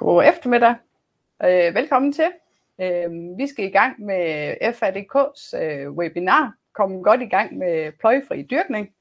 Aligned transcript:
God 0.00 0.24
eftermiddag. 0.24 0.74
Øh, 1.44 1.74
velkommen 1.74 2.12
til. 2.12 2.32
Øh, 2.80 3.38
vi 3.38 3.46
skal 3.46 3.64
i 3.64 3.70
gang 3.70 4.00
med 4.00 4.56
FADK's 4.62 5.62
øh, 5.62 5.90
webinar. 5.90 6.54
Kom 6.72 7.02
godt 7.02 7.22
i 7.22 7.26
gang 7.26 7.58
med 7.58 7.92
pløjefri 7.92 8.42
dyrkning. 8.42 8.94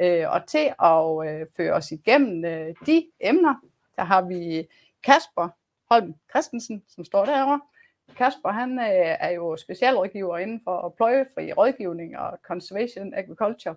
Øh, 0.00 0.30
og 0.30 0.46
til 0.46 0.72
at 0.82 1.28
øh, 1.28 1.46
føre 1.56 1.72
os 1.72 1.92
igennem 1.92 2.44
øh, 2.44 2.74
de 2.86 3.06
emner, 3.20 3.54
der 3.96 4.04
har 4.04 4.22
vi 4.22 4.68
Kasper 5.02 5.48
Holm 5.90 6.14
Christensen, 6.30 6.82
som 6.88 7.04
står 7.04 7.24
derovre. 7.24 7.60
Kasper 8.16 8.48
han 8.48 8.78
øh, 8.78 9.16
er 9.20 9.30
jo 9.30 9.56
specialrådgiver 9.56 10.38
inden 10.38 10.60
for 10.64 10.94
pløjefri 10.96 11.52
rådgivning 11.52 12.18
og 12.18 12.38
conservation 12.42 13.14
agriculture. 13.14 13.74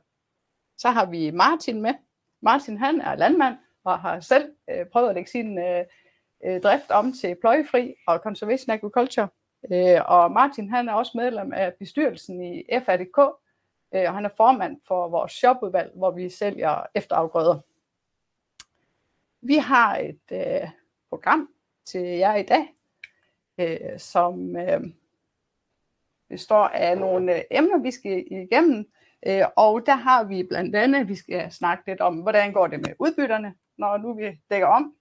Så 0.78 0.90
har 0.90 1.06
vi 1.06 1.32
Martin 1.32 1.82
med. 1.82 1.94
Martin 2.42 2.78
han 2.78 3.02
er 3.02 3.16
landmand 3.16 3.56
og 3.84 4.00
har 4.00 4.20
selv 4.20 4.52
øh, 4.70 4.86
prøvet 4.86 5.10
at 5.10 5.16
lægge 5.16 5.30
sin 5.30 5.60
øh, 5.60 5.86
øh, 6.46 6.62
drift 6.62 6.92
om 6.92 7.14
til 7.14 7.36
pløjefri 7.36 7.96
og 8.08 8.20
conservation 8.20 8.72
agriculture. 8.74 9.28
Øh, 9.72 10.02
og 10.06 10.32
Martin 10.32 10.70
han 10.70 10.90
er 10.90 10.94
også 10.94 11.12
medlem 11.16 11.54
af 11.54 11.74
bestyrelsen 11.74 12.44
i 12.44 12.64
FADK, 12.86 13.18
øh, 13.96 14.04
og 14.08 14.14
han 14.14 14.26
er 14.26 14.30
formand 14.38 14.82
for 14.88 15.08
vores 15.08 15.32
shopudvalg, 15.32 15.92
hvor 15.96 16.12
vi 16.12 16.30
sælger 16.30 16.84
efterafgrøder. 16.96 17.60
Vi 19.42 19.56
har 19.56 19.98
et 19.98 20.22
øh, 20.32 20.70
program 21.10 21.50
til 21.86 22.02
jer 22.02 22.36
i 22.36 22.44
dag, 22.44 22.76
øh, 23.58 24.00
som 24.00 24.58
øh, 24.58 24.82
består 26.30 26.68
af 26.68 26.98
nogle 26.98 27.36
øh, 27.36 27.42
emner, 27.52 27.78
vi 27.78 27.92
skal 27.92 28.26
igennem. 28.32 28.86
Øh, 29.28 29.44
og 29.56 29.86
der 29.86 29.96
har 29.96 30.24
vi 30.24 30.44
blandt 30.44 30.76
andet, 30.76 31.08
vi 31.08 31.16
skal 31.16 31.52
snakke 31.52 31.84
lidt 31.88 32.02
om, 32.02 32.16
hvordan 32.16 32.54
går 32.54 32.68
det 32.68 32.80
med 32.80 32.94
udbytterne, 33.00 33.54
når 33.78 33.98
nu 33.98 34.14
vi 34.14 34.40
dækker 34.50 34.68
om 34.68 34.94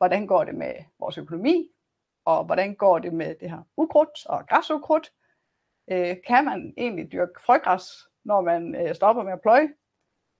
hvordan 0.00 0.26
går 0.26 0.44
det 0.44 0.54
med 0.54 0.72
vores 0.98 1.18
økonomi, 1.18 1.68
og 2.24 2.44
hvordan 2.44 2.74
går 2.74 2.98
det 2.98 3.12
med 3.12 3.34
det 3.40 3.50
her 3.50 3.62
ukrudt 3.76 4.26
og 4.26 4.46
græsukrudt. 4.48 5.12
Øh, 5.90 6.16
kan 6.26 6.44
man 6.44 6.74
egentlig 6.76 7.12
dyrke 7.12 7.40
frøgræs, 7.46 8.08
når 8.24 8.40
man 8.40 8.74
øh, 8.74 8.94
stopper 8.94 9.22
med 9.22 9.32
at 9.32 9.40
pløje? 9.40 9.68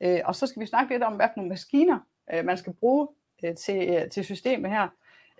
Øh, 0.00 0.20
og 0.24 0.34
så 0.34 0.46
skal 0.46 0.60
vi 0.60 0.66
snakke 0.66 0.94
lidt 0.94 1.02
om, 1.02 1.16
hvad 1.16 1.28
for 1.28 1.36
nogle 1.36 1.48
maskiner 1.48 1.98
øh, 2.32 2.44
man 2.44 2.56
skal 2.56 2.72
bruge 2.72 3.08
øh, 3.44 3.54
til, 3.56 3.88
øh, 3.88 4.10
til 4.10 4.24
systemet 4.24 4.70
her. 4.70 4.88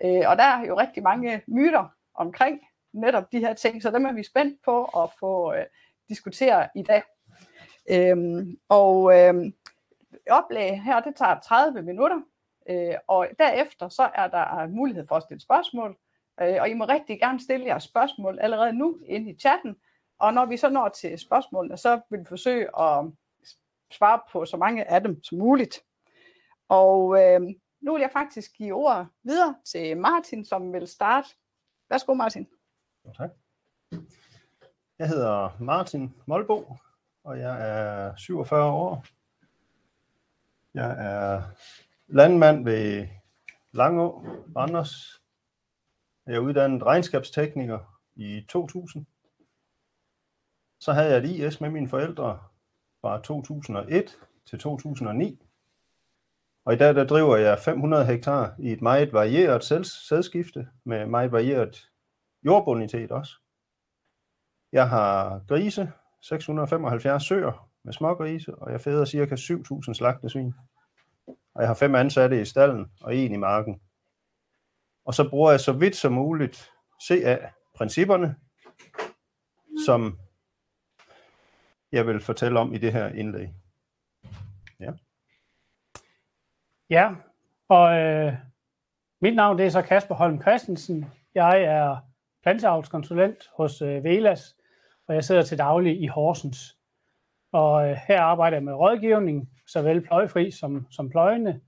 Øh, 0.03 0.29
og 0.29 0.37
der 0.37 0.43
er 0.43 0.65
jo 0.65 0.79
rigtig 0.79 1.03
mange 1.03 1.41
myter 1.47 1.95
omkring 2.13 2.61
netop 2.93 3.31
de 3.31 3.39
her 3.39 3.53
ting, 3.53 3.81
så 3.81 3.91
dem 3.91 4.05
er 4.05 4.13
vi 4.13 4.23
spændt 4.23 4.63
på 4.65 4.83
at 4.83 5.09
få 5.19 5.53
øh, 5.53 5.65
diskuteret 6.09 6.69
i 6.75 6.83
dag. 6.83 7.03
Øh, 7.89 8.47
og 8.69 9.19
øh, 9.19 9.51
oplæg 10.29 10.83
her, 10.83 10.99
det 10.99 11.15
tager 11.15 11.39
30 11.39 11.81
minutter, 11.81 12.21
Øh, 12.71 12.95
og 13.07 13.27
derefter 13.39 13.89
så 13.89 14.09
er 14.15 14.27
der 14.27 14.67
mulighed 14.67 15.07
for 15.07 15.15
at 15.15 15.23
stille 15.23 15.41
spørgsmål, 15.41 15.97
øh, 16.41 16.57
og 16.59 16.69
I 16.69 16.73
må 16.73 16.85
rigtig 16.85 17.19
gerne 17.19 17.39
stille 17.39 17.65
jeres 17.65 17.83
spørgsmål 17.83 18.39
allerede 18.39 18.73
nu 18.73 18.99
inde 19.05 19.31
i 19.31 19.37
chatten, 19.37 19.75
og 20.19 20.33
når 20.33 20.45
vi 20.45 20.57
så 20.57 20.69
når 20.69 20.89
til 20.89 21.19
spørgsmålene, 21.19 21.77
så 21.77 22.01
vil 22.09 22.19
vi 22.19 22.25
forsøge 22.25 22.81
at 22.81 23.05
svare 23.91 24.19
på 24.31 24.45
så 24.45 24.57
mange 24.57 24.91
af 24.91 25.01
dem 25.01 25.23
som 25.23 25.37
muligt. 25.37 25.83
Og 26.69 27.23
øh, 27.23 27.41
nu 27.81 27.93
vil 27.93 28.01
jeg 28.01 28.11
faktisk 28.13 28.53
give 28.53 28.73
ordet 28.73 29.07
videre 29.23 29.55
til 29.65 29.97
Martin, 29.97 30.45
som 30.45 30.73
vil 30.73 30.87
starte. 30.87 31.29
Værsgo 31.89 32.13
Martin. 32.13 32.47
Tak. 33.17 33.29
Jeg 34.99 35.07
hedder 35.09 35.57
Martin 35.59 36.13
Molbo, 36.25 36.75
og 37.23 37.39
jeg 37.39 37.69
er 37.69 38.15
47 38.15 38.71
år. 38.71 39.05
Jeg 40.73 40.91
er 40.99 41.41
landmand 42.13 42.63
ved 42.63 43.07
Langå, 43.71 44.25
Randers. 44.55 45.21
Jeg 46.25 46.35
er 46.35 46.39
uddannet 46.39 46.83
regnskabstekniker 46.83 47.99
i 48.15 48.45
2000. 48.49 49.05
Så 50.79 50.93
havde 50.93 51.09
jeg 51.09 51.17
et 51.17 51.29
IS 51.29 51.61
med 51.61 51.69
mine 51.69 51.87
forældre 51.87 52.39
fra 53.01 53.21
2001 53.21 54.17
til 54.45 54.59
2009. 54.59 55.41
Og 56.65 56.73
i 56.73 56.77
dag 56.77 56.95
der 56.95 57.03
driver 57.03 57.37
jeg 57.37 57.59
500 57.59 58.05
hektar 58.05 58.55
i 58.59 58.71
et 58.71 58.81
meget 58.81 59.13
varieret 59.13 59.63
sædskifte 59.85 60.67
med 60.83 61.05
meget 61.05 61.31
varieret 61.31 61.89
jordbonitet 62.45 63.11
også. 63.11 63.33
Jeg 64.71 64.89
har 64.89 65.41
grise, 65.47 65.91
675 66.21 67.23
søer 67.23 67.69
med 67.83 67.93
smågrise, 67.93 68.55
og 68.55 68.71
jeg 68.71 68.81
fæder 68.81 69.05
ca. 69.05 69.35
7.000 69.35 69.93
slagtesvin 69.93 70.53
og 71.55 71.61
jeg 71.61 71.69
har 71.69 71.75
fem 71.75 71.95
ansatte 71.95 72.41
i 72.41 72.45
stallen 72.45 72.91
og 73.01 73.15
en 73.15 73.33
i 73.33 73.37
marken. 73.37 73.81
Og 75.05 75.13
så 75.13 75.29
bruger 75.29 75.51
jeg 75.51 75.59
så 75.59 75.71
vidt 75.71 75.95
som 75.95 76.13
muligt 76.13 76.71
CA-principperne, 77.07 78.35
som 79.85 80.19
jeg 81.91 82.07
vil 82.07 82.19
fortælle 82.19 82.59
om 82.59 82.73
i 82.73 82.77
det 82.77 82.93
her 82.93 83.07
indlæg. 83.07 83.49
Ja, 84.79 84.91
ja 86.89 87.15
og 87.69 87.99
øh, 87.99 88.33
mit 89.21 89.35
navn 89.35 89.57
det 89.57 89.65
er 89.65 89.69
så 89.69 89.81
Kasper 89.81 90.15
Holm 90.15 90.41
Christensen. 90.41 91.05
Jeg 91.35 91.63
er 91.63 91.97
planteavlskonsulent 92.43 93.49
hos 93.57 93.81
øh, 93.81 94.03
Velas, 94.03 94.55
og 95.07 95.15
jeg 95.15 95.23
sidder 95.23 95.41
til 95.41 95.57
daglig 95.57 96.01
i 96.01 96.07
Horsens. 96.07 96.77
Og 97.51 97.89
øh, 97.89 97.97
her 98.07 98.21
arbejder 98.21 98.57
jeg 98.57 98.63
med 98.63 98.73
rådgivning, 98.73 99.49
såvel 99.73 100.01
pløjefri 100.01 100.51
som, 100.51 100.87
som 100.91 101.09
pløjende, 101.09 101.61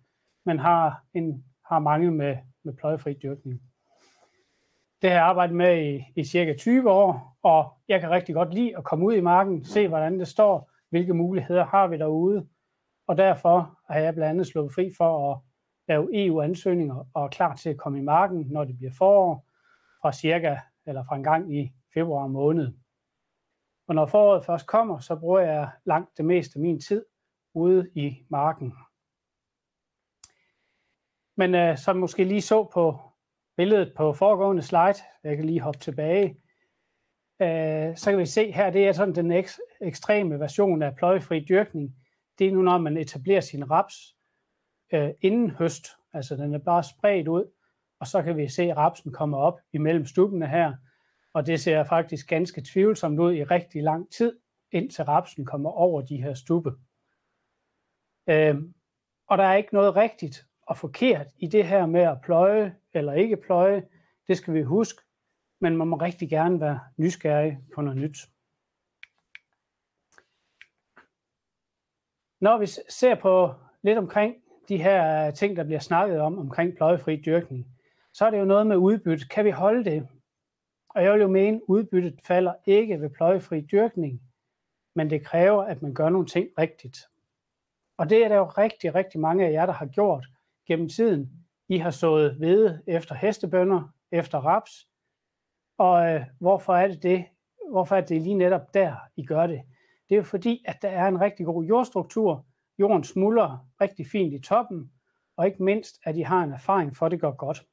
men 0.46 0.60
har, 0.60 1.04
en, 1.14 1.46
har 1.66 1.80
mange 1.80 2.12
med, 2.12 2.38
med 2.64 2.74
pløjefri 2.74 3.14
dyrkning. 3.14 3.62
Det 5.02 5.10
har 5.10 5.18
jeg 5.18 5.26
arbejdet 5.26 5.56
med 5.56 5.86
i, 5.86 6.04
i 6.16 6.24
cirka 6.24 6.54
20 6.58 6.92
år, 6.92 7.38
og 7.44 7.74
jeg 7.88 8.00
kan 8.00 8.10
rigtig 8.10 8.36
godt 8.36 8.54
lide 8.54 8.78
at 8.78 8.84
komme 8.84 9.06
ud 9.06 9.14
i 9.14 9.22
marken, 9.22 9.66
se 9.66 9.88
hvordan 9.88 10.20
det 10.20 10.28
står, 10.28 10.72
hvilke 10.90 11.14
muligheder 11.14 11.66
har 11.66 11.88
vi 11.88 11.98
derude, 11.98 12.48
og 13.08 13.18
derfor 13.18 13.80
har 13.90 14.00
jeg 14.00 14.14
blandt 14.14 14.30
andet 14.30 14.48
slået 14.48 14.74
fri 14.74 14.92
for 14.98 15.32
at 15.32 15.40
lave 15.88 16.26
EU-ansøgninger 16.26 17.06
og 17.14 17.24
er 17.24 17.28
klar 17.28 17.56
til 17.56 17.70
at 17.70 17.78
komme 17.78 18.00
i 18.00 18.02
marken, 18.02 18.46
når 18.50 18.64
det 18.64 18.78
bliver 18.78 18.92
forår, 18.98 19.46
fra 20.02 20.12
cirka 20.12 20.58
eller 20.86 21.04
fra 21.04 21.16
en 21.16 21.24
gang 21.24 21.56
i 21.56 21.72
februar 21.94 22.28
måned. 22.28 22.74
Og 23.88 23.96
når 23.96 24.06
foråret 24.06 24.46
først 24.46 24.68
kommer, 24.68 25.00
så 25.00 25.16
bruger 25.16 25.40
jeg 25.40 25.70
langt 25.86 26.18
det 26.18 26.26
meste 26.26 26.58
af 26.58 26.62
min 26.62 26.80
tid 26.80 27.06
ude 27.54 27.90
i 27.96 28.26
marken. 28.30 28.74
Men 31.38 31.56
øh, 31.56 31.78
som 31.78 31.98
måske 31.98 32.24
lige 32.24 32.42
så 32.42 32.70
på 32.74 33.00
billedet 33.58 33.94
på 33.98 34.14
foregående 34.14 34.62
slide, 34.62 35.04
jeg 35.24 35.36
kan 35.38 35.46
lige 35.46 35.60
hoppe 35.62 35.80
tilbage, 35.80 36.30
øh, 37.42 37.98
så 37.98 38.12
kan 38.12 38.20
vi 38.20 38.26
se 38.26 38.52
her, 38.52 38.70
det 38.70 38.88
er 38.88 38.92
sådan 38.92 39.16
den 39.16 39.32
ek- 39.32 39.78
ekstreme 39.82 40.40
version 40.40 40.82
af 40.82 40.96
pløjefri 40.96 41.46
dyrkning. 41.50 41.96
Det 42.40 42.48
er 42.48 42.52
nu, 42.52 42.62
når 42.62 42.78
man 42.78 42.98
etablerer 42.98 43.42
sin 43.42 43.72
raps 43.72 44.16
øh, 44.94 45.10
inden 45.22 45.52
høst. 45.52 45.88
Altså 46.14 46.36
den 46.36 46.54
er 46.54 46.60
bare 46.60 46.84
spredt 46.84 47.28
ud, 47.28 47.52
og 48.00 48.08
så 48.08 48.24
kan 48.24 48.38
vi 48.38 48.48
se, 48.48 48.64
at 48.64 48.78
rapsen 48.78 49.12
kommer 49.12 49.38
op 49.38 49.60
imellem 49.74 50.06
stubbene 50.06 50.48
her, 50.48 50.74
og 51.34 51.46
det 51.48 51.60
ser 51.60 51.84
faktisk 51.84 52.28
ganske 52.28 52.64
tvivlsomt 52.74 53.20
ud 53.20 53.34
i 53.34 53.44
rigtig 53.44 53.84
lang 53.84 54.12
tid, 54.12 54.40
indtil 54.72 55.06
rapsen 55.06 55.46
kommer 55.46 55.70
over 55.70 56.02
de 56.02 56.22
her 56.22 56.34
stubbe. 56.34 56.72
Øhm, 58.28 58.74
og 59.28 59.38
der 59.38 59.44
er 59.44 59.56
ikke 59.56 59.74
noget 59.74 59.96
rigtigt 59.96 60.46
og 60.62 60.78
forkert 60.78 61.28
i 61.38 61.48
det 61.48 61.68
her 61.68 61.86
med 61.86 62.02
at 62.02 62.22
pløje 62.24 62.76
eller 62.94 63.14
ikke 63.14 63.38
pløje. 63.38 63.88
Det 64.28 64.38
skal 64.38 64.54
vi 64.54 64.62
huske, 64.62 65.02
men 65.62 65.78
man 65.78 65.88
må 65.88 65.96
rigtig 65.96 66.30
gerne 66.30 66.62
være 66.62 66.80
nysgerrig 66.98 67.60
på 67.76 67.82
noget 67.82 68.00
nyt. 68.00 68.18
Når 72.42 72.58
vi 72.58 72.66
ser 72.90 73.16
på 73.16 73.54
lidt 73.82 73.98
omkring 73.98 74.36
de 74.70 74.78
her 74.78 75.32
ting, 75.32 75.58
der 75.58 75.64
bliver 75.64 75.80
snakket 75.80 76.20
om, 76.20 76.40
omkring 76.40 76.76
pløjefri 76.76 77.16
dyrkning, 77.16 77.68
så 78.14 78.26
er 78.26 78.30
det 78.30 78.40
jo 78.40 78.46
noget 78.46 78.68
med 78.68 78.76
udbytte. 78.76 79.28
Kan 79.28 79.46
vi 79.46 79.50
holde 79.50 79.86
det? 79.86 80.08
Og 80.90 81.04
jeg 81.04 81.14
vil 81.14 81.22
jo 81.22 81.28
mene, 81.28 81.58
at 81.58 81.62
udbyttet 81.68 82.20
falder 82.24 82.54
ikke 82.66 83.02
ved 83.02 83.10
pløjefri 83.10 83.62
dyrkning, 83.62 84.22
men 84.96 85.10
det 85.10 85.26
kræver, 85.26 85.64
at 85.64 85.82
man 85.82 85.94
gør 85.94 86.10
nogle 86.10 86.28
ting 86.28 86.50
rigtigt. 86.58 86.98
Og 87.98 88.10
det 88.10 88.24
er 88.24 88.28
der 88.28 88.36
jo 88.36 88.46
rigtig, 88.46 88.96
rigtig 88.96 89.20
mange 89.20 89.46
af 89.46 89.52
jer, 89.52 89.66
der 89.66 89.74
har 89.74 89.86
gjort 89.86 90.26
gennem 90.68 90.90
tiden. 90.90 91.46
I 91.70 91.78
har 91.78 91.92
sået 91.92 92.36
hvede 92.36 92.82
efter 92.88 93.16
hestebønder, 93.16 93.94
efter 94.12 94.38
raps. 94.38 94.88
Og 95.78 96.10
øh, 96.10 96.22
hvorfor 96.40 96.76
er 96.76 96.88
det 96.88 97.04
det? 97.04 97.26
Hvorfor 97.72 97.96
er 97.96 98.02
det 98.02 98.22
lige 98.22 98.36
netop 98.36 98.74
der, 98.74 98.96
I 99.16 99.26
gør 99.26 99.48
det? 99.48 99.62
Det 100.10 100.16
er 100.16 100.18
jo 100.18 100.24
fordi, 100.24 100.64
at 100.68 100.82
der 100.82 100.90
er 100.90 101.08
en 101.08 101.22
rigtig 101.22 101.46
god 101.46 101.64
jordstruktur. 101.64 102.46
Jorden 102.80 103.04
smuldrer 103.04 103.68
rigtig 103.82 104.08
fint 104.08 104.34
i 104.34 104.40
toppen, 104.40 104.92
og 105.38 105.46
ikke 105.46 105.64
mindst, 105.64 106.00
at 106.04 106.18
I 106.18 106.22
har 106.22 106.44
en 106.44 106.52
erfaring 106.52 106.96
for, 106.96 107.06
at 107.06 107.12
det 107.12 107.22
går 107.22 107.36
godt. 107.36 107.66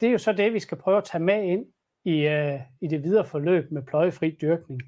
Det 0.00 0.06
er 0.06 0.12
jo 0.12 0.18
så 0.18 0.32
det, 0.32 0.52
vi 0.52 0.60
skal 0.60 0.78
prøve 0.78 0.98
at 0.98 1.04
tage 1.04 1.24
med 1.24 1.42
ind 1.42 1.66
i, 2.04 2.26
øh, 2.26 2.60
i 2.80 2.86
det 2.86 3.02
videre 3.02 3.24
forløb 3.24 3.70
med 3.70 3.82
pløjefri 3.82 4.36
dyrkning. 4.40 4.82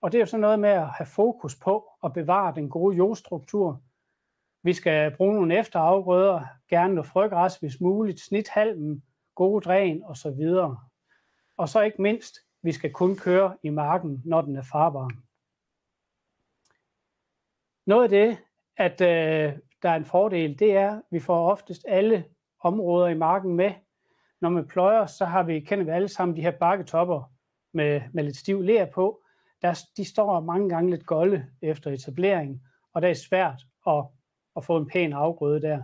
Og 0.00 0.12
det 0.12 0.18
er 0.18 0.22
jo 0.22 0.26
sådan 0.26 0.40
noget 0.40 0.60
med 0.60 0.70
at 0.70 0.88
have 0.88 1.06
fokus 1.06 1.56
på 1.56 1.89
at 2.04 2.12
bevare 2.12 2.54
den 2.54 2.68
gode 2.68 2.96
jordstruktur, 2.96 3.82
Vi 4.62 4.72
skal 4.72 5.16
bruge 5.16 5.34
nogle 5.34 5.58
efterafgrøder, 5.58 6.44
gerne 6.68 6.94
noget 6.94 7.08
frøgræs, 7.08 7.56
hvis 7.56 7.80
muligt, 7.80 8.20
snithalmen, 8.20 9.02
gode 9.34 9.60
dræn 9.60 10.02
og 10.04 10.16
så 10.16 10.30
videre. 10.30 10.78
Og 11.56 11.68
så 11.68 11.80
ikke 11.80 12.02
mindst, 12.02 12.38
vi 12.62 12.72
skal 12.72 12.92
kun 12.92 13.16
køre 13.16 13.56
i 13.62 13.68
marken, 13.68 14.22
når 14.24 14.40
den 14.40 14.56
er 14.56 14.62
farbar. 14.62 15.10
Noget 17.86 18.02
af 18.02 18.08
det, 18.08 18.38
at 18.76 19.00
øh, 19.00 19.58
der 19.82 19.90
er 19.90 19.96
en 19.96 20.04
fordel, 20.04 20.58
det 20.58 20.76
er, 20.76 20.96
at 20.96 21.02
vi 21.10 21.20
får 21.20 21.50
oftest 21.50 21.84
alle 21.88 22.24
områder 22.60 23.08
i 23.08 23.14
marken 23.14 23.54
med. 23.56 23.72
Når 24.40 24.48
man 24.48 24.66
pløjer, 24.66 25.06
så 25.06 25.24
har 25.24 25.42
vi, 25.42 25.60
kender 25.60 25.84
vi 25.84 25.90
alle 25.90 26.08
sammen 26.08 26.36
de 26.36 26.42
her 26.42 26.50
bakketopper 26.50 27.32
med, 27.72 28.00
med 28.12 28.24
lidt 28.24 28.36
stiv 28.36 28.62
ler 28.62 28.86
på. 28.86 29.22
Der, 29.62 29.78
de 29.96 30.04
står 30.04 30.40
mange 30.40 30.68
gange 30.68 30.90
lidt 30.90 31.06
golde 31.06 31.46
efter 31.62 31.90
etablering, 31.90 32.62
og 32.92 33.02
det 33.02 33.10
er 33.10 33.14
svært 33.14 33.62
at, 33.86 34.04
at 34.56 34.64
få 34.64 34.76
en 34.76 34.86
pæn 34.86 35.12
afgrøde 35.12 35.62
der. 35.62 35.82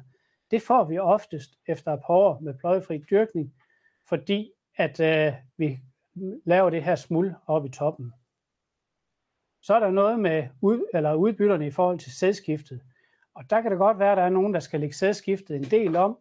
Det 0.50 0.62
får 0.62 0.84
vi 0.84 0.99
oftest 0.99 1.50
efter 1.67 1.93
et 1.93 2.00
par 2.06 2.14
år 2.14 2.38
med 2.40 2.58
pløjefri 2.58 2.99
dyrkning, 3.11 3.55
fordi 4.08 4.52
at 4.76 5.00
øh, 5.00 5.32
vi 5.56 5.81
laver 6.44 6.70
det 6.70 6.84
her 6.84 6.94
smuld 6.94 7.34
op 7.46 7.67
i 7.67 7.69
toppen. 7.69 8.12
Så 9.62 9.75
er 9.75 9.81
der 9.81 9.90
noget 9.90 10.20
med 10.20 10.49
ud, 10.61 10.87
eller 10.94 11.14
udbytterne 11.14 11.67
i 11.67 11.70
forhold 11.70 11.99
til 11.99 12.12
sædskiftet. 12.12 12.81
Og 13.34 13.50
der 13.50 13.61
kan 13.61 13.70
det 13.70 13.79
godt 13.79 13.99
være, 13.99 14.12
at 14.12 14.17
der 14.17 14.22
er 14.22 14.29
nogen, 14.29 14.55
der 14.55 14.61
skal 14.61 14.81
lægge 14.81 14.96
sædskiftet 14.96 15.56
en 15.56 15.62
del 15.64 15.96
om 15.96 16.19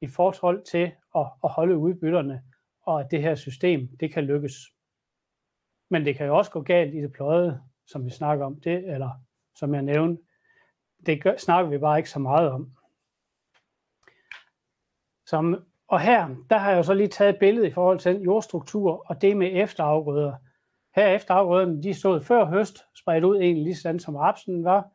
i 0.00 0.06
forhold 0.06 0.62
til 0.62 0.92
at, 1.16 1.26
at 1.44 1.50
holde 1.50 1.76
udbytterne, 1.76 2.42
og 2.82 3.00
at 3.00 3.10
det 3.10 3.22
her 3.22 3.34
system, 3.34 3.88
det 4.00 4.12
kan 4.12 4.24
lykkes. 4.24 4.52
Men 5.88 6.04
det 6.04 6.16
kan 6.16 6.26
jo 6.26 6.36
også 6.36 6.50
gå 6.50 6.60
galt 6.60 6.94
i 6.94 7.02
det 7.02 7.12
pløjede, 7.12 7.60
som 7.86 8.04
vi 8.04 8.10
snakker 8.10 8.46
om, 8.46 8.60
det, 8.60 8.94
eller 8.94 9.10
som 9.54 9.74
jeg 9.74 9.82
nævnte. 9.82 10.22
Det 11.06 11.22
gør, 11.22 11.36
snakker 11.36 11.70
vi 11.70 11.78
bare 11.78 11.98
ikke 11.98 12.10
så 12.10 12.18
meget 12.18 12.50
om. 12.50 12.72
Som, 15.26 15.64
og 15.88 16.00
her, 16.00 16.28
der 16.50 16.58
har 16.58 16.70
jeg 16.70 16.78
jo 16.78 16.82
så 16.82 16.94
lige 16.94 17.08
taget 17.08 17.34
et 17.34 17.38
billede 17.38 17.66
i 17.66 17.72
forhold 17.72 17.98
til 17.98 18.20
jordstruktur, 18.20 19.04
og 19.06 19.22
det 19.22 19.36
med 19.36 19.50
efterafgrøder. 19.52 20.34
Her 20.96 21.06
efterafgrøderne, 21.08 21.82
de 21.82 21.94
stod 21.94 22.20
før 22.20 22.44
høst, 22.44 22.84
spredt 22.94 23.24
ud 23.24 23.36
egentlig 23.36 23.64
lige 23.64 23.76
sådan 23.76 24.00
som 24.00 24.16
rapsen 24.16 24.64
var. 24.64 24.90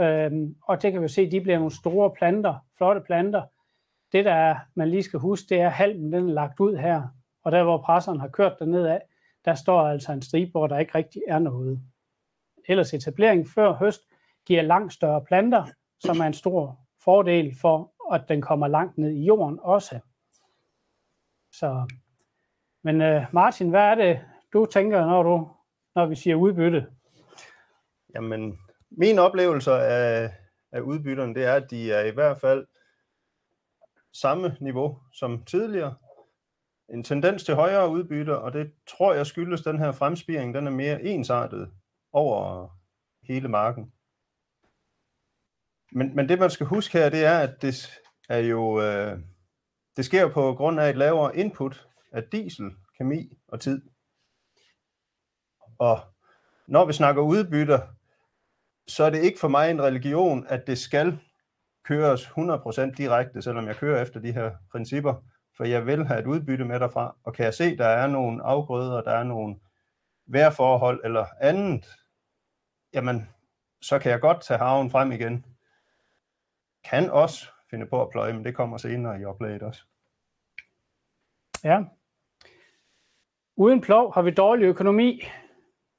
Øhm, 0.00 0.56
og 0.62 0.82
det 0.82 0.92
kan 0.92 1.02
vi 1.02 1.08
se, 1.08 1.30
de 1.30 1.40
bliver 1.40 1.58
nogle 1.58 1.76
store 1.76 2.10
planter, 2.10 2.54
flotte 2.76 3.00
planter. 3.00 3.42
Det, 4.12 4.24
der 4.24 4.34
er, 4.34 4.56
man 4.74 4.88
lige 4.88 5.02
skal 5.02 5.20
huske, 5.20 5.46
det 5.48 5.60
er, 5.60 5.66
at 5.66 5.72
halmen 5.72 6.12
den 6.12 6.28
er 6.28 6.32
lagt 6.32 6.60
ud 6.60 6.76
her. 6.76 7.02
Og 7.42 7.52
der, 7.52 7.62
hvor 7.62 7.78
presseren 7.78 8.20
har 8.20 8.28
kørt 8.28 8.56
derned 8.58 8.86
af, 8.86 9.02
der 9.44 9.54
står 9.54 9.80
altså 9.80 10.12
en 10.12 10.22
stribe, 10.22 10.50
hvor 10.50 10.66
der 10.66 10.78
ikke 10.78 10.94
rigtig 10.94 11.22
er 11.28 11.38
noget. 11.38 11.80
Ellers 12.68 12.94
etablering 12.94 13.48
før 13.54 13.72
høst 13.72 14.00
giver 14.46 14.62
langt 14.62 14.92
større 14.92 15.24
planter, 15.24 15.66
som 16.00 16.20
er 16.20 16.24
en 16.24 16.34
stor 16.34 16.80
fordel 17.04 17.56
for, 17.60 17.92
at 18.12 18.24
den 18.28 18.42
kommer 18.42 18.68
langt 18.68 18.98
ned 18.98 19.10
i 19.10 19.24
jorden 19.24 19.58
også. 19.62 20.00
Så, 21.52 21.92
men 22.82 23.00
øh, 23.00 23.24
Martin, 23.32 23.70
hvad 23.70 23.80
er 23.80 23.94
det, 23.94 24.20
du 24.52 24.66
tænker, 24.66 25.06
når, 25.06 25.22
du, 25.22 25.50
når 25.94 26.06
vi 26.06 26.14
siger 26.14 26.36
udbytte? 26.36 26.86
Jamen, 28.14 28.58
min 28.90 29.18
oplevelse 29.18 29.72
af, 29.72 30.30
af 30.72 30.80
udbytterne, 30.80 31.34
det 31.34 31.44
er, 31.44 31.54
at 31.54 31.70
de 31.70 31.92
er 31.92 32.04
i 32.04 32.10
hvert 32.10 32.40
fald 32.40 32.66
samme 34.12 34.56
niveau 34.60 34.98
som 35.12 35.44
tidligere. 35.44 35.94
En 36.94 37.04
tendens 37.04 37.44
til 37.44 37.54
højere 37.54 37.90
udbytte, 37.90 38.38
og 38.38 38.52
det 38.52 38.72
tror 38.86 39.14
jeg 39.14 39.26
skyldes 39.26 39.62
den 39.62 39.78
her 39.78 39.92
fremspiring, 39.92 40.54
den 40.54 40.66
er 40.66 40.70
mere 40.70 41.02
ensartet 41.02 41.70
over 42.12 42.68
hele 43.22 43.48
marken. 43.48 43.92
Men, 45.92 46.16
men 46.16 46.28
det 46.28 46.38
man 46.38 46.50
skal 46.50 46.66
huske 46.66 46.98
her, 46.98 47.08
det 47.08 47.24
er, 47.24 47.38
at 47.38 47.62
det 47.62 47.90
er 48.28 48.38
jo 48.38 48.82
øh, 48.82 49.18
det 49.96 50.04
sker 50.04 50.28
på 50.28 50.54
grund 50.54 50.80
af 50.80 50.90
et 50.90 50.96
lavere 50.96 51.36
input 51.36 51.88
af 52.12 52.22
diesel, 52.32 52.70
kemi 52.98 53.38
og 53.48 53.60
tid. 53.60 53.82
Og 55.78 56.00
når 56.66 56.84
vi 56.84 56.92
snakker 56.92 57.22
udbytter, 57.22 57.80
så 58.88 59.04
er 59.04 59.10
det 59.10 59.22
ikke 59.22 59.40
for 59.40 59.48
mig 59.48 59.70
en 59.70 59.82
religion, 59.82 60.46
at 60.48 60.66
det 60.66 60.78
skal 60.78 61.18
køres 61.84 62.26
100% 62.26 62.94
direkte, 62.96 63.42
selvom 63.42 63.66
jeg 63.66 63.76
kører 63.76 64.02
efter 64.02 64.20
de 64.20 64.32
her 64.32 64.52
principper, 64.70 65.14
for 65.56 65.64
jeg 65.64 65.86
vil 65.86 66.06
have 66.06 66.20
et 66.20 66.26
udbytte 66.26 66.64
med 66.64 66.80
derfra, 66.80 67.16
og 67.24 67.34
kan 67.34 67.44
jeg 67.44 67.54
se, 67.54 67.76
der 67.76 67.86
er 67.86 68.06
nogle 68.06 68.42
afgrøder, 68.42 69.02
der 69.02 69.12
er 69.12 69.24
nogle 69.24 69.56
vejrforhold 70.26 71.00
eller 71.04 71.26
andet, 71.40 71.86
jamen, 72.94 73.28
så 73.80 73.98
kan 73.98 74.12
jeg 74.12 74.20
godt 74.20 74.42
tage 74.42 74.58
haven 74.58 74.90
frem 74.90 75.12
igen. 75.12 75.46
Kan 76.84 77.10
også 77.10 77.48
finde 77.70 77.86
på 77.86 78.02
at 78.02 78.10
pløje, 78.10 78.32
men 78.32 78.44
det 78.44 78.54
kommer 78.54 78.76
senere 78.76 79.20
i 79.20 79.24
oplaget 79.24 79.62
også. 79.62 79.82
Ja. 81.64 81.84
Uden 83.56 83.80
plov 83.80 84.14
har 84.14 84.22
vi 84.22 84.30
dårlig 84.30 84.64
økonomi, 84.64 85.22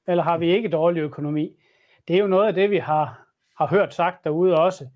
eller 0.08 0.22
har 0.22 0.38
vi 0.38 0.50
ikke 0.50 0.68
dårlig 0.68 1.00
økonomi? 1.00 1.56
Det 2.08 2.16
er 2.16 2.20
jo 2.20 2.26
noget 2.26 2.46
af 2.46 2.54
det, 2.54 2.70
vi 2.70 2.78
har, 2.78 3.26
har 3.58 3.66
hørt 3.66 3.94
sagt 3.94 4.24
derude 4.24 4.58
også. 4.58 4.88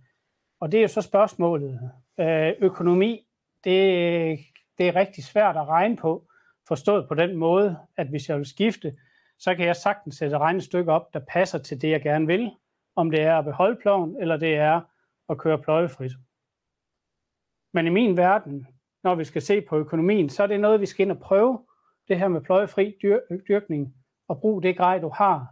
Og 0.61 0.73
det 0.73 0.79
er 0.79 0.83
jo 0.83 0.89
så 0.89 1.03
spørgsmålet. 1.03 1.91
Øh, 2.21 2.53
økonomi, 2.59 3.27
det, 3.65 4.39
det 4.81 4.89
er 4.89 4.97
rigtig 4.97 5.25
svært 5.25 5.57
at 5.57 5.69
regne 5.69 5.97
på, 5.97 6.27
forstået 6.69 7.09
på 7.09 7.15
den 7.15 7.37
måde, 7.37 7.79
at 7.97 8.09
hvis 8.09 8.29
jeg 8.29 8.39
vil 8.39 8.47
skifte, 8.47 8.97
så 9.39 9.55
kan 9.55 9.67
jeg 9.67 9.77
sagtens 9.77 10.17
sætte 10.17 10.37
et 10.37 10.41
regnestykke 10.41 10.93
op, 10.93 11.15
der 11.15 11.21
passer 11.29 11.59
til 11.59 11.83
det, 11.83 11.91
jeg 11.91 12.03
gerne 12.03 12.27
vil. 12.27 12.51
Om 12.97 13.11
det 13.11 13.21
er 13.21 13.39
at 13.39 13.45
beholde 13.45 13.79
ploven, 13.83 14.17
eller 14.21 14.37
det 14.37 14.55
er 14.55 14.81
at 15.29 15.39
køre 15.39 15.59
pløjefrit. 15.59 16.13
Men 17.73 17.87
i 17.87 17.91
min 17.91 18.17
verden, 18.17 18.67
når 19.03 19.15
vi 19.15 19.25
skal 19.25 19.43
se 19.43 19.61
på 19.61 19.77
økonomien, 19.77 20.29
så 20.29 20.43
er 20.43 20.47
det 20.47 20.61
noget, 20.61 20.81
vi 20.81 20.87
skal 20.87 21.03
ind 21.03 21.13
og 21.13 21.19
prøve, 21.19 21.67
det 22.09 22.19
her 22.19 22.29
med 22.29 22.41
pløjefri 22.41 22.97
dyr, 23.03 23.21
dyrkning, 23.49 23.95
og 24.29 24.41
brug 24.41 24.63
det 24.63 24.77
grej, 24.77 24.99
du 24.99 25.09
har. 25.09 25.47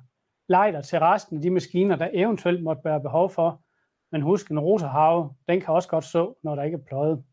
Leg 0.49 0.73
dig 0.73 0.85
til 0.85 0.99
resten 0.99 1.37
af 1.37 1.43
de 1.43 1.51
maskiner, 1.51 1.97
der 1.97 2.09
eventuelt 2.13 2.63
måtte 2.63 2.85
være 2.85 3.01
behov 3.01 3.31
for. 3.31 3.63
Men 4.13 4.23
husk, 4.23 4.51
en 4.51 4.61
rosehave, 4.61 5.35
den 5.49 5.61
kan 5.61 5.75
også 5.75 5.89
godt 5.89 6.05
så, 6.05 6.35
når 6.43 6.55
der 6.55 6.63
ikke 6.63 6.75
er 6.75 6.87
pløjet. 6.89 7.25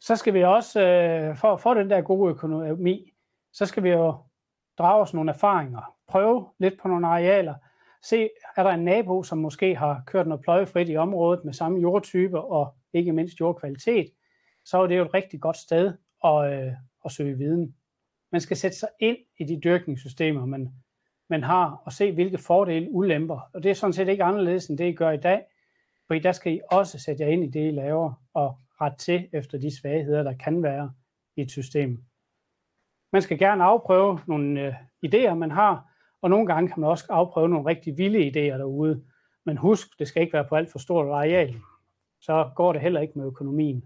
Så 0.00 0.16
skal 0.16 0.34
vi 0.34 0.44
også, 0.44 0.80
øh, 0.80 1.36
for 1.36 1.52
at 1.52 1.60
få 1.60 1.74
den 1.74 1.90
der 1.90 2.00
gode 2.00 2.30
økonomi, 2.30 3.12
så 3.52 3.66
skal 3.66 3.82
vi 3.82 3.88
jo 3.88 4.14
drage 4.78 5.02
os 5.02 5.14
nogle 5.14 5.32
erfaringer. 5.32 5.96
Prøve 6.08 6.46
lidt 6.58 6.74
på 6.82 6.88
nogle 6.88 7.06
arealer. 7.06 7.54
Se, 8.02 8.28
er 8.56 8.62
der 8.62 8.70
en 8.70 8.84
nabo, 8.84 9.22
som 9.22 9.38
måske 9.38 9.76
har 9.76 10.02
kørt 10.06 10.26
noget 10.26 10.42
pløjefrit 10.42 10.88
i 10.88 10.96
området 10.96 11.44
med 11.44 11.52
samme 11.52 11.80
jordtype 11.80 12.40
og 12.40 12.74
ikke 12.92 13.12
mindst 13.12 13.40
jordkvalitet, 13.40 14.10
så 14.64 14.82
er 14.82 14.86
det 14.86 14.98
jo 14.98 15.04
et 15.04 15.14
rigtig 15.14 15.40
godt 15.40 15.56
sted 15.56 15.92
at, 16.24 16.52
øh, 16.52 16.72
at 17.04 17.12
søge 17.12 17.38
viden. 17.38 17.74
Man 18.32 18.40
skal 18.40 18.56
sætte 18.56 18.76
sig 18.76 18.88
ind 19.00 19.16
i 19.38 19.44
de 19.44 19.60
dyrkningssystemer, 19.64 20.46
man, 20.46 20.72
man 21.30 21.42
har, 21.42 21.82
og 21.84 21.92
se, 21.92 22.12
hvilke 22.12 22.38
fordele 22.38 22.90
ulemper. 22.90 23.40
Og 23.54 23.62
det 23.62 23.70
er 23.70 23.74
sådan 23.74 23.92
set 23.92 24.08
ikke 24.08 24.24
anderledes, 24.24 24.66
end 24.66 24.78
det, 24.78 24.84
I 24.84 24.92
gør 24.92 25.10
i 25.10 25.16
dag, 25.16 25.42
for 26.06 26.14
der 26.14 26.32
skal 26.32 26.52
I 26.52 26.60
også 26.70 26.98
sætte 26.98 27.22
jer 27.22 27.30
ind 27.30 27.44
i 27.44 27.50
det, 27.50 27.68
I 27.68 27.70
laver, 27.70 28.12
og 28.34 28.58
ret 28.80 28.96
til 28.96 29.28
efter 29.32 29.58
de 29.58 29.76
svagheder, 29.80 30.22
der 30.22 30.32
kan 30.32 30.62
være 30.62 30.92
i 31.36 31.40
et 31.40 31.50
system. 31.50 32.04
Man 33.12 33.22
skal 33.22 33.38
gerne 33.38 33.64
afprøve 33.64 34.20
nogle 34.26 34.60
øh, 34.60 34.74
idéer, 35.06 35.34
man 35.34 35.50
har, 35.50 35.90
og 36.22 36.30
nogle 36.30 36.46
gange 36.46 36.68
kan 36.68 36.80
man 36.80 36.90
også 36.90 37.06
afprøve 37.08 37.48
nogle 37.48 37.68
rigtig 37.68 37.98
vilde 37.98 38.26
idéer 38.26 38.58
derude. 38.58 39.04
Men 39.44 39.56
husk, 39.56 39.98
det 39.98 40.08
skal 40.08 40.22
ikke 40.22 40.32
være 40.32 40.48
på 40.48 40.56
alt 40.56 40.70
for 40.70 40.78
stort 40.78 41.06
areal. 41.06 41.54
Så 42.20 42.50
går 42.56 42.72
det 42.72 42.82
heller 42.82 43.00
ikke 43.00 43.18
med 43.18 43.26
økonomien. 43.26 43.84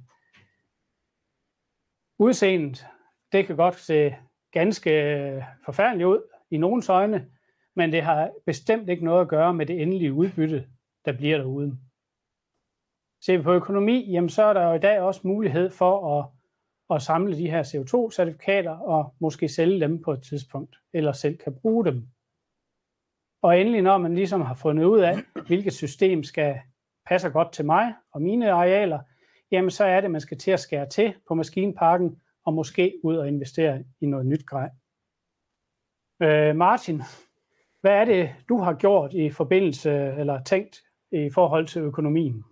Udseendet, 2.18 2.86
det 3.32 3.46
kan 3.46 3.56
godt 3.56 3.74
se 3.74 4.16
ganske 4.52 4.90
øh, 4.90 5.42
forfærdeligt 5.64 6.06
ud 6.06 6.22
i 6.50 6.56
nogens 6.56 6.88
øjne, 6.88 7.30
men 7.76 7.92
det 7.92 8.02
har 8.02 8.30
bestemt 8.46 8.88
ikke 8.88 9.04
noget 9.04 9.20
at 9.20 9.28
gøre 9.28 9.54
med 9.54 9.66
det 9.66 9.82
endelige 9.82 10.12
udbytte, 10.12 10.68
der 11.04 11.12
bliver 11.12 11.38
derude. 11.38 11.78
Ser 13.26 13.36
vi 13.36 13.42
på 13.42 13.52
økonomi, 13.52 14.10
jamen 14.12 14.28
så 14.28 14.42
er 14.42 14.52
der 14.52 14.68
jo 14.68 14.74
i 14.74 14.78
dag 14.78 15.00
også 15.00 15.20
mulighed 15.24 15.70
for 15.70 16.18
at, 16.18 16.26
at 16.96 17.02
samle 17.02 17.36
de 17.36 17.50
her 17.50 17.62
CO2-certifikater 17.62 18.70
og 18.70 19.14
måske 19.20 19.48
sælge 19.48 19.80
dem 19.80 20.02
på 20.02 20.12
et 20.12 20.22
tidspunkt, 20.22 20.76
eller 20.92 21.12
selv 21.12 21.36
kan 21.36 21.54
bruge 21.62 21.84
dem. 21.84 22.08
Og 23.42 23.60
endelig, 23.60 23.82
når 23.82 23.98
man 23.98 24.14
ligesom 24.14 24.40
har 24.40 24.54
fundet 24.54 24.84
ud 24.84 25.00
af, 25.00 25.16
hvilket 25.46 25.72
system 25.72 26.22
skal 26.22 26.60
passer 27.06 27.30
godt 27.30 27.52
til 27.52 27.64
mig 27.64 27.94
og 28.12 28.22
mine 28.22 28.52
arealer, 28.52 28.98
jamen 29.50 29.70
så 29.70 29.84
er 29.84 29.96
det, 29.96 30.04
at 30.04 30.10
man 30.10 30.20
skal 30.20 30.38
til 30.38 30.50
at 30.50 30.60
skære 30.60 30.88
til 30.88 31.14
på 31.28 31.34
maskinparken 31.34 32.22
og 32.44 32.54
måske 32.54 33.00
ud 33.04 33.16
og 33.16 33.28
investere 33.28 33.84
i 34.00 34.06
noget 34.06 34.26
nyt 34.26 34.46
grej. 34.46 34.70
Øh, 36.22 36.56
Martin, 36.56 37.02
hvad 37.80 37.92
er 37.92 38.04
det, 38.04 38.34
du 38.48 38.58
har 38.58 38.74
gjort 38.74 39.14
i 39.14 39.30
forbindelse 39.30 39.90
eller 39.90 40.42
tænkt 40.42 40.82
i 41.12 41.30
forhold 41.30 41.66
til 41.66 41.82
økonomien? 41.82 42.44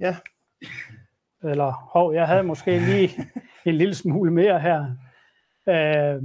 Ja. 0.00 0.16
Eller, 1.42 1.72
hov, 1.92 2.14
jeg 2.14 2.26
havde 2.26 2.42
måske 2.42 2.78
lige 2.78 3.10
en 3.66 3.74
lille 3.74 3.94
smule 3.94 4.30
mere 4.30 4.60
her. 4.60 4.96
Øh, 5.68 6.22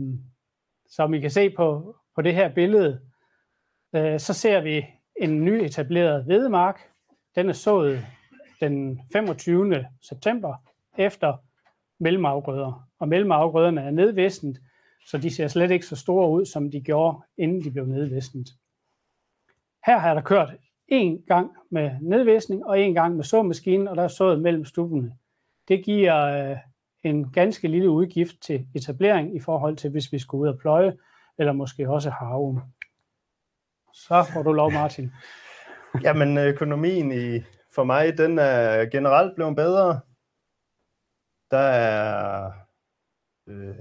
som 0.89 1.13
I 1.13 1.20
kan 1.20 1.32
se 1.32 1.50
på, 1.50 1.96
på 2.15 2.22
det 2.22 2.36
her 2.36 2.53
billede, 2.53 3.01
øh, 3.96 4.20
så 4.20 4.34
ser 4.34 4.62
vi 4.62 4.86
en 5.22 5.46
ny 5.46 5.51
etableret 5.51 6.24
hvedemark. 6.24 6.79
Den 7.36 7.50
er 7.50 7.53
sået 7.53 8.05
den 8.60 9.01
25. 9.13 9.86
september 10.01 10.55
efter 10.98 11.38
mellemafgrøder. 12.00 12.89
Og 13.00 13.08
mellemafgrøderne 13.08 13.82
er 13.82 13.91
nedvisnet, 13.91 14.58
så 15.08 15.17
de 15.17 15.36
ser 15.36 15.48
slet 15.48 15.72
ikke 15.72 15.86
så 15.86 15.96
store 15.96 16.29
ud, 16.29 16.46
som 16.46 16.72
de 16.72 16.82
gjorde, 16.82 17.17
inden 17.38 17.63
de 17.63 17.72
blev 17.72 17.86
nedvisnet. 17.86 18.48
Her 19.86 19.98
har 19.98 20.13
der 20.13 20.22
kørt 20.22 20.53
en 20.88 21.22
gang 21.27 21.51
med 21.72 21.92
nedvisning 22.01 22.65
og 22.65 22.80
en 22.80 22.94
gang 22.94 23.15
med 23.15 23.24
såmaskinen, 23.24 23.88
og 23.88 23.96
der 23.96 24.04
er 24.04 24.08
sået 24.08 24.42
mellem 24.42 24.65
stubbene. 24.65 25.15
Det 25.68 25.86
giver 25.86 26.50
øh, 26.51 26.58
en 27.04 27.32
ganske 27.32 27.68
lille 27.68 27.89
udgift 27.89 28.42
til 28.42 28.68
etablering 28.75 29.36
i 29.36 29.39
forhold 29.39 29.77
til, 29.77 29.89
hvis 29.89 30.12
vi 30.12 30.20
skulle 30.20 30.42
ud 30.42 30.48
og 30.48 30.60
pløje, 30.60 30.98
eller 31.38 31.54
måske 31.54 31.89
også 31.89 32.10
have. 32.10 32.62
Så 33.94 34.25
får 34.34 34.44
du 34.44 34.54
lov, 34.54 34.72
Martin. 34.72 35.12
Jamen, 36.04 36.38
økonomien 36.38 37.12
i, 37.12 37.44
for 37.75 37.84
mig, 37.84 38.18
den 38.18 38.39
er 38.39 38.86
generelt 38.86 39.36
blevet 39.36 39.56
bedre. 39.56 40.00
Der 41.51 41.58
er... 41.58 42.51
Øh, 43.48 43.75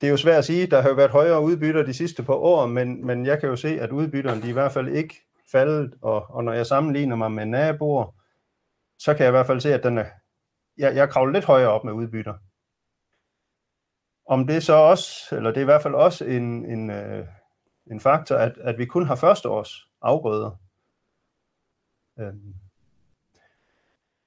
det 0.00 0.06
er 0.06 0.10
jo 0.10 0.16
svært 0.16 0.38
at 0.38 0.44
sige, 0.44 0.66
der 0.66 0.80
har 0.80 0.88
jo 0.88 0.94
været 0.94 1.10
højere 1.10 1.42
udbytter 1.42 1.82
de 1.82 1.94
sidste 1.94 2.22
par 2.22 2.34
år, 2.34 2.66
men, 2.66 3.06
men 3.06 3.26
jeg 3.26 3.40
kan 3.40 3.48
jo 3.48 3.56
se, 3.56 3.80
at 3.80 3.90
udbytterne 3.90 4.42
de 4.42 4.48
i 4.48 4.52
hvert 4.52 4.72
fald 4.72 4.88
ikke 4.88 5.29
faldet, 5.52 5.94
og, 6.02 6.30
og 6.30 6.44
når 6.44 6.52
jeg 6.52 6.66
sammenligner 6.66 7.16
mig 7.16 7.32
med 7.32 7.46
naboer, 7.46 8.14
så 8.98 9.14
kan 9.14 9.24
jeg 9.24 9.30
i 9.30 9.36
hvert 9.36 9.46
fald 9.46 9.60
se, 9.60 9.74
at 9.74 9.82
den 9.82 9.98
er, 9.98 10.06
jeg, 10.78 10.96
jeg 10.96 11.10
kravler 11.10 11.32
lidt 11.32 11.44
højere 11.44 11.68
op 11.68 11.84
med 11.84 11.92
udbytter. 11.92 12.34
Om 14.26 14.46
det 14.46 14.62
så 14.62 14.74
også, 14.74 15.36
eller 15.36 15.50
det 15.50 15.56
er 15.56 15.62
i 15.62 15.64
hvert 15.64 15.82
fald 15.82 15.94
også 15.94 16.24
en, 16.24 16.64
en, 16.64 16.90
øh, 16.90 17.26
en 17.90 18.00
faktor, 18.00 18.36
at, 18.36 18.58
at 18.58 18.78
vi 18.78 18.86
kun 18.86 19.06
har 19.06 19.14
første 19.14 19.48
års 19.48 19.88
afgrøder. 20.02 20.50
Øhm. 22.18 22.54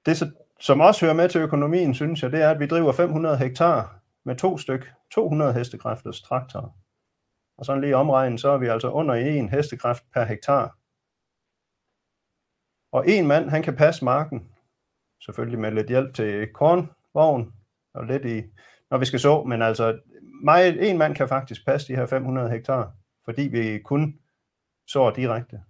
Det, 0.06 0.32
som 0.60 0.80
også 0.80 1.04
hører 1.04 1.14
med 1.14 1.28
til 1.28 1.40
økonomien, 1.40 1.94
synes 1.94 2.22
jeg, 2.22 2.32
det 2.32 2.42
er, 2.42 2.50
at 2.50 2.60
vi 2.60 2.66
driver 2.66 2.92
500 2.92 3.36
hektar 3.36 4.00
med 4.24 4.36
to 4.36 4.58
styk 4.58 4.92
200 5.10 5.52
hestekræfters 5.52 6.22
traktorer. 6.22 6.78
Og 7.56 7.64
sådan 7.64 7.80
lige 7.80 7.96
omregnet, 7.96 8.40
så 8.40 8.48
er 8.48 8.58
vi 8.58 8.66
altså 8.66 8.90
under 8.90 9.14
en 9.14 9.48
hestekræft 9.48 10.04
per 10.12 10.24
hektar. 10.24 10.76
Og 12.94 13.08
en 13.08 13.26
mand, 13.26 13.50
han 13.50 13.62
kan 13.62 13.76
passe 13.76 14.04
marken, 14.04 14.50
selvfølgelig 15.24 15.58
med 15.58 15.72
lidt 15.72 15.88
hjælp 15.88 16.14
til 16.14 16.52
kornvogn, 16.52 17.52
og 17.94 18.04
lidt 18.04 18.24
i, 18.24 18.42
når 18.90 18.98
vi 18.98 19.04
skal 19.04 19.20
så, 19.20 19.42
men 19.42 19.62
altså, 19.62 19.98
mig, 20.44 20.78
en 20.78 20.98
mand 20.98 21.14
kan 21.14 21.28
faktisk 21.28 21.66
passe 21.66 21.88
de 21.88 21.96
her 21.96 22.06
500 22.06 22.50
hektar, 22.50 22.92
fordi 23.24 23.42
vi 23.42 23.78
kun 23.78 24.18
sår 24.88 25.10
direkte. 25.10 25.62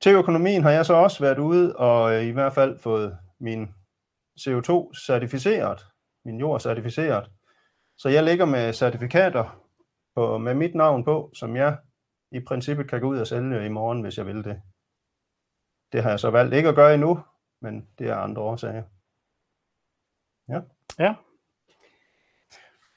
Til 0.00 0.12
økonomien 0.12 0.62
har 0.62 0.70
jeg 0.70 0.86
så 0.86 0.94
også 0.94 1.20
været 1.20 1.38
ude 1.38 1.76
og 1.76 2.14
øh, 2.14 2.24
i 2.24 2.30
hvert 2.30 2.54
fald 2.54 2.78
fået 2.78 3.18
min 3.40 3.68
CO2 4.40 4.94
certificeret, 5.06 5.86
min 6.24 6.40
jord 6.40 6.60
certificeret. 6.60 7.30
Så 7.96 8.08
jeg 8.08 8.24
ligger 8.24 8.44
med 8.44 8.72
certifikater 8.72 9.64
på, 10.14 10.38
med 10.38 10.54
mit 10.54 10.74
navn 10.74 11.04
på, 11.04 11.30
som 11.34 11.56
jeg 11.56 11.76
i 12.32 12.40
princippet 12.40 12.90
kan 12.90 13.00
gå 13.00 13.06
ud 13.08 13.18
og 13.18 13.26
sælge 13.26 13.66
i 13.66 13.68
morgen, 13.68 14.02
hvis 14.02 14.18
jeg 14.18 14.26
vil 14.26 14.44
det. 14.44 14.62
Det 15.92 16.02
har 16.02 16.10
jeg 16.10 16.20
så 16.20 16.30
valgt 16.30 16.54
ikke 16.54 16.68
at 16.68 16.74
gøre 16.74 16.94
endnu, 16.94 17.20
men 17.60 17.88
det 17.98 18.08
er 18.08 18.16
andre 18.16 18.42
årsager. 18.42 18.82
Ja. 20.48 20.60
Ja. 20.98 21.14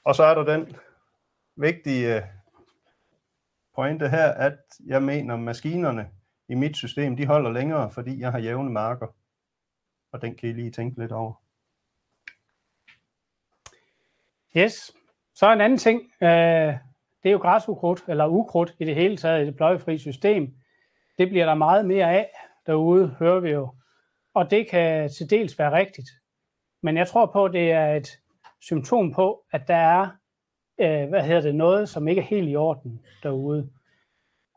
Og 0.04 0.14
så 0.14 0.22
er 0.24 0.34
der 0.34 0.44
den 0.44 0.76
vigtige 1.56 2.16
øh, 2.16 2.22
pointe 3.74 4.08
her, 4.08 4.28
at 4.28 4.58
jeg 4.86 5.02
mener, 5.02 5.34
at 5.34 5.40
maskinerne 5.40 6.10
i 6.48 6.54
mit 6.54 6.76
system, 6.76 7.16
de 7.16 7.26
holder 7.26 7.50
længere, 7.50 7.90
fordi 7.90 8.20
jeg 8.20 8.32
har 8.32 8.38
jævne 8.38 8.70
marker. 8.70 9.06
Og 10.12 10.22
den 10.22 10.36
kan 10.36 10.48
I 10.48 10.52
lige 10.52 10.70
tænke 10.70 11.00
lidt 11.00 11.12
over. 11.12 11.42
Yes. 14.56 14.92
Så 15.34 15.52
en 15.52 15.60
anden 15.60 15.78
ting. 15.78 16.02
Øh, 16.20 16.78
det 17.22 17.28
er 17.28 17.32
jo 17.32 17.38
græsukrudt, 17.38 18.04
eller 18.08 18.26
ukrudt 18.26 18.74
i 18.78 18.84
det 18.84 18.94
hele 18.94 19.16
taget 19.16 19.42
i 19.42 19.46
det 19.46 19.56
pløjefri 19.56 19.98
system. 19.98 20.54
Det 21.18 21.28
bliver 21.28 21.46
der 21.46 21.54
meget 21.54 21.86
mere 21.86 22.12
af 22.12 22.30
derude, 22.66 23.08
hører 23.18 23.40
vi 23.40 23.50
jo. 23.50 23.74
Og 24.34 24.50
det 24.50 24.70
kan 24.70 25.10
til 25.10 25.30
dels 25.30 25.58
være 25.58 25.72
rigtigt. 25.72 26.08
Men 26.82 26.96
jeg 26.96 27.08
tror 27.08 27.26
på, 27.26 27.44
at 27.44 27.52
det 27.52 27.72
er 27.72 27.94
et 27.94 28.08
symptom 28.60 29.12
på, 29.12 29.44
at 29.52 29.68
der 29.68 29.76
er 29.76 30.08
øh, 30.80 31.08
hvad 31.08 31.22
hedder 31.22 31.40
det, 31.40 31.54
noget, 31.54 31.88
som 31.88 32.08
ikke 32.08 32.20
er 32.20 32.26
helt 32.26 32.50
i 32.50 32.56
orden 32.56 33.00
derude. 33.22 33.70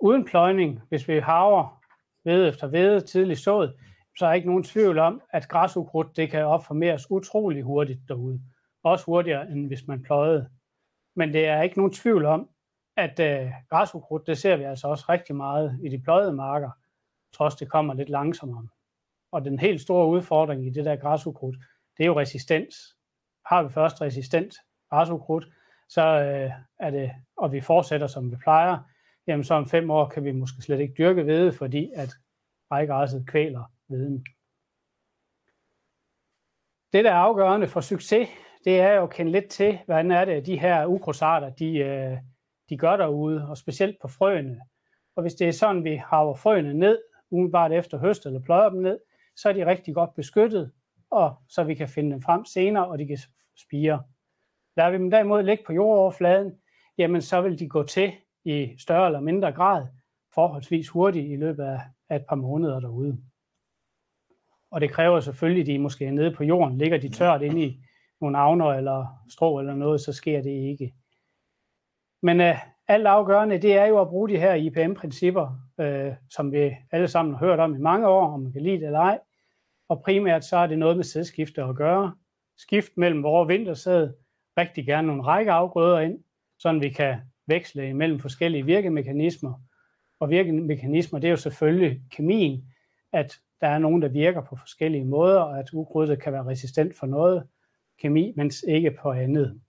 Uden 0.02 0.26
pløjning, 0.26 0.82
hvis 0.90 1.08
vi 1.08 1.20
haver 1.20 1.82
ved 2.24 2.50
efter 2.50 2.68
ved 2.68 3.02
tidligt 3.02 3.40
sået, 3.40 3.76
så 4.18 4.26
er 4.26 4.30
der 4.30 4.36
ikke 4.36 4.48
nogen 4.48 4.64
tvivl 4.64 5.00
om, 5.00 5.22
at 5.34 5.48
græsukrudt 5.48 6.18
det 6.18 6.32
kan 6.32 6.46
opformeres 6.46 7.12
utrolig 7.12 7.64
hurtigt 7.64 8.00
derude. 8.08 8.42
Også 8.84 9.06
hurtigere, 9.06 9.50
end 9.52 9.68
hvis 9.68 9.88
man 9.88 10.04
pløjede. 10.04 10.50
Men 11.16 11.34
det 11.34 11.48
er 11.48 11.62
ikke 11.62 11.78
nogen 11.78 11.94
tvivl 11.94 12.26
om, 12.26 12.50
at 12.98 13.20
øh, 13.20 13.52
græsukrudt, 13.70 14.28
det 14.28 14.38
ser 14.38 14.56
vi 14.56 14.64
altså 14.64 14.88
også 14.88 15.06
rigtig 15.10 15.36
meget 15.36 15.80
i 15.84 15.90
de 15.90 16.02
pløjede 16.02 16.34
marker, 16.34 16.70
trods 17.36 17.56
det 17.56 17.72
kommer 17.72 17.94
lidt 17.94 18.10
langsommere. 18.10 18.68
Og 19.32 19.46
den 19.46 19.60
helt 19.60 19.82
store 19.82 20.08
udfordring 20.08 20.68
i 20.68 20.70
det 20.70 20.86
der 20.86 20.96
græsukrudt, 20.96 21.58
det 21.98 22.04
er 22.04 22.08
jo 22.08 22.20
resistens. 22.20 22.76
Har 23.46 23.64
vi 23.64 23.70
først 23.70 24.02
resistent 24.02 24.56
græsukrudt, 24.90 25.48
så 25.90 26.02
øh, 26.02 26.52
er 26.80 26.90
det, 26.90 27.12
og 27.38 27.52
vi 27.52 27.62
fortsætter 27.62 28.08
som 28.08 28.32
vi 28.32 28.36
plejer, 28.36 28.78
jamen 29.28 29.44
så 29.44 29.54
om 29.54 29.66
fem 29.66 29.92
år 29.92 30.10
kan 30.10 30.24
vi 30.24 30.32
måske 30.32 30.62
slet 30.62 30.80
ikke 30.80 30.94
dyrke 30.98 31.24
hvede, 31.24 31.54
fordi 31.54 31.92
at 31.96 32.10
rejgræsset 32.72 33.28
kvæler 33.28 33.72
hveden. 33.88 34.26
Det, 36.94 37.06
der 37.06 37.12
er 37.12 37.16
afgørende 37.16 37.68
for 37.68 37.82
succes, 37.82 38.30
det 38.64 38.80
er 38.80 38.94
jo 38.94 39.04
at 39.04 39.10
kende 39.10 39.32
lidt 39.32 39.50
til, 39.50 39.80
hvordan 39.86 40.12
er 40.12 40.26
det, 40.26 40.46
de 40.46 40.60
her 40.60 40.86
ukrosarter, 40.86 41.50
de, 41.50 41.78
øh, 41.78 42.18
de 42.70 42.78
gør 42.78 42.98
derude, 42.98 43.50
og 43.50 43.58
specielt 43.58 43.98
på 44.02 44.08
frøene. 44.08 44.62
Og 45.16 45.22
hvis 45.22 45.34
det 45.34 45.48
er 45.48 45.52
sådan, 45.52 45.84
vi 45.84 45.96
haver 45.96 46.36
frøene 46.36 46.74
ned, 46.74 47.00
umiddelbart 47.32 47.72
efter 47.72 47.98
høst 47.98 48.26
eller 48.26 48.40
pløjer 48.40 48.70
dem 48.70 48.82
ned, 48.82 49.00
så 49.36 49.50
er 49.50 49.54
de 49.54 49.66
rigtig 49.66 49.94
godt 49.94 50.16
beskyttet, 50.16 50.72
og 51.12 51.36
så 51.50 51.64
vi 51.64 51.76
kan 51.76 51.90
finde 51.90 52.12
dem 52.12 52.22
frem 52.22 52.46
senere, 52.46 52.88
og 52.88 53.00
de 53.00 53.08
kan 53.08 53.18
spire. 53.58 54.04
Lader 54.78 54.90
vi 54.90 54.98
dem 54.98 55.12
derimod 55.12 55.44
ligge 55.44 55.64
på 55.66 55.74
jordoverfladen, 55.74 56.54
jamen 56.98 57.22
så 57.22 57.42
vil 57.42 57.60
de 57.60 57.70
gå 57.70 57.84
til 57.84 58.12
i 58.46 58.76
større 58.78 59.06
eller 59.06 59.20
mindre 59.20 59.52
grad 59.52 59.88
forholdsvis 60.34 60.90
hurtigt 60.90 61.32
i 61.32 61.36
løbet 61.36 61.64
af, 61.64 61.80
et 62.16 62.26
par 62.30 62.36
måneder 62.36 62.80
derude. 62.80 63.18
Og 64.72 64.82
det 64.82 64.92
kræver 64.92 65.20
selvfølgelig, 65.20 65.62
at 65.62 65.68
de 65.68 65.80
måske 65.80 66.06
er 66.06 66.12
nede 66.12 66.36
på 66.36 66.44
jorden. 66.44 66.78
Ligger 66.78 66.98
de 66.98 67.10
tørt 67.10 67.42
inde 67.42 67.62
i 67.62 67.80
nogle 68.22 68.38
avner 68.38 68.66
eller 68.66 69.06
strå 69.30 69.60
eller 69.60 69.76
noget, 69.76 70.02
så 70.02 70.14
sker 70.14 70.42
det 70.42 70.50
ikke. 70.50 70.94
Men 72.22 72.42
øh, 72.42 72.50
uh, 72.50 72.58
alt 72.88 73.08
afgørende, 73.08 73.62
det 73.62 73.74
er 73.78 73.86
jo 73.86 74.02
at 74.02 74.08
bruge 74.08 74.30
de 74.30 74.38
her 74.38 74.54
IPM-principper, 74.54 75.60
øh, 75.80 76.14
som 76.30 76.52
vi 76.52 76.76
alle 76.92 77.08
sammen 77.08 77.36
har 77.36 77.46
hørt 77.46 77.60
om 77.60 77.76
i 77.76 77.80
mange 77.80 78.08
år, 78.08 78.34
om 78.34 78.40
man 78.40 78.52
kan 78.52 78.62
lide 78.62 78.78
det 78.78 78.86
eller 78.86 79.00
ej. 79.00 79.20
Og 79.90 80.02
primært 80.04 80.46
så 80.46 80.58
er 80.58 80.68
det 80.68 80.80
noget 80.80 80.96
med 80.96 81.04
sædskifte 81.04 81.64
at 81.64 81.76
gøre. 81.76 82.16
Skift 82.58 82.92
mellem 82.98 83.24
vore 83.24 83.48
vintersæd, 83.48 84.10
rigtig 84.58 84.86
gerne 84.86 85.08
nogle 85.08 85.24
række 85.24 85.52
afgrøder 85.52 86.00
ind, 86.00 86.24
så 86.60 86.74
vi 86.74 86.90
kan 86.90 87.18
veksle 87.48 87.94
mellem 87.94 88.20
forskellige 88.20 88.66
virkemekanismer. 88.66 89.54
Og 90.20 90.30
virkemekanismer, 90.30 91.20
det 91.20 91.28
er 91.28 91.32
jo 91.32 91.38
selvfølgelig 91.38 92.02
kemien, 92.12 92.74
at 93.14 93.40
der 93.62 93.68
er 93.68 93.78
nogen, 93.78 94.02
der 94.02 94.08
virker 94.08 94.42
på 94.42 94.56
forskellige 94.56 95.06
måder, 95.06 95.40
og 95.40 95.60
at 95.60 95.74
ukrudtet 95.74 96.22
kan 96.22 96.34
være 96.34 96.46
resistent 96.46 96.98
for 96.98 97.08
noget 97.08 97.48
kemi, 98.00 98.34
mens 98.36 98.64
ikke 98.68 98.92
på 99.02 99.12
andet. 99.12 99.62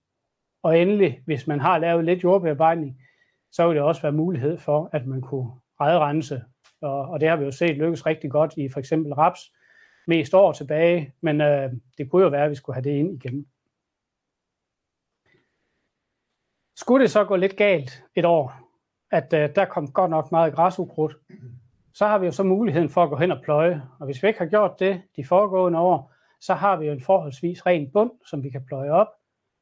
Og 0.63 0.79
endelig, 0.79 1.21
hvis 1.25 1.47
man 1.47 1.59
har 1.59 1.77
lavet 1.77 2.05
lidt 2.05 2.23
jordbearbejdning, 2.23 3.01
så 3.51 3.67
vil 3.67 3.75
det 3.75 3.83
også 3.83 4.01
være 4.01 4.11
mulighed 4.11 4.57
for, 4.57 4.89
at 4.93 5.07
man 5.07 5.21
kunne 5.21 5.51
redrense. 5.81 6.43
Og, 6.81 6.99
og 7.01 7.19
det 7.19 7.29
har 7.29 7.35
vi 7.35 7.45
jo 7.45 7.51
set 7.51 7.77
lykkes 7.77 8.05
rigtig 8.05 8.31
godt 8.31 8.53
i 8.57 8.69
for 8.69 8.79
eksempel 8.79 9.13
raps, 9.13 9.39
mest 10.07 10.33
år 10.33 10.51
tilbage, 10.51 11.13
men 11.21 11.41
øh, 11.41 11.71
det 11.97 12.11
kunne 12.11 12.23
jo 12.23 12.29
være, 12.29 12.43
at 12.43 12.49
vi 12.49 12.55
skulle 12.55 12.75
have 12.75 12.83
det 12.83 12.89
ind 12.89 13.13
igen. 13.13 13.47
Skulle 16.75 17.03
det 17.03 17.11
så 17.11 17.23
gå 17.25 17.35
lidt 17.35 17.55
galt 17.55 18.03
et 18.15 18.25
år, 18.25 18.53
at 19.11 19.33
øh, 19.33 19.55
der 19.55 19.65
kom 19.65 19.91
godt 19.91 20.11
nok 20.11 20.31
meget 20.31 20.53
græsukrudt, 20.53 21.17
så 21.93 22.07
har 22.07 22.17
vi 22.17 22.25
jo 22.25 22.31
så 22.31 22.43
muligheden 22.43 22.89
for 22.89 23.03
at 23.03 23.09
gå 23.09 23.15
hen 23.15 23.31
og 23.31 23.41
pløje. 23.43 23.81
Og 23.99 24.05
hvis 24.05 24.23
vi 24.23 24.27
ikke 24.27 24.39
har 24.39 24.45
gjort 24.45 24.79
det 24.79 25.01
de 25.15 25.25
foregående 25.25 25.79
år, 25.79 26.13
så 26.41 26.53
har 26.53 26.77
vi 26.77 26.85
jo 26.85 26.91
en 26.91 27.01
forholdsvis 27.01 27.65
ren 27.65 27.91
bund, 27.91 28.11
som 28.25 28.43
vi 28.43 28.49
kan 28.49 28.65
pløje 28.65 28.91
op. 28.91 29.07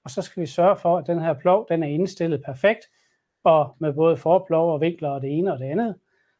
Og 0.03 0.09
så 0.09 0.21
skal 0.21 0.41
vi 0.41 0.47
sørge 0.47 0.75
for, 0.75 0.97
at 0.97 1.07
den 1.07 1.19
her 1.19 1.33
plov, 1.33 1.65
den 1.69 1.83
er 1.83 1.87
indstillet 1.87 2.43
perfekt, 2.45 2.85
og 3.43 3.75
med 3.79 3.93
både 3.93 4.17
forplov 4.17 4.73
og 4.73 4.81
vinkler 4.81 5.09
og 5.09 5.21
det 5.21 5.37
ene 5.37 5.53
og 5.53 5.59
det 5.59 5.65
andet, 5.65 5.95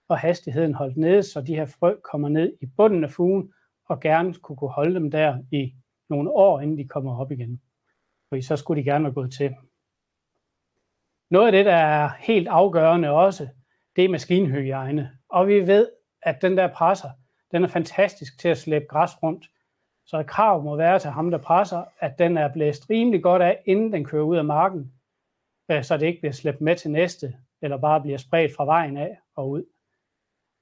og 0.07 0.19
hastigheden 0.19 0.73
holdt 0.73 0.97
nede, 0.97 1.23
så 1.23 1.41
de 1.41 1.55
her 1.55 1.65
frø 1.65 1.95
kommer 2.11 2.29
ned 2.29 2.53
i 2.61 2.65
bunden 2.65 3.03
af 3.03 3.09
fugen, 3.09 3.53
og 3.85 3.99
gerne 3.99 4.33
kunne 4.33 4.55
kunne 4.55 4.71
holde 4.71 4.95
dem 4.95 5.11
der 5.11 5.37
i 5.51 5.73
nogle 6.09 6.31
år, 6.31 6.59
inden 6.59 6.77
de 6.77 6.87
kommer 6.87 7.19
op 7.19 7.31
igen. 7.31 7.61
Fordi 8.29 8.41
så 8.41 8.55
skulle 8.55 8.81
de 8.81 8.85
gerne 8.85 9.03
være 9.03 9.13
gået 9.13 9.33
til. 9.33 9.55
Noget 11.29 11.45
af 11.45 11.51
det, 11.51 11.65
der 11.65 11.75
er 11.75 12.09
helt 12.19 12.47
afgørende 12.47 13.09
også, 13.09 13.47
det 13.95 14.05
er 14.05 14.09
maskinhygiejne. 14.09 15.11
Og 15.29 15.47
vi 15.47 15.67
ved, 15.67 15.89
at 16.21 16.41
den 16.41 16.57
der 16.57 16.67
presser, 16.67 17.09
den 17.51 17.63
er 17.63 17.67
fantastisk 17.67 18.39
til 18.39 18.49
at 18.49 18.57
slæbe 18.57 18.85
græs 18.89 19.23
rundt. 19.23 19.45
Så 20.05 20.19
et 20.19 20.27
krav 20.27 20.63
må 20.63 20.75
være 20.75 20.99
til 20.99 21.09
ham, 21.09 21.31
der 21.31 21.37
presser, 21.37 21.83
at 21.99 22.19
den 22.19 22.37
er 22.37 22.53
blæst 22.53 22.89
rimelig 22.89 23.23
godt 23.23 23.41
af, 23.41 23.61
inden 23.65 23.93
den 23.93 24.05
kører 24.05 24.23
ud 24.23 24.37
af 24.37 24.45
marken, 24.45 24.93
øh, 25.71 25.83
så 25.83 25.97
det 25.97 26.05
ikke 26.05 26.19
bliver 26.19 26.33
slæbt 26.33 26.61
med 26.61 26.75
til 26.75 26.91
næste, 26.91 27.33
eller 27.61 27.77
bare 27.77 28.01
bliver 28.01 28.17
spredt 28.17 28.55
fra 28.55 28.65
vejen 28.65 28.97
af 28.97 29.17
og 29.35 29.49
ud. 29.49 29.63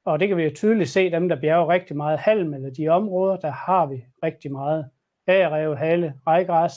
Og 0.06 0.20
det 0.20 0.28
kan 0.28 0.38
vi 0.38 0.44
jo 0.44 0.52
tydeligt 0.56 0.90
se, 0.90 1.12
dem 1.12 1.30
der 1.30 1.42
bjerger 1.42 1.70
rigtig 1.70 1.98
meget 1.98 2.20
halm, 2.20 2.54
eller 2.54 2.70
de 2.70 2.88
områder, 2.88 3.38
der 3.38 3.52
har 3.52 3.86
vi 3.86 4.06
rigtig 4.24 4.52
meget 4.52 4.90
agerev, 5.28 5.76
hale, 5.76 6.14
rejgræs. 6.28 6.74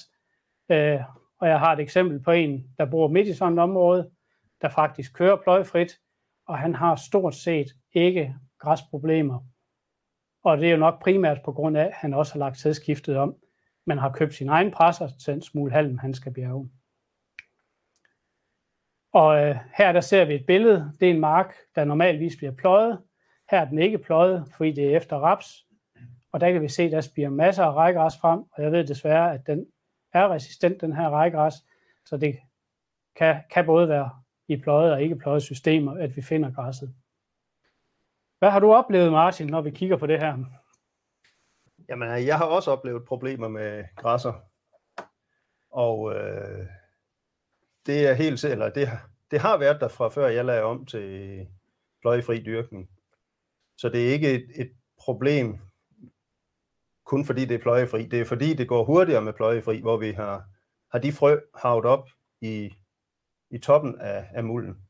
Øh, 0.71 1.01
og 1.41 1.49
jeg 1.49 1.59
har 1.59 1.73
et 1.73 1.81
eksempel 1.81 2.23
på 2.23 2.31
en, 2.31 2.75
der 2.79 2.91
bor 2.91 3.09
midt 3.09 3.29
i 3.29 3.35
sådan 3.35 3.53
et 3.53 3.59
område, 3.59 4.11
der 4.63 4.69
faktisk 4.69 5.15
kører 5.15 5.37
pløjfrit, 5.37 5.93
og 6.49 6.59
han 6.59 6.75
har 6.75 6.97
stort 6.97 7.35
set 7.35 7.67
ikke 7.93 8.35
græsproblemer. 8.59 9.41
Og 10.45 10.59
det 10.59 10.67
er 10.67 10.71
jo 10.71 10.77
nok 10.77 11.03
primært 11.03 11.39
på 11.45 11.53
grund 11.53 11.77
af, 11.77 11.85
at 11.85 11.93
han 11.95 12.15
også 12.15 12.33
har 12.33 12.39
lagt 12.39 12.59
sædskiftet 12.59 13.17
om, 13.17 13.37
men 13.87 13.99
har 13.99 14.13
købt 14.13 14.35
sin 14.35 14.49
egen 14.49 14.71
presser 14.71 15.09
til 15.25 15.35
en 15.35 15.43
smule 15.43 15.73
halm, 15.73 15.99
han 15.99 16.15
skal 16.15 16.35
bjerge. 16.35 16.71
Og 19.13 19.43
øh, 19.45 19.57
her 19.79 19.93
der 19.93 20.01
ser 20.01 20.25
vi 20.25 20.35
et 20.35 20.47
billede. 20.47 20.93
Det 21.01 21.11
er 21.11 21.15
en 21.15 21.21
mark, 21.21 21.55
der 21.75 21.85
normalvis 21.85 22.37
bliver 22.37 22.53
pløjet. 22.53 23.03
Her 23.51 23.61
er 23.61 23.65
den 23.65 23.79
ikke 23.79 23.99
pløjet, 23.99 24.49
fordi 24.57 24.73
det 24.73 24.85
er 24.85 24.97
efter 24.97 25.17
raps. 25.17 25.67
Og 26.33 26.41
der 26.41 26.53
kan 26.53 26.63
vi 26.63 26.69
se, 26.69 26.83
at 26.83 26.93
der 26.93 27.01
spiger 27.01 27.31
masser 27.31 27.65
af 27.65 27.73
rejgræs 27.73 28.19
frem, 28.21 28.41
og 28.53 28.63
jeg 28.63 28.73
ved 28.73 28.87
desværre, 28.87 29.35
at 29.35 29.47
den 29.47 29.67
er 30.13 30.29
resistent, 30.29 30.81
den 30.81 30.93
her 30.93 31.11
rejgræs, 31.11 31.55
så 32.05 32.17
det 32.17 32.39
kan, 33.17 33.43
kan 33.51 33.67
både 33.67 33.89
være 33.89 34.11
i 34.49 34.57
pløjet 34.57 34.93
og 34.93 35.03
ikke 35.03 35.17
pløjet 35.17 35.43
systemer, 35.43 35.95
at 35.95 36.17
vi 36.17 36.23
finder 36.23 36.53
græsset. 36.53 36.95
Hvad 38.39 38.51
har 38.51 38.61
du 38.61 38.73
oplevet, 38.73 39.13
Martin, 39.13 39.47
når 39.47 39.61
vi 39.61 39.71
kigger 39.71 39.97
på 39.97 40.07
det 40.07 40.19
her? 40.19 40.39
Jamen, 41.89 42.09
øh, 42.11 42.27
jeg 42.27 42.39
har 42.39 42.45
også 42.45 42.71
oplevet 42.71 43.05
problemer 43.05 43.49
med 43.49 43.85
græsser. 43.97 44.33
Og 45.71 46.15
øh, 46.15 46.67
det 47.87 48.09
er 48.09 48.15
helt 48.15 48.45
eller 48.45 48.69
det, 48.69 48.89
det 49.31 49.41
har 49.41 49.57
været 49.59 49.81
der 49.81 49.89
fra 49.89 50.09
før 50.09 50.27
jeg 50.27 50.45
lagde 50.45 50.63
om 50.63 50.87
til 50.87 51.47
pløjefri 52.03 52.43
dyrkning. 52.43 52.91
Så 53.77 53.89
det 53.89 54.09
er 54.09 54.13
ikke 54.13 54.35
et, 54.35 54.47
et 54.61 54.71
problem, 54.99 55.59
kun 57.05 57.25
fordi 57.25 57.45
det 57.45 57.55
er 57.55 57.63
pløjefri. 57.63 58.07
Det 58.07 58.21
er 58.21 58.25
fordi, 58.25 58.55
det 58.55 58.69
går 58.69 58.85
hurtigere 58.85 59.23
med 59.23 59.33
pløjefri, 59.33 59.81
hvor 59.81 59.97
vi 59.97 60.13
har, 60.13 60.45
har 60.93 60.99
de 60.99 61.13
frø 61.13 61.41
havet 61.55 61.85
op 61.85 62.09
i, 62.41 62.71
i 63.51 63.59
toppen 63.59 64.01
af, 64.01 64.29
af 64.35 64.45
mulden. 64.45 64.87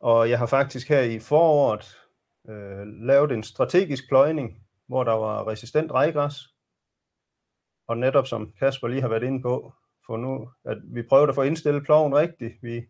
Og 0.00 0.30
jeg 0.30 0.38
har 0.38 0.46
faktisk 0.46 0.88
her 0.88 1.00
i 1.00 1.18
foråret 1.18 1.98
øh, 2.48 2.86
lavet 2.86 3.32
en 3.32 3.42
strategisk 3.42 4.08
pløjning, 4.08 4.66
hvor 4.86 5.04
der 5.04 5.12
var 5.12 5.48
resistent 5.48 5.92
rejgræs. 5.92 6.34
Og 7.86 7.98
netop 7.98 8.26
som 8.26 8.52
Kasper 8.58 8.88
lige 8.88 9.02
har 9.02 9.08
været 9.08 9.22
inde 9.22 9.42
på, 9.42 9.72
for 10.06 10.16
nu, 10.16 10.50
at 10.64 10.78
vi 10.84 11.02
prøvede 11.02 11.28
at 11.28 11.34
få 11.34 11.42
indstillet 11.42 11.84
ploven 11.84 12.14
rigtigt. 12.14 12.54
Vi 12.62 12.82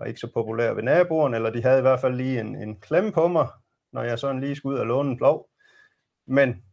var 0.00 0.06
ikke 0.06 0.20
så 0.20 0.32
populær 0.34 0.72
ved 0.72 0.82
naboerne, 0.82 1.36
eller 1.36 1.50
de 1.50 1.62
havde 1.62 1.78
i 1.78 1.82
hvert 1.82 2.00
fald 2.00 2.14
lige 2.14 2.40
en, 2.40 2.56
en 2.56 2.80
klemme 2.80 3.12
på 3.12 3.28
mig, 3.28 3.48
når 3.92 4.02
jeg 4.02 4.18
sådan 4.18 4.40
lige 4.40 4.56
skulle 4.56 4.74
ud 4.74 4.80
og 4.80 4.86
låne 4.86 5.10
en 5.10 5.16
plov. 5.16 5.48
Men 6.26 6.64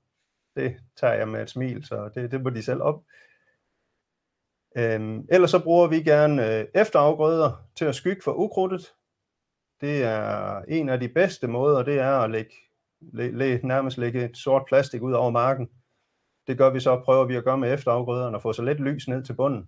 det 0.56 0.78
tager 0.96 1.14
jeg 1.14 1.28
med 1.28 1.42
et 1.42 1.50
smil, 1.50 1.86
så 1.86 2.10
det, 2.16 2.32
det 2.32 2.42
må 2.42 2.50
de 2.50 2.64
selv 2.64 2.82
op. 2.82 3.04
Øhm, 4.78 5.26
ellers 5.30 5.52
så 5.52 5.64
bruger 5.64 5.88
vi 5.88 6.04
gerne 6.04 6.60
øh, 6.60 6.66
efterafgrøder 6.76 7.68
til 7.76 7.86
at 7.86 7.96
skygge 7.96 8.22
for 8.24 8.34
ukrudtet. 8.34 8.94
Det 9.82 10.04
er 10.04 10.62
en 10.68 10.90
af 10.90 11.00
de 11.00 11.10
bedste 11.10 11.48
måder, 11.48 11.84
det 11.84 12.00
er 12.00 12.12
at 12.12 12.30
lægge, 12.30 12.54
læ, 13.00 13.32
læ, 13.32 13.60
nærmest 13.64 13.98
lægge 13.98 14.26
et 14.26 14.38
sort 14.38 14.64
plastik 14.68 15.02
ud 15.02 15.14
over 15.14 15.30
marken. 15.30 15.70
Det 16.48 16.58
gør 16.58 16.70
vi 16.70 16.80
så, 16.80 17.02
prøver 17.06 17.26
vi 17.26 17.36
at 17.36 17.44
gøre 17.44 17.58
med 17.58 17.74
efterafgrøderne 17.74 18.38
og 18.38 18.42
få 18.42 18.54
så 18.54 18.62
let 18.62 18.80
lys 18.80 19.08
ned 19.08 19.24
til 19.24 19.34
bunden. 19.34 19.68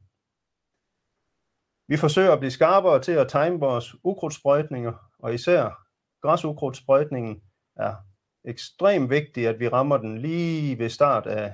Vi 1.89 1.97
forsøger 1.97 2.32
at 2.32 2.39
blive 2.39 2.52
skarpere 2.52 3.02
til 3.02 3.12
at 3.12 3.28
time 3.28 3.60
vores 3.60 3.95
ukrudtsprøjtninger, 4.04 4.93
og 5.19 5.34
især 5.34 5.86
græsukrudtsprøjtningen 6.21 7.41
er 7.75 7.95
ekstremt 8.45 9.10
vigtigt, 9.10 9.47
at 9.47 9.60
vi 9.60 9.67
rammer 9.67 9.97
den 9.97 10.17
lige 10.17 10.80
ved 10.80 10.89
start 10.89 11.28
af, 11.28 11.54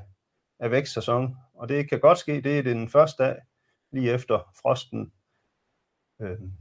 af 0.59 0.71
vækstsæson. 0.71 1.37
Og 1.53 1.69
det 1.69 1.89
kan 1.89 1.99
godt 1.99 2.17
ske, 2.17 2.41
det 2.41 2.59
er 2.59 2.63
den 2.63 2.89
første 2.89 3.23
dag, 3.23 3.35
lige 3.91 4.13
efter 4.13 4.53
frosten. 4.61 5.11
Øhm. 6.21 6.51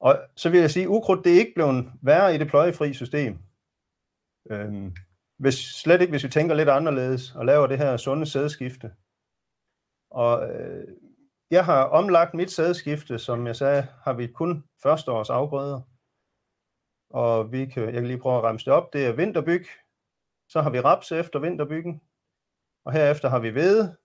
Og 0.00 0.18
så 0.36 0.50
vil 0.50 0.60
jeg 0.60 0.70
sige, 0.70 0.88
ukrudt 0.88 1.24
det 1.24 1.34
er 1.34 1.38
ikke 1.38 1.54
blevet 1.54 1.92
værre 2.02 2.34
i 2.34 2.38
det 2.38 2.48
pløjefri 2.48 2.94
system. 2.94 3.38
Øhm. 4.50 4.96
Hvis, 5.36 5.54
slet 5.54 6.00
ikke, 6.00 6.10
hvis 6.10 6.24
vi 6.24 6.28
tænker 6.28 6.54
lidt 6.54 6.68
anderledes 6.68 7.34
og 7.34 7.46
laver 7.46 7.66
det 7.66 7.78
her 7.78 7.96
sunde 7.96 8.26
sædskifte. 8.26 8.92
Og 10.10 10.50
øh, 10.50 10.88
jeg 11.50 11.64
har 11.64 11.84
omlagt 11.84 12.34
mit 12.34 12.50
sædskifte, 12.50 13.18
som 13.18 13.46
jeg 13.46 13.56
sagde, 13.56 13.82
har 14.02 14.12
vi 14.12 14.26
kun 14.26 14.64
første 14.82 15.12
års 15.12 15.30
afgrøder 15.30 15.80
og 17.10 17.52
vi 17.52 17.66
kan, 17.66 17.84
jeg 17.84 17.92
kan 17.92 18.06
lige 18.06 18.18
prøve 18.18 18.38
at 18.38 18.44
ramse 18.44 18.64
det 18.64 18.72
op. 18.72 18.92
Det 18.92 19.06
er 19.06 19.12
vinterbyg, 19.12 19.66
så 20.48 20.60
har 20.60 20.70
vi 20.70 20.80
raps 20.80 21.12
efter 21.12 21.38
vinterbyggen, 21.38 22.02
og 22.84 22.92
herefter 22.92 23.28
har 23.28 23.38
vi 23.38 23.48
hvede 23.48 23.96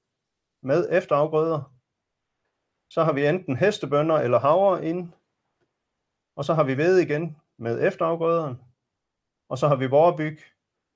med 0.62 0.88
efterafgrøder. 0.92 1.74
Så 2.90 3.04
har 3.04 3.14
vi 3.14 3.28
enten 3.28 3.58
hestebønder 3.58 4.16
eller 4.16 4.40
havre 4.40 4.86
ind, 4.86 5.14
og 6.36 6.46
så 6.46 6.54
har 6.54 6.64
vi 6.64 6.74
hvede 6.74 7.04
igen 7.04 7.38
med 7.58 7.88
efterafgrøderen, 7.88 8.62
og 9.50 9.58
så 9.58 9.68
har 9.68 9.76
vi 9.76 9.88
vorebyg, 9.88 10.40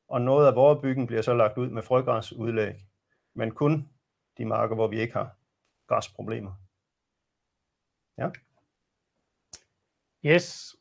og 0.07 0.21
noget 0.21 0.47
af 0.47 0.55
vorebyggen 0.55 1.07
bliver 1.07 1.21
så 1.21 1.33
lagt 1.33 1.57
ud 1.57 1.69
med 1.69 1.81
frøgræsudlæg, 1.81 2.75
men 3.36 3.51
kun 3.51 3.89
de 4.38 4.45
marker, 4.45 4.75
hvor 4.75 4.88
vi 4.88 4.99
ikke 4.99 5.13
har 5.13 5.36
gasproblemer. 5.88 6.52
Ja. 8.17 8.30
Yes, 10.26 10.76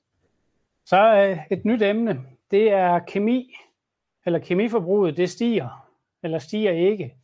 så 0.85 1.15
øh, 1.17 1.39
et 1.51 1.65
nyt 1.65 1.83
emne, 1.83 2.21
det 2.51 2.71
er 2.71 2.99
kemi, 2.99 3.55
eller 4.27 4.39
kemiforbruget, 4.39 5.17
det 5.17 5.31
stiger, 5.31 5.89
eller 6.23 6.39
stiger 6.39 6.73
ikke. 6.73 7.17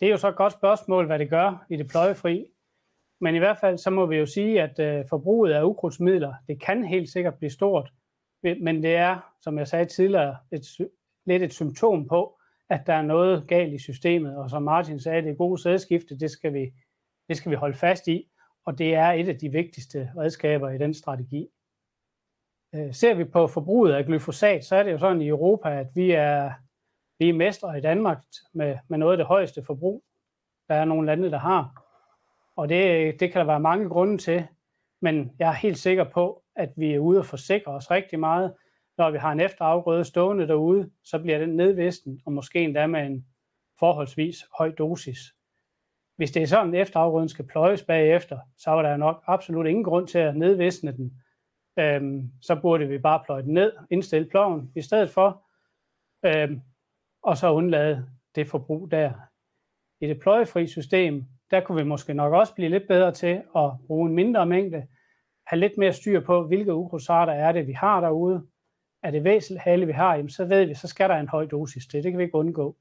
Det 0.00 0.06
er 0.06 0.10
jo 0.10 0.16
så 0.16 0.28
et 0.28 0.36
godt 0.36 0.52
spørgsmål, 0.52 1.06
hvad 1.06 1.18
det 1.18 1.30
gør 1.30 1.66
i 1.70 1.76
det 1.76 1.88
pløjefri. 1.88 2.46
Men 3.20 3.34
i 3.34 3.38
hvert 3.38 3.58
fald 3.58 3.78
så 3.78 3.90
må 3.90 4.06
vi 4.06 4.16
jo 4.16 4.26
sige, 4.26 4.62
at 4.62 4.78
øh, 4.78 5.04
forbruget 5.08 5.52
af 5.52 5.62
ukrudtsmidler, 5.62 6.34
det 6.48 6.60
kan 6.60 6.84
helt 6.84 7.08
sikkert 7.08 7.34
blive 7.34 7.50
stort. 7.50 7.92
Men 8.42 8.82
det 8.82 8.96
er, 8.96 9.34
som 9.40 9.58
jeg 9.58 9.68
sagde 9.68 9.84
tidligere, 9.84 10.36
et, 10.52 10.88
lidt 11.24 11.42
et 11.42 11.52
symptom 11.52 12.08
på, 12.08 12.38
at 12.68 12.86
der 12.86 12.94
er 12.94 13.02
noget 13.02 13.48
galt 13.48 13.74
i 13.74 13.78
systemet. 13.78 14.36
Og 14.36 14.50
som 14.50 14.62
Martin 14.62 15.00
sagde, 15.00 15.22
det 15.22 15.38
gode 15.38 15.62
sædskifte, 15.62 16.18
det 16.18 16.30
skal, 16.30 16.54
vi, 16.54 16.72
det 17.30 17.36
skal 17.36 17.50
vi 17.50 17.56
holde 17.56 17.76
fast 17.76 18.08
i. 18.08 18.30
Og 18.64 18.78
det 18.78 18.94
er 18.94 19.06
et 19.06 19.28
af 19.28 19.38
de 19.38 19.48
vigtigste 19.48 20.12
redskaber 20.16 20.70
i 20.70 20.78
den 20.78 20.94
strategi. 20.94 21.48
Øh, 22.74 22.94
ser 22.94 23.14
vi 23.14 23.24
på 23.24 23.46
forbruget 23.46 23.92
af 23.92 24.06
glyfosat, 24.06 24.64
så 24.64 24.76
er 24.76 24.82
det 24.82 24.92
jo 24.92 24.98
sådan 24.98 25.22
i 25.22 25.28
Europa, 25.28 25.80
at 25.80 25.86
vi 25.94 26.10
er, 26.10 26.52
vi 27.18 27.28
er 27.28 27.32
mestre 27.32 27.78
i 27.78 27.80
Danmark 27.80 28.24
med, 28.52 28.78
med 28.88 28.98
noget 28.98 29.12
af 29.12 29.16
det 29.16 29.26
højeste 29.26 29.62
forbrug. 29.62 30.04
Der 30.68 30.74
er 30.74 30.84
nogle 30.84 31.06
lande, 31.06 31.30
der 31.30 31.38
har. 31.38 31.84
Og 32.56 32.68
det, 32.68 33.20
det 33.20 33.32
kan 33.32 33.38
der 33.38 33.46
være 33.46 33.60
mange 33.60 33.88
grunde 33.88 34.18
til. 34.18 34.46
Men 35.02 35.32
jeg 35.38 35.48
er 35.48 35.52
helt 35.52 35.78
sikker 35.78 36.04
på, 36.04 36.42
at 36.56 36.72
vi 36.76 36.94
er 36.94 36.98
ude 36.98 37.18
og 37.18 37.26
forsikre 37.26 37.72
os 37.72 37.90
rigtig 37.90 38.20
meget. 38.20 38.54
Når 38.98 39.10
vi 39.10 39.18
har 39.18 39.32
en 39.32 39.40
efterafgrøde 39.40 40.04
stående 40.04 40.48
derude, 40.48 40.90
så 41.04 41.18
bliver 41.18 41.38
den 41.38 41.56
nedvisten, 41.56 42.20
og 42.26 42.32
måske 42.32 42.60
endda 42.60 42.86
med 42.86 43.06
en 43.06 43.26
forholdsvis 43.78 44.44
høj 44.58 44.70
dosis. 44.70 45.18
Hvis 46.20 46.30
det 46.30 46.42
er 46.42 46.46
sådan, 46.46 46.74
at 46.74 46.80
efterafgrøden 46.80 47.28
skal 47.28 47.46
pløjes 47.46 47.82
bagefter, 47.82 48.38
så 48.58 48.70
var 48.70 48.82
der 48.82 48.96
nok 48.96 49.22
absolut 49.26 49.66
ingen 49.66 49.84
grund 49.84 50.08
til 50.08 50.18
at 50.18 50.36
nedvisne 50.36 50.96
den 50.96 51.22
øhm, 51.78 52.30
så 52.42 52.60
burde 52.62 52.88
vi 52.88 52.98
bare 52.98 53.22
pløje 53.24 53.42
den 53.42 53.54
ned, 53.54 53.72
indstille 53.90 54.28
ploven 54.28 54.72
i 54.76 54.82
stedet 54.82 55.10
for, 55.10 55.46
øhm, 56.24 56.60
og 57.22 57.36
så 57.36 57.52
undlade 57.52 58.06
det 58.34 58.46
forbrug 58.46 58.90
der. 58.90 59.12
I 60.00 60.06
det 60.08 60.20
pløjefri 60.20 60.66
system, 60.66 61.24
der 61.50 61.60
kunne 61.60 61.82
vi 61.82 61.88
måske 61.88 62.14
nok 62.14 62.32
også 62.32 62.54
blive 62.54 62.70
lidt 62.70 62.88
bedre 62.88 63.12
til 63.12 63.42
at 63.56 63.70
bruge 63.86 64.08
en 64.08 64.14
mindre 64.14 64.46
mængde, 64.46 64.86
have 65.46 65.60
lidt 65.60 65.78
mere 65.78 65.92
styr 65.92 66.20
på, 66.20 66.46
hvilke 66.46 66.74
ukrudtsarter 66.74 67.32
er 67.32 67.52
det, 67.52 67.66
vi 67.66 67.72
har 67.72 68.00
derude. 68.00 68.46
Er 69.02 69.10
det 69.10 69.24
væselhale, 69.24 69.86
vi 69.86 69.92
har, 69.92 70.14
jamen, 70.14 70.30
så 70.30 70.44
ved 70.44 70.64
vi, 70.64 70.74
så 70.74 70.88
skal 70.88 71.08
der 71.08 71.16
en 71.16 71.28
høj 71.28 71.46
dosis 71.46 71.86
til. 71.86 72.02
Det 72.02 72.12
kan 72.12 72.18
vi 72.18 72.24
ikke 72.24 72.38
undgå. 72.38 72.76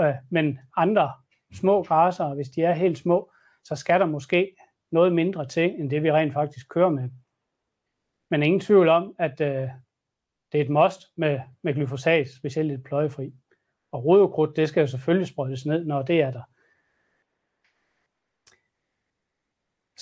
Øh, 0.00 0.14
men 0.30 0.58
andre 0.76 1.12
små 1.54 1.82
græsser, 1.82 2.34
hvis 2.34 2.48
de 2.48 2.62
er 2.62 2.72
helt 2.72 2.98
små, 2.98 3.32
så 3.64 3.76
skal 3.76 4.00
der 4.00 4.06
måske 4.06 4.56
noget 4.92 5.12
mindre 5.12 5.46
til, 5.46 5.80
end 5.80 5.90
det 5.90 6.02
vi 6.02 6.12
rent 6.12 6.32
faktisk 6.32 6.68
kører 6.68 6.90
med. 6.90 7.10
Men 8.30 8.42
ingen 8.42 8.60
tvivl 8.60 8.88
om, 8.88 9.14
at 9.18 9.40
øh, 9.40 9.68
det 10.52 10.60
er 10.60 10.64
et 10.64 10.70
must 10.70 11.00
med, 11.16 11.40
med 11.62 11.74
glyfosat, 11.74 12.28
specielt 12.28 12.68
lidt 12.68 12.84
pløjefri. 12.84 13.32
Og 13.92 14.04
rodokrudt, 14.04 14.56
det 14.56 14.68
skal 14.68 14.80
jo 14.80 14.86
selvfølgelig 14.86 15.28
sprøjtes 15.28 15.66
ned, 15.66 15.84
når 15.84 16.02
det 16.02 16.20
er 16.20 16.30
der. 16.30 16.42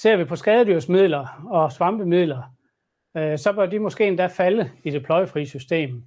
ser 0.03 0.17
vi 0.17 0.25
på 0.25 0.37
skadedyrsmidler 0.37 1.47
og 1.51 1.73
svampemidler, 1.73 2.43
øh, 3.17 3.39
så 3.39 3.53
bør 3.53 3.67
de 3.67 3.79
måske 3.79 4.07
endda 4.07 4.27
falde 4.27 4.71
i 4.85 4.91
det 4.91 5.05
pløjefri 5.05 5.47
system. 5.47 6.05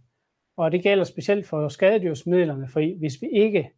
Og 0.58 0.72
det 0.72 0.84
gælder 0.84 1.04
specielt 1.04 1.48
for 1.48 1.68
skadedyrsmidlerne, 1.68 2.68
for 2.68 2.98
hvis 3.00 3.14
vi 3.22 3.28
ikke 3.30 3.72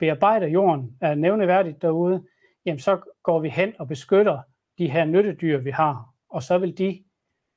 bearbejder 0.00 0.46
jorden 0.46 0.96
er 1.00 1.14
nævneværdigt 1.14 1.82
derude, 1.82 2.24
jamen 2.66 2.78
så 2.78 3.00
går 3.22 3.40
vi 3.40 3.48
hen 3.48 3.72
og 3.78 3.88
beskytter 3.88 4.42
de 4.78 4.90
her 4.90 5.04
nyttedyr, 5.04 5.58
vi 5.58 5.70
har, 5.70 6.14
og 6.28 6.42
så 6.42 6.58
vil 6.58 6.78
de 6.78 7.04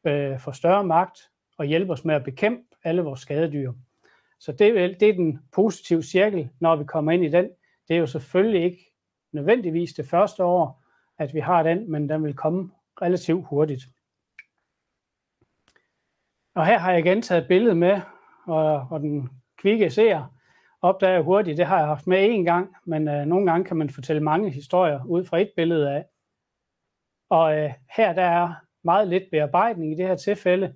øh, 0.03 0.39
få 0.39 0.51
større 0.51 0.83
magt 0.83 1.19
og 1.57 1.65
hjælpe 1.65 1.93
os 1.93 2.05
med 2.05 2.15
at 2.15 2.23
bekæmpe 2.23 2.63
alle 2.83 3.01
vores 3.01 3.19
skadedyr. 3.19 3.73
Så 4.39 4.51
det, 4.51 4.99
det 4.99 5.09
er 5.09 5.13
den 5.13 5.39
positive 5.51 6.03
cirkel, 6.03 6.49
når 6.59 6.75
vi 6.75 6.83
kommer 6.83 7.11
ind 7.11 7.25
i 7.25 7.29
den. 7.29 7.49
Det 7.87 7.95
er 7.95 7.99
jo 7.99 8.07
selvfølgelig 8.07 8.63
ikke 8.63 8.93
nødvendigvis 9.31 9.93
det 9.93 10.09
første 10.09 10.43
år, 10.43 10.83
at 11.17 11.33
vi 11.33 11.39
har 11.39 11.63
den, 11.63 11.91
men 11.91 12.09
den 12.09 12.23
vil 12.23 12.33
komme 12.33 12.71
relativt 13.01 13.45
hurtigt. 13.47 13.83
Og 16.55 16.65
her 16.65 16.77
har 16.77 16.91
jeg 16.91 16.99
igen 16.99 17.21
taget 17.21 17.41
et 17.41 17.47
billede 17.47 17.75
med, 17.75 18.01
og, 18.45 18.87
og 18.91 18.99
den 18.99 19.29
kvikke 19.57 19.89
ser 19.89 20.32
opdager 20.83 21.21
hurtigt, 21.21 21.57
det 21.57 21.65
har 21.65 21.77
jeg 21.77 21.87
haft 21.87 22.07
med 22.07 22.29
én 22.29 22.43
gang, 22.43 22.75
men 22.85 23.07
øh, 23.07 23.25
nogle 23.25 23.51
gange 23.51 23.65
kan 23.65 23.77
man 23.77 23.89
fortælle 23.89 24.23
mange 24.23 24.49
historier 24.49 25.05
ud 25.05 25.25
fra 25.25 25.39
et 25.39 25.51
billede 25.55 25.91
af. 25.91 26.05
Og 27.29 27.57
øh, 27.57 27.73
her 27.97 28.13
der 28.13 28.23
er 28.23 28.53
meget 28.83 29.07
lidt 29.07 29.23
bearbejdning 29.31 29.91
i 29.91 29.95
det 29.95 30.07
her 30.07 30.15
tilfælde. 30.15 30.75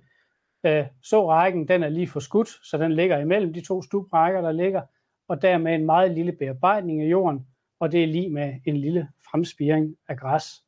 Øh, 0.64 0.86
så 1.02 1.30
rækken, 1.30 1.68
den 1.68 1.82
er 1.82 1.88
lige 1.88 2.08
for 2.08 2.20
skudt, 2.20 2.48
så 2.48 2.78
den 2.78 2.92
ligger 2.92 3.18
imellem 3.18 3.52
de 3.52 3.60
to 3.60 3.82
stubrækker, 3.82 4.40
der 4.40 4.52
ligger, 4.52 4.82
og 5.28 5.42
dermed 5.42 5.74
en 5.74 5.86
meget 5.86 6.10
lille 6.10 6.32
bearbejdning 6.32 7.02
af 7.02 7.06
jorden, 7.06 7.46
og 7.80 7.92
det 7.92 8.02
er 8.02 8.06
lige 8.06 8.30
med 8.30 8.60
en 8.64 8.76
lille 8.76 9.08
fremspiring 9.30 9.96
af 10.08 10.18
græs. 10.18 10.64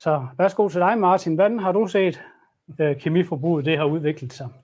Så 0.00 0.26
værsgo 0.38 0.68
til 0.68 0.80
dig, 0.80 0.98
Martin. 0.98 1.34
Hvordan 1.34 1.58
har 1.58 1.72
du 1.72 1.86
set 1.86 2.22
øh, 2.80 3.00
kemiforbruget 3.00 3.64
det 3.64 3.78
har 3.78 3.84
udviklet 3.84 4.32
sig? 4.32 4.63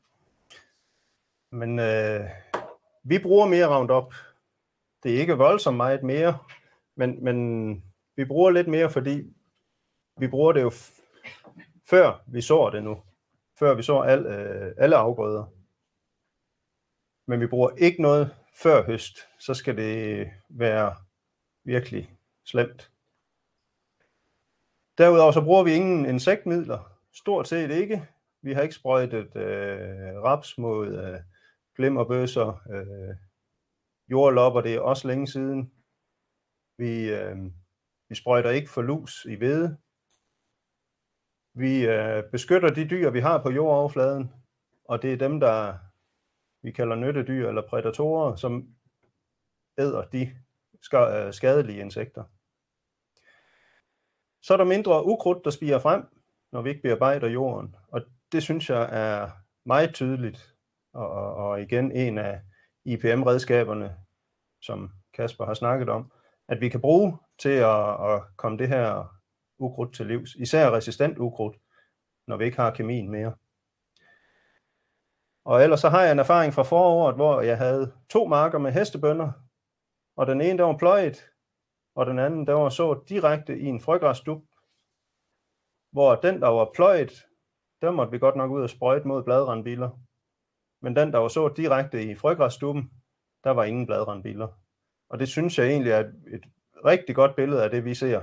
Men 1.51 1.79
øh, 1.79 2.21
vi 3.03 3.19
bruger 3.19 3.47
mere 3.47 3.77
Roundup. 3.77 4.15
Det 5.03 5.15
er 5.15 5.21
ikke 5.21 5.35
voldsomt 5.37 5.77
meget 5.77 6.03
mere, 6.03 6.39
men, 6.95 7.25
men 7.25 7.85
vi 8.17 8.25
bruger 8.25 8.51
lidt 8.51 8.69
mere, 8.69 8.91
fordi 8.91 9.35
vi 10.19 10.29
bruger 10.29 10.53
det 10.53 10.63
jo 10.63 10.73
før 11.87 12.23
vi 12.27 12.41
så 12.41 12.71
det 12.71 12.85
nu. 12.85 13.03
Før 13.59 13.75
vi 13.75 13.83
så 13.83 14.01
al, 14.01 14.27
øh, 14.27 14.75
alle 14.79 14.97
afgrøder. 14.97 15.45
Men 17.27 17.41
vi 17.41 17.47
bruger 17.47 17.71
ikke 17.79 18.03
noget 18.03 18.35
før 18.55 18.85
høst. 18.87 19.19
Så 19.39 19.55
skal 19.55 19.77
det 19.77 20.31
være 20.49 20.97
virkelig 21.65 22.11
slemt. 22.45 22.91
Derudover 24.99 25.33
så 25.33 25.41
bruger 25.41 25.63
vi 25.63 25.73
ingen 25.73 26.07
insektmidler. 26.07 26.97
Stort 27.13 27.49
set 27.49 27.71
ikke. 27.71 28.09
Vi 28.43 28.53
har 28.53 28.63
ikke 28.63 28.75
sprøjtet 28.75 29.37
øh, 29.37 30.23
raps 30.23 30.59
mod 30.59 30.99
øh, 30.99 31.21
glimmerbøsser, 31.81 32.63
øh, 32.71 33.17
jordlopper, 34.11 34.61
det 34.61 34.75
er 34.75 34.81
også 34.81 35.09
længe 35.09 35.27
siden. 35.27 35.73
Vi, 36.79 37.11
øh, 37.11 37.37
vi 38.09 38.15
sprøjter 38.15 38.51
ikke 38.51 38.71
for 38.71 38.83
lus 38.83 39.25
i 39.25 39.35
hvede. 39.35 39.77
Vi 41.55 41.87
øh, 41.87 42.23
beskytter 42.33 42.69
de 42.69 42.89
dyr, 42.89 43.11
vi 43.11 43.21
har 43.21 43.43
på 43.43 43.51
jordoverfladen, 43.51 44.33
og 44.85 45.03
det 45.03 45.13
er 45.13 45.17
dem, 45.17 45.41
der 45.41 45.79
vi 46.63 46.71
kalder 46.73 46.97
nyttedyr 46.97 47.49
eller 47.49 47.69
prædatorer, 47.69 48.37
som 48.37 48.75
æder 49.79 50.05
de 50.05 50.23
øh, 50.95 51.33
skadelige 51.33 51.81
insekter. 51.81 52.25
Så 54.43 54.53
er 54.53 54.57
der 54.57 54.65
mindre 54.65 55.07
ukrudt, 55.07 55.45
der 55.45 55.51
spiger 55.51 55.79
frem, 55.79 56.03
når 56.53 56.63
vi 56.63 56.71
ikke 56.71 56.83
bearbejder 56.83 57.29
jorden, 57.29 57.77
og 57.89 58.01
det 58.33 58.43
synes 58.43 58.71
jeg 58.71 58.89
er 58.93 59.31
meget 59.65 59.95
tydeligt 59.95 60.55
og, 60.93 61.11
og, 61.11 61.35
og 61.35 61.63
igen 61.63 61.93
en 61.93 62.19
af 62.19 62.41
IPM-redskaberne, 62.85 63.97
som 64.63 64.91
Kasper 65.15 65.45
har 65.45 65.55
snakket 65.55 65.89
om, 65.89 66.13
at 66.49 66.61
vi 66.61 66.69
kan 66.69 66.81
bruge 66.81 67.19
til 67.39 67.49
at, 67.49 68.13
at 68.13 68.23
komme 68.37 68.59
det 68.59 68.69
her 68.69 69.17
ukrudt 69.59 69.95
til 69.95 70.07
livs, 70.07 70.35
især 70.35 70.71
resistent 70.71 71.19
ukrudt, 71.19 71.57
når 72.27 72.37
vi 72.37 72.45
ikke 72.45 72.57
har 72.57 72.71
kemien 72.71 73.11
mere. 73.11 73.35
Og 75.45 75.63
ellers 75.63 75.81
så 75.81 75.89
har 75.89 76.03
jeg 76.03 76.13
en 76.13 76.19
erfaring 76.19 76.55
fra 76.55 76.63
foråret, 76.63 77.15
hvor 77.15 77.41
jeg 77.41 77.59
havde 77.59 77.93
to 78.09 78.27
marker 78.27 78.59
med 78.59 78.73
hestebønder, 78.73 79.33
og 80.17 80.27
den 80.27 80.41
ene 80.41 80.59
der 80.59 80.65
var 80.65 80.77
pløjet, 80.77 81.31
og 81.95 82.07
den 82.07 82.19
anden 82.19 82.47
der 82.47 82.53
var 82.53 82.69
så 82.69 83.03
direkte 83.09 83.59
i 83.59 83.65
en 83.65 83.81
frøgræsdub, 83.81 84.43
hvor 85.93 86.15
den 86.15 86.41
der 86.41 86.49
var 86.49 86.71
pløjet, 86.75 87.13
der 87.83 87.91
måtte 87.91 88.11
vi 88.11 88.19
godt 88.19 88.37
nok 88.37 88.51
ud 88.51 88.63
og 88.63 88.71
sprøjte 88.71 89.09
mod 89.09 89.23
bladrandbiler 89.23 89.91
men 90.81 90.97
den, 90.97 91.13
der 91.13 91.19
var 91.19 91.29
så 91.29 91.49
direkte 91.49 92.05
i 92.05 92.15
frøgræsstuben, 92.15 92.91
der 93.45 93.51
var 93.51 93.65
ingen 93.65 93.87
bladrandbiller. 93.87 94.49
Og 95.09 95.19
det 95.19 95.29
synes 95.29 95.59
jeg 95.59 95.67
egentlig 95.67 95.93
er 95.93 96.01
et, 96.01 96.15
et 96.33 96.45
rigtig 96.85 97.15
godt 97.15 97.37
billede 97.37 97.65
af 97.65 97.71
det, 97.71 97.85
vi 97.85 97.95
ser 97.95 98.23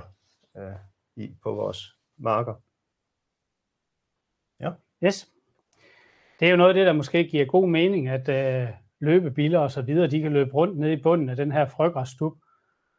øh, 0.56 0.74
i, 1.16 1.34
på 1.42 1.52
vores 1.52 1.96
marker. 2.16 2.54
Ja. 4.60 4.70
Yes. 5.04 5.30
Det 6.40 6.46
er 6.46 6.50
jo 6.50 6.56
noget 6.56 6.68
af 6.70 6.74
det, 6.74 6.86
der 6.86 6.92
måske 6.92 7.24
giver 7.24 7.44
god 7.44 7.68
mening, 7.68 8.08
at 8.08 8.28
øh, 8.28 8.68
løbebiller 9.00 9.58
og 9.58 9.70
så 9.70 9.82
videre, 9.82 10.10
de 10.10 10.20
kan 10.20 10.32
løbe 10.32 10.54
rundt 10.54 10.78
ned 10.78 10.90
i 10.90 11.02
bunden 11.02 11.28
af 11.28 11.36
den 11.36 11.52
her 11.52 11.66
frøgræsstub, 11.66 12.32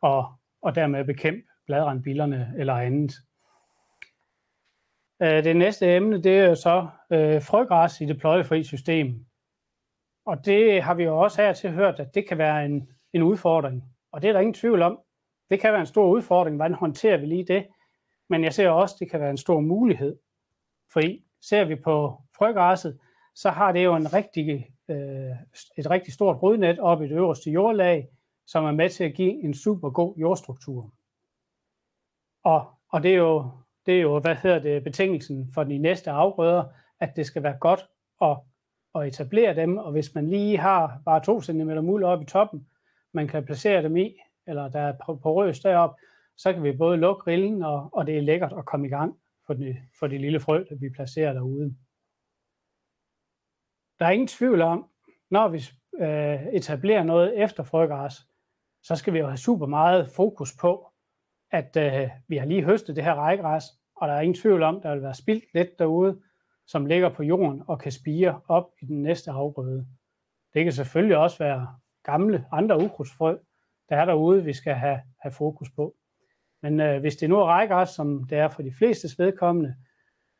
og, 0.01 0.33
og 0.61 0.75
dermed 0.75 1.05
bekæmpe 1.05 1.47
bladrandbillerne 1.65 2.53
eller 2.57 2.73
andet. 2.73 3.11
Øh, 5.21 5.43
det 5.43 5.55
næste 5.55 5.95
emne, 5.95 6.23
det 6.23 6.39
er 6.39 6.45
jo 6.45 6.55
så 6.55 6.87
øh, 7.11 7.41
frøgræs 7.41 8.01
i 8.01 8.05
det 8.05 8.19
pløjefri 8.19 8.63
system. 8.63 9.25
Og 10.29 10.45
det 10.45 10.83
har 10.83 10.93
vi 10.93 11.03
jo 11.03 11.19
også 11.19 11.41
her 11.41 11.53
til 11.53 11.71
hørt, 11.71 11.99
at 11.99 12.15
det 12.15 12.27
kan 12.27 12.37
være 12.37 12.65
en, 12.65 12.89
en 13.13 13.21
udfordring. 13.23 13.83
Og 14.11 14.21
det 14.21 14.27
er 14.27 14.33
der 14.33 14.39
ingen 14.39 14.53
tvivl 14.53 14.81
om. 14.81 14.99
Det 15.49 15.59
kan 15.59 15.71
være 15.71 15.79
en 15.79 15.85
stor 15.85 16.07
udfordring. 16.07 16.55
Hvordan 16.55 16.73
håndterer 16.73 17.17
vi 17.17 17.25
lige 17.25 17.45
det? 17.45 17.67
Men 18.29 18.43
jeg 18.43 18.53
ser 18.53 18.69
også, 18.69 18.95
at 18.95 18.99
det 18.99 19.11
kan 19.11 19.19
være 19.19 19.29
en 19.29 19.37
stor 19.37 19.59
mulighed. 19.59 20.17
Fordi 20.93 21.23
ser 21.41 21.65
vi 21.65 21.75
på 21.75 22.21
frøgræsset, 22.37 22.99
så 23.35 23.49
har 23.49 23.71
det 23.71 23.83
jo 23.83 23.95
en 23.95 24.13
rigtig, 24.13 24.69
øh, 24.89 25.31
et 25.77 25.89
rigtig 25.89 26.13
stort 26.13 26.41
rodnet 26.43 26.79
op 26.79 27.01
i 27.01 27.07
det 27.07 27.15
øverste 27.15 27.51
jordlag, 27.51 28.07
som 28.47 28.65
er 28.65 28.71
med 28.71 28.89
til 28.89 29.03
at 29.03 29.13
give 29.13 29.43
en 29.43 29.53
super 29.53 29.89
god 29.89 30.17
jordstruktur. 30.17 30.93
Og, 32.43 32.67
og 32.89 33.03
det, 33.03 33.11
er 33.11 33.17
jo, 33.17 33.49
det 33.85 33.97
er 33.97 34.01
jo, 34.01 34.19
hvad 34.19 34.35
hedder 34.35 34.59
det, 34.59 34.83
betingelsen 34.83 35.51
for 35.53 35.63
de 35.63 35.77
næste 35.77 36.11
afgrøder, 36.11 36.63
at 36.99 37.15
det 37.15 37.25
skal 37.25 37.43
være 37.43 37.57
godt 37.59 37.85
og 38.19 38.45
at 38.95 39.07
etablere 39.07 39.55
dem, 39.55 39.77
og 39.77 39.91
hvis 39.91 40.15
man 40.15 40.29
lige 40.29 40.57
har 40.57 41.01
bare 41.05 41.23
2 41.23 41.41
cm 41.41 41.71
muld 41.81 42.03
oppe 42.03 42.23
i 42.23 42.27
toppen, 42.27 42.67
man 43.11 43.27
kan 43.27 43.45
placere 43.45 43.83
dem 43.83 43.97
i, 43.97 44.15
eller 44.47 44.69
der 44.69 44.79
er 44.79 45.17
porøs 45.23 45.59
derop, 45.59 45.95
så 46.37 46.53
kan 46.53 46.63
vi 46.63 46.71
både 46.71 46.97
lukke 46.97 47.31
rillen, 47.31 47.63
og, 47.63 47.89
og 47.93 48.07
det 48.07 48.17
er 48.17 48.21
lækkert 48.21 48.53
at 48.57 48.65
komme 48.65 48.87
i 48.87 48.89
gang 48.89 49.19
for 49.45 49.53
det, 49.53 49.77
for 49.99 50.07
det 50.07 50.21
lille 50.21 50.39
frø, 50.39 50.63
der 50.69 50.75
vi 50.75 50.89
placerer 50.89 51.33
derude. 51.33 51.75
Der 53.99 54.05
er 54.05 54.09
ingen 54.09 54.27
tvivl 54.27 54.61
om, 54.61 54.85
når 55.29 55.47
vi 55.47 55.63
øh, 55.99 56.45
etablerer 56.53 57.03
noget 57.03 57.43
efter 57.43 57.63
frøgræs, 57.63 58.13
så 58.83 58.95
skal 58.95 59.13
vi 59.13 59.19
jo 59.19 59.25
have 59.25 59.37
super 59.37 59.65
meget 59.65 60.07
fokus 60.07 60.57
på, 60.61 60.87
at 61.51 61.77
øh, 61.77 62.09
vi 62.27 62.37
har 62.37 62.45
lige 62.45 62.63
høstet 62.63 62.95
det 62.95 63.03
her 63.03 63.13
rækgræs, 63.13 63.63
og 63.95 64.07
der 64.07 64.13
er 64.13 64.21
ingen 64.21 64.41
tvivl 64.41 64.63
om, 64.63 64.81
der 64.81 64.93
vil 64.93 65.03
være 65.03 65.13
spildt 65.13 65.43
lidt 65.53 65.79
derude, 65.79 66.21
som 66.69 66.85
ligger 66.85 67.09
på 67.09 67.23
jorden 67.23 67.63
og 67.67 67.79
kan 67.79 67.91
spire 67.91 68.41
op 68.47 68.65
i 68.81 68.85
den 68.85 69.03
næste 69.03 69.31
afgrøde. 69.31 69.87
Det 70.53 70.63
kan 70.63 70.73
selvfølgelig 70.73 71.17
også 71.17 71.37
være 71.37 71.67
gamle 72.03 72.45
andre 72.51 72.83
ukrudtsfrø, 72.83 73.37
der 73.89 73.95
er 73.95 74.05
derude, 74.05 74.43
vi 74.43 74.53
skal 74.53 74.73
have, 74.73 75.01
have 75.21 75.31
fokus 75.31 75.69
på. 75.75 75.95
Men 76.61 76.79
øh, 76.79 76.99
hvis 76.99 77.15
det 77.15 77.29
nu 77.29 77.43
rækker 77.43 77.75
os, 77.75 77.89
som 77.89 78.23
det 78.23 78.37
er 78.37 78.47
for 78.47 78.61
de 78.61 78.73
fleste 78.77 79.07
vedkommende, 79.17 79.75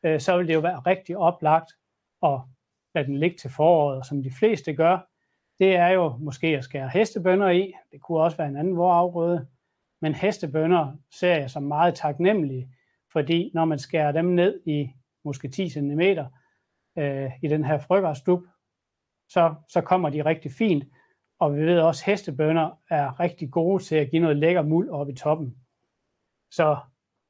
øh, 0.04 0.20
så 0.20 0.38
vil 0.38 0.48
det 0.48 0.54
jo 0.54 0.60
være 0.60 0.80
rigtig 0.80 1.18
oplagt 1.18 1.72
at 2.24 2.40
lade 2.96 3.08
den 3.08 3.18
ligge 3.18 3.38
til 3.38 3.50
foråret, 3.50 3.98
og 3.98 4.06
som 4.06 4.24
de 4.24 4.32
fleste 4.40 4.74
gør, 4.74 5.10
det 5.60 5.76
er 5.76 5.88
jo 5.88 6.18
måske 6.18 6.48
at 6.48 6.64
skære 6.64 6.90
hestebønder 6.90 7.50
i. 7.50 7.74
Det 7.92 8.02
kunne 8.02 8.20
også 8.20 8.38
være 8.38 8.48
en 8.48 8.58
anden 8.58 8.78
vorafgrøde. 8.78 9.48
Men 10.02 10.14
hestebønder 10.14 10.98
ser 11.20 11.36
jeg 11.36 11.50
som 11.50 11.64
meget 11.64 11.96
taknemmelige, 11.96 12.70
fordi 13.12 13.52
når 13.54 13.66
man 13.66 13.80
skærer 13.80 14.12
dem 14.12 14.26
ned 14.26 14.62
i 14.66 14.90
måske 15.26 15.48
10 15.48 15.70
cm 15.70 16.02
øh, 16.98 17.32
i 17.44 17.48
den 17.48 17.66
her 17.66 17.80
frøgræsstub, 17.80 18.44
så, 19.30 19.56
så 19.70 19.82
kommer 19.82 20.10
de 20.10 20.26
rigtig 20.26 20.52
fint. 20.52 20.84
Og 21.40 21.56
vi 21.56 21.66
ved 21.66 21.80
også, 21.80 22.04
at 22.04 22.06
hestebønder 22.06 22.80
er 22.90 23.20
rigtig 23.20 23.52
gode 23.52 23.84
til 23.84 23.96
at 23.96 24.10
give 24.12 24.22
noget 24.22 24.38
lækker 24.38 24.62
muld 24.62 24.90
op 24.90 25.10
i 25.10 25.16
toppen. 25.16 25.58
Så 26.52 26.78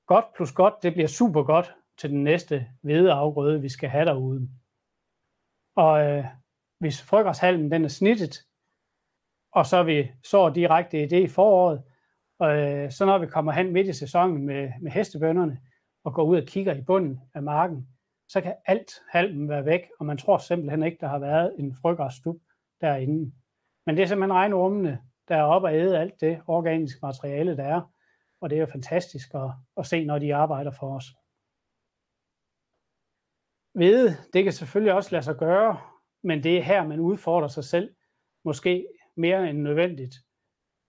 godt 0.08 0.26
plus 0.36 0.52
godt, 0.52 0.74
det 0.84 0.94
bliver 0.94 1.08
super 1.08 1.44
godt 1.44 1.76
til 1.98 2.10
den 2.10 2.24
næste 2.24 2.68
hvedeafgrøde, 2.82 3.62
vi 3.62 3.70
skal 3.70 3.90
have 3.90 4.06
derude. 4.06 4.50
Og 5.76 6.06
øh, 6.06 6.26
hvis 6.80 7.02
frøgræshalmen 7.02 7.72
den 7.72 7.84
er 7.84 7.90
snittet, 7.90 8.46
og 9.52 9.66
så 9.66 9.84
vi 9.84 10.12
så 10.24 10.50
direkte 10.50 11.04
i 11.04 11.08
det 11.08 11.24
i 11.24 11.28
foråret, 11.28 11.84
Og 12.40 12.58
øh, 12.58 12.92
så 12.92 13.06
når 13.06 13.18
vi 13.18 13.28
kommer 13.28 13.52
hen 13.52 13.74
midt 13.74 13.88
i 13.88 13.94
sæsonen 13.94 14.46
med, 14.46 14.72
med 14.82 14.92
hestebønderne 14.92 15.60
og 16.04 16.14
går 16.14 16.24
ud 16.24 16.38
og 16.38 16.48
kigger 16.48 16.74
i 16.74 16.82
bunden 16.82 17.22
af 17.34 17.44
marken, 17.44 17.88
så 18.28 18.42
kan 18.42 18.56
alt 18.66 18.92
halmen 19.10 19.50
være 19.50 19.66
væk, 19.66 19.82
og 20.00 20.06
man 20.06 20.18
tror 20.18 20.38
simpelthen 20.38 20.84
ikke, 20.84 20.98
der 21.02 21.08
har 21.08 21.20
været 21.20 21.56
en 21.60 21.76
frøgræsstub 21.82 22.42
derinde. 22.82 23.34
Men 23.86 23.98
det 23.98 24.04
er 24.04 24.08
simpelthen 24.08 24.34
regnrummene, 24.34 25.02
der 25.28 25.36
er 25.36 25.44
oppe 25.44 25.68
og 25.68 25.76
æde 25.76 26.00
alt 26.00 26.22
det 26.22 26.42
organiske 26.48 27.00
materiale, 27.02 27.58
der 27.58 27.64
er. 27.64 27.94
Og 28.42 28.50
det 28.50 28.56
er 28.56 28.60
jo 28.60 28.66
fantastisk 28.66 29.34
at, 29.34 29.52
at 29.78 29.86
se, 29.86 30.06
når 30.06 30.20
de 30.20 30.36
arbejder 30.36 30.72
for 30.72 30.96
os. 30.96 31.06
Ved, 33.74 34.16
det 34.34 34.44
kan 34.44 34.54
selvfølgelig 34.54 34.94
også 34.94 35.12
lade 35.12 35.24
sig 35.24 35.36
gøre, 35.36 35.82
men 36.24 36.44
det 36.44 36.58
er 36.58 36.64
her, 36.64 36.88
man 36.88 37.00
udfordrer 37.00 37.48
sig 37.48 37.64
selv, 37.64 37.96
måske 38.44 38.88
mere 39.16 39.50
end 39.50 39.60
nødvendigt. 39.60 40.16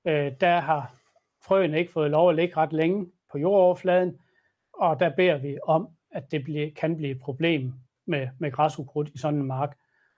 Øh, 0.04 0.32
der 0.40 0.60
har 0.60 0.96
frøene 1.44 1.78
ikke 1.78 1.92
fået 1.92 2.10
lov 2.10 2.30
at 2.30 2.36
ligge 2.36 2.56
ret 2.56 2.72
længe 2.72 3.12
på 3.32 3.38
jordoverfladen, 3.38 4.18
og 4.80 5.00
der 5.00 5.10
beder 5.16 5.38
vi 5.38 5.58
om, 5.66 5.88
at 6.10 6.30
det 6.30 6.44
bliver, 6.44 6.70
kan 6.76 6.96
blive 6.96 7.10
et 7.10 7.20
problem 7.20 7.72
med, 8.06 8.28
med 8.38 8.52
græsukrudt 8.52 9.08
i 9.08 9.18
sådan 9.18 9.38
en 9.38 9.46
mark. 9.46 9.76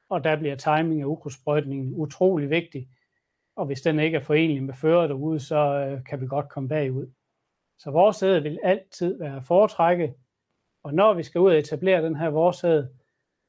Og 0.08 0.24
der 0.24 0.36
bliver 0.36 0.56
timing 0.56 1.00
af 1.00 1.04
ukrudtsprøjtningen 1.04 1.94
utrolig 1.94 2.50
vigtig. 2.50 2.88
Og 3.56 3.66
hvis 3.66 3.80
den 3.80 3.98
ikke 3.98 4.16
er 4.16 4.20
forenlig 4.20 4.62
med 4.62 4.74
fører 4.74 5.06
derude, 5.06 5.40
så 5.40 5.56
øh, 5.56 6.04
kan 6.04 6.20
vi 6.20 6.26
godt 6.26 6.48
komme 6.48 6.68
bagud. 6.68 7.12
Så 7.78 7.90
vores 7.90 8.16
sæde 8.16 8.42
vil 8.42 8.58
altid 8.62 9.18
være 9.18 9.42
foretrække. 9.42 10.14
Og 10.82 10.94
når 10.94 11.14
vi 11.14 11.22
skal 11.22 11.40
ud 11.40 11.50
og 11.50 11.58
etablere 11.58 12.04
den 12.04 12.16
her 12.16 12.28
vores 12.28 12.56
sæde, 12.56 12.88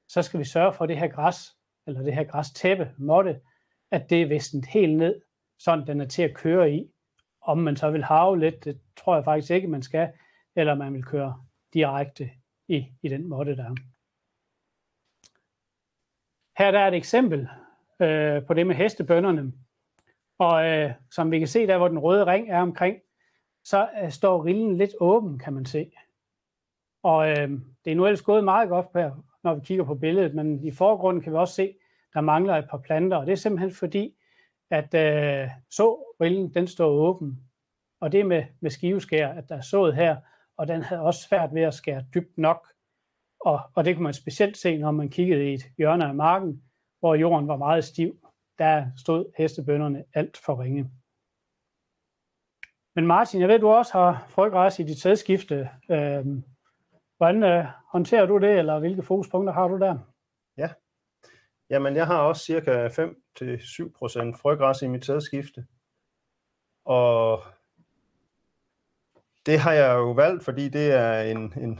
så 0.07 0.21
skal 0.21 0.39
vi 0.39 0.45
sørge 0.45 0.73
for, 0.73 0.83
at 0.83 0.89
det 0.89 0.97
her 0.97 1.07
græs, 1.07 1.55
eller 1.87 2.01
det 2.01 2.13
her 2.13 2.23
græstæppe, 2.23 2.91
måtte, 2.97 3.39
at 3.91 4.09
det 4.09 4.21
er 4.21 4.27
vistent 4.27 4.65
helt 4.65 4.97
ned, 4.97 5.21
sådan 5.59 5.87
den 5.87 6.01
er 6.01 6.05
til 6.05 6.23
at 6.23 6.33
køre 6.33 6.71
i. 6.71 6.89
Om 7.41 7.57
man 7.57 7.75
så 7.75 7.91
vil 7.91 8.03
have 8.03 8.39
lidt, 8.39 8.65
det 8.65 8.79
tror 8.97 9.15
jeg 9.15 9.23
faktisk 9.23 9.51
ikke, 9.51 9.67
man 9.67 9.81
skal, 9.81 10.09
eller 10.55 10.75
man 10.75 10.93
vil 10.93 11.03
køre 11.03 11.43
direkte 11.73 12.29
i, 12.67 12.87
i 13.01 13.07
den 13.07 13.27
måtte, 13.27 13.55
der 13.55 13.65
er. 13.65 13.75
Her 16.57 16.71
der 16.71 16.79
er 16.79 16.87
et 16.87 16.93
eksempel 16.93 17.49
øh, 17.99 18.45
på 18.45 18.53
det 18.53 18.67
med 18.67 18.75
hestebønderne. 18.75 19.53
Og 20.39 20.65
øh, 20.65 20.91
som 21.11 21.31
vi 21.31 21.39
kan 21.39 21.47
se 21.47 21.67
der, 21.67 21.77
hvor 21.77 21.87
den 21.87 21.99
røde 21.99 22.25
ring 22.25 22.49
er 22.49 22.61
omkring, 22.61 22.97
så 23.63 23.89
øh, 24.03 24.11
står 24.11 24.45
rillen 24.45 24.77
lidt 24.77 24.91
åben, 24.99 25.39
kan 25.39 25.53
man 25.53 25.65
se. 25.65 25.91
Og 27.03 27.29
øh, 27.29 27.49
det 27.85 27.91
er 27.91 27.95
nu 27.95 28.05
ellers 28.05 28.21
gået 28.21 28.43
meget 28.43 28.69
godt 28.69 28.87
her, 28.95 29.11
når 29.43 29.55
vi 29.55 29.61
kigger 29.63 29.85
på 29.85 29.95
billedet, 29.95 30.35
men 30.35 30.63
i 30.63 30.71
forgrunden 30.71 31.23
kan 31.23 31.31
vi 31.31 31.37
også 31.37 31.53
se, 31.53 31.75
der 32.13 32.21
mangler 32.21 32.55
et 32.55 32.69
par 32.69 32.77
planter, 32.77 33.17
og 33.17 33.25
det 33.25 33.31
er 33.31 33.35
simpelthen 33.35 33.71
fordi, 33.71 34.15
at 34.69 34.93
øh, 34.93 35.49
så 35.69 36.15
rillen, 36.21 36.53
den 36.53 36.67
står 36.67 36.89
åben. 36.89 37.43
Og 37.99 38.11
det 38.11 38.19
er 38.19 38.23
med, 38.23 38.43
med 38.59 38.71
skiveskær, 38.71 39.29
at 39.29 39.49
der 39.49 39.57
er 39.57 39.61
sået 39.61 39.95
her, 39.95 40.17
og 40.57 40.67
den 40.67 40.81
havde 40.81 41.01
også 41.01 41.27
svært 41.27 41.53
ved 41.53 41.61
at 41.61 41.73
skære 41.73 42.05
dybt 42.13 42.37
nok. 42.37 42.67
Og, 43.39 43.59
og 43.75 43.85
det 43.85 43.95
kunne 43.95 44.03
man 44.03 44.13
specielt 44.13 44.57
se, 44.57 44.77
når 44.77 44.91
man 44.91 45.09
kiggede 45.09 45.49
i 45.51 45.53
et 45.53 45.63
hjørne 45.77 46.05
af 46.05 46.15
marken, 46.15 46.63
hvor 46.99 47.15
jorden 47.15 47.47
var 47.47 47.57
meget 47.57 47.83
stiv. 47.83 48.19
Der 48.57 48.85
stod 48.97 49.25
hestebønderne 49.37 50.03
alt 50.13 50.37
for 50.37 50.61
ringe. 50.61 50.91
Men 52.95 53.07
Martin, 53.07 53.41
jeg 53.41 53.49
ved, 53.49 53.59
du 53.59 53.69
også 53.69 53.93
har 53.93 54.25
frøgræs 54.29 54.79
i 54.79 54.83
dit 54.83 55.01
sædskifte. 55.01 55.69
Øhm, 55.91 56.43
hvordan 57.17 57.43
øh, 57.43 57.65
håndterer 57.91 58.25
du 58.25 58.37
det, 58.37 58.59
eller 58.59 58.79
hvilke 58.79 59.03
fokuspunkter 59.03 59.53
har 59.53 59.67
du 59.67 59.79
der? 59.79 59.97
Ja, 60.57 60.69
jamen 61.69 61.95
jeg 61.95 62.07
har 62.07 62.19
også 62.21 62.45
cirka 62.45 62.87
5-7% 62.87 62.93
frøgræs 64.41 64.81
i 64.81 64.87
mit 64.87 65.05
sædskifte. 65.05 65.65
Og 66.85 67.43
det 69.45 69.59
har 69.59 69.73
jeg 69.73 69.95
jo 69.95 70.11
valgt, 70.11 70.43
fordi 70.43 70.69
det 70.69 70.91
er 70.91 71.21
en, 71.21 71.53
en 71.57 71.79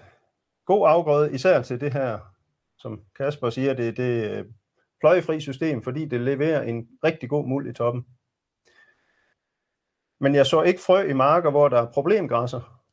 god 0.66 0.88
afgrøde, 0.88 1.34
især 1.34 1.62
til 1.62 1.82
det 1.82 1.94
her, 1.94 2.20
som 2.78 3.02
Kasper 3.18 3.50
siger, 3.50 3.74
det 3.74 3.88
er 3.88 3.92
det 3.92 4.32
øh, 4.32 4.46
pløjefri 5.00 5.40
system, 5.40 5.84
fordi 5.84 6.06
det 6.06 6.22
leverer 6.22 6.62
en 6.62 6.90
rigtig 7.04 7.30
god 7.30 7.48
muld 7.48 7.70
i 7.70 7.74
toppen. 7.74 8.06
Men 10.20 10.36
jeg 10.36 10.46
så 10.46 10.62
ikke 10.62 10.82
frø 10.82 11.02
i 11.02 11.14
marker, 11.14 11.52
hvor 11.52 11.70
der 11.70 11.82
er 11.82 11.92
problemgræsser. 11.92 12.84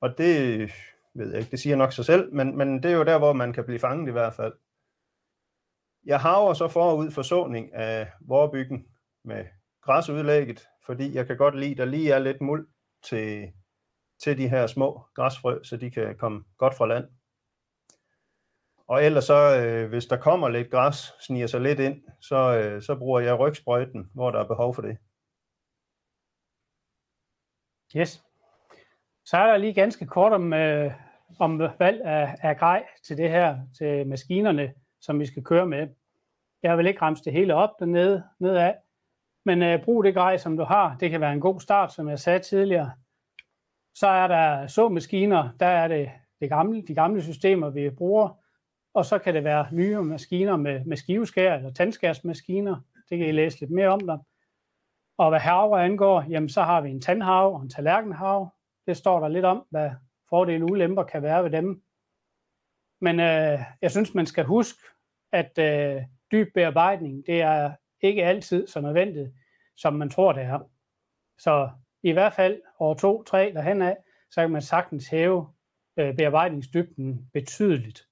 Og 0.00 0.18
det 0.18 0.70
ved 1.14 1.30
jeg 1.30 1.38
ikke, 1.38 1.50
det 1.50 1.60
siger 1.60 1.76
nok 1.76 1.92
sig 1.92 2.04
selv, 2.04 2.34
men, 2.34 2.56
men 2.58 2.82
det 2.82 2.90
er 2.90 2.96
jo 2.96 3.04
der, 3.04 3.18
hvor 3.18 3.32
man 3.32 3.52
kan 3.52 3.64
blive 3.64 3.78
fanget 3.78 4.08
i 4.08 4.12
hvert 4.12 4.34
fald. 4.34 4.52
Jeg 6.04 6.20
haver 6.20 6.54
så 6.54 6.68
forud 6.68 7.10
for 7.10 7.22
såning 7.22 7.74
af 7.74 8.12
vorebyggen 8.20 8.86
med 9.24 9.44
græsudlægget, 9.82 10.68
fordi 10.86 11.14
jeg 11.14 11.26
kan 11.26 11.36
godt 11.36 11.58
lide, 11.58 11.70
at 11.70 11.78
der 11.78 11.84
lige 11.84 12.12
er 12.12 12.18
lidt 12.18 12.40
muld 12.40 12.68
til, 13.02 13.52
til 14.22 14.38
de 14.38 14.48
her 14.48 14.66
små 14.66 15.04
græsfrø, 15.14 15.62
så 15.62 15.76
de 15.76 15.90
kan 15.90 16.16
komme 16.18 16.44
godt 16.58 16.74
fra 16.74 16.86
land. 16.86 17.08
Og 18.86 19.04
ellers 19.04 19.24
så, 19.24 19.60
øh, 19.60 19.88
hvis 19.88 20.06
der 20.06 20.16
kommer 20.16 20.48
lidt 20.48 20.70
græs, 20.70 21.12
sniger 21.20 21.46
sig 21.46 21.60
lidt 21.60 21.80
ind, 21.80 22.02
så, 22.20 22.36
øh, 22.36 22.82
så 22.82 22.96
bruger 22.96 23.20
jeg 23.20 23.38
rygsprøjten, 23.38 24.10
hvor 24.14 24.30
der 24.30 24.38
er 24.40 24.46
behov 24.46 24.74
for 24.74 24.82
det. 24.82 24.98
Yes. 27.96 28.24
Så 29.24 29.36
er 29.36 29.46
der 29.46 29.56
lige 29.56 29.74
ganske 29.74 30.06
kort 30.06 30.32
om, 30.32 30.52
øh, 30.52 30.92
om 31.38 31.58
valg 31.78 32.02
af, 32.04 32.36
af 32.42 32.56
grej 32.56 32.86
til 33.04 33.16
det 33.16 33.30
her, 33.30 33.58
til 33.78 34.06
maskinerne, 34.06 34.74
som 35.00 35.20
vi 35.20 35.26
skal 35.26 35.44
køre 35.44 35.66
med. 35.66 35.88
Jeg 36.62 36.78
vil 36.78 36.86
ikke 36.86 37.02
ramse 37.02 37.24
det 37.24 37.32
hele 37.32 37.54
op 37.54 37.70
dernede 37.80 38.24
nedad, 38.38 38.74
men 39.44 39.62
øh, 39.62 39.84
brug 39.84 40.04
det 40.04 40.14
grej, 40.14 40.36
som 40.36 40.56
du 40.56 40.64
har. 40.64 40.96
Det 41.00 41.10
kan 41.10 41.20
være 41.20 41.32
en 41.32 41.40
god 41.40 41.60
start, 41.60 41.92
som 41.92 42.08
jeg 42.08 42.18
sagde 42.18 42.38
tidligere. 42.38 42.92
Så 43.94 44.06
er 44.06 44.26
der 44.26 44.66
såmaskiner, 44.66 45.48
der 45.60 45.66
er 45.66 45.88
det, 45.88 46.10
det 46.40 46.48
gamle, 46.48 46.82
de 46.82 46.94
gamle 46.94 47.22
systemer, 47.22 47.70
vi 47.70 47.90
bruger, 47.90 48.42
og 48.94 49.04
så 49.04 49.18
kan 49.18 49.34
det 49.34 49.44
være 49.44 49.66
nye 49.72 49.98
maskiner 49.98 50.56
med, 50.56 50.84
med 50.84 50.96
skiveskær 50.96 51.54
eller 51.54 51.72
tandskærsmaskiner. 51.72 52.80
Det 53.10 53.18
kan 53.18 53.28
I 53.28 53.32
læse 53.32 53.60
lidt 53.60 53.70
mere 53.70 53.88
om 53.88 54.00
der. 54.00 54.18
Og 55.18 55.28
hvad 55.28 55.40
havre 55.40 55.84
angår, 55.84 56.24
jamen 56.28 56.48
så 56.48 56.62
har 56.62 56.80
vi 56.80 56.90
en 56.90 57.00
tandhav 57.00 57.54
og 57.54 57.62
en 57.62 57.70
tallerkenhav. 57.70 58.54
Det 58.86 58.96
står 58.96 59.20
der 59.20 59.28
lidt 59.28 59.44
om, 59.44 59.66
hvad 59.70 59.90
fordele 60.28 60.64
og 60.64 60.70
ulemper 60.70 61.02
kan 61.02 61.22
være 61.22 61.44
ved 61.44 61.50
dem. 61.50 61.82
Men 63.00 63.20
øh, 63.20 63.58
jeg 63.82 63.90
synes, 63.90 64.14
man 64.14 64.26
skal 64.26 64.44
huske, 64.44 64.78
at 65.32 65.58
øh, 65.58 66.02
dyb 66.32 66.48
bearbejdning, 66.54 67.26
det 67.26 67.42
er 67.42 67.72
ikke 68.00 68.24
altid 68.24 68.66
så 68.66 68.80
nødvendigt, 68.80 69.30
som 69.76 69.94
man 69.94 70.10
tror, 70.10 70.32
det 70.32 70.42
er. 70.42 70.58
Så 71.38 71.70
i 72.02 72.12
hvert 72.12 72.32
fald 72.32 72.60
år 72.78 72.94
to, 72.94 73.22
tre 73.22 73.52
derhen 73.54 73.82
af, 73.82 73.96
så 74.30 74.40
kan 74.40 74.50
man 74.50 74.62
sagtens 74.62 75.08
hæve 75.08 75.46
øh, 75.96 76.16
bearbejdningsdybden 76.16 77.30
betydeligt. 77.32 78.08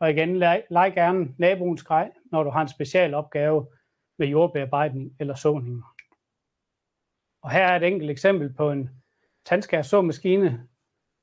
Og 0.00 0.10
igen, 0.10 0.36
leg, 0.36 0.62
leg 0.70 0.92
gerne 0.94 1.34
naboens 1.38 1.82
grej, 1.82 2.10
når 2.32 2.42
du 2.42 2.50
har 2.50 2.62
en 2.62 2.68
special 2.68 3.14
opgave 3.14 3.66
ved 4.18 4.26
jordbearbejdning 4.26 5.16
eller 5.20 5.34
såning. 5.34 5.82
Og 7.42 7.50
her 7.50 7.66
er 7.66 7.76
et 7.76 7.82
enkelt 7.82 8.10
eksempel 8.10 8.52
på 8.52 8.70
en 8.70 8.90
tandskærsåmaskine, 9.44 10.68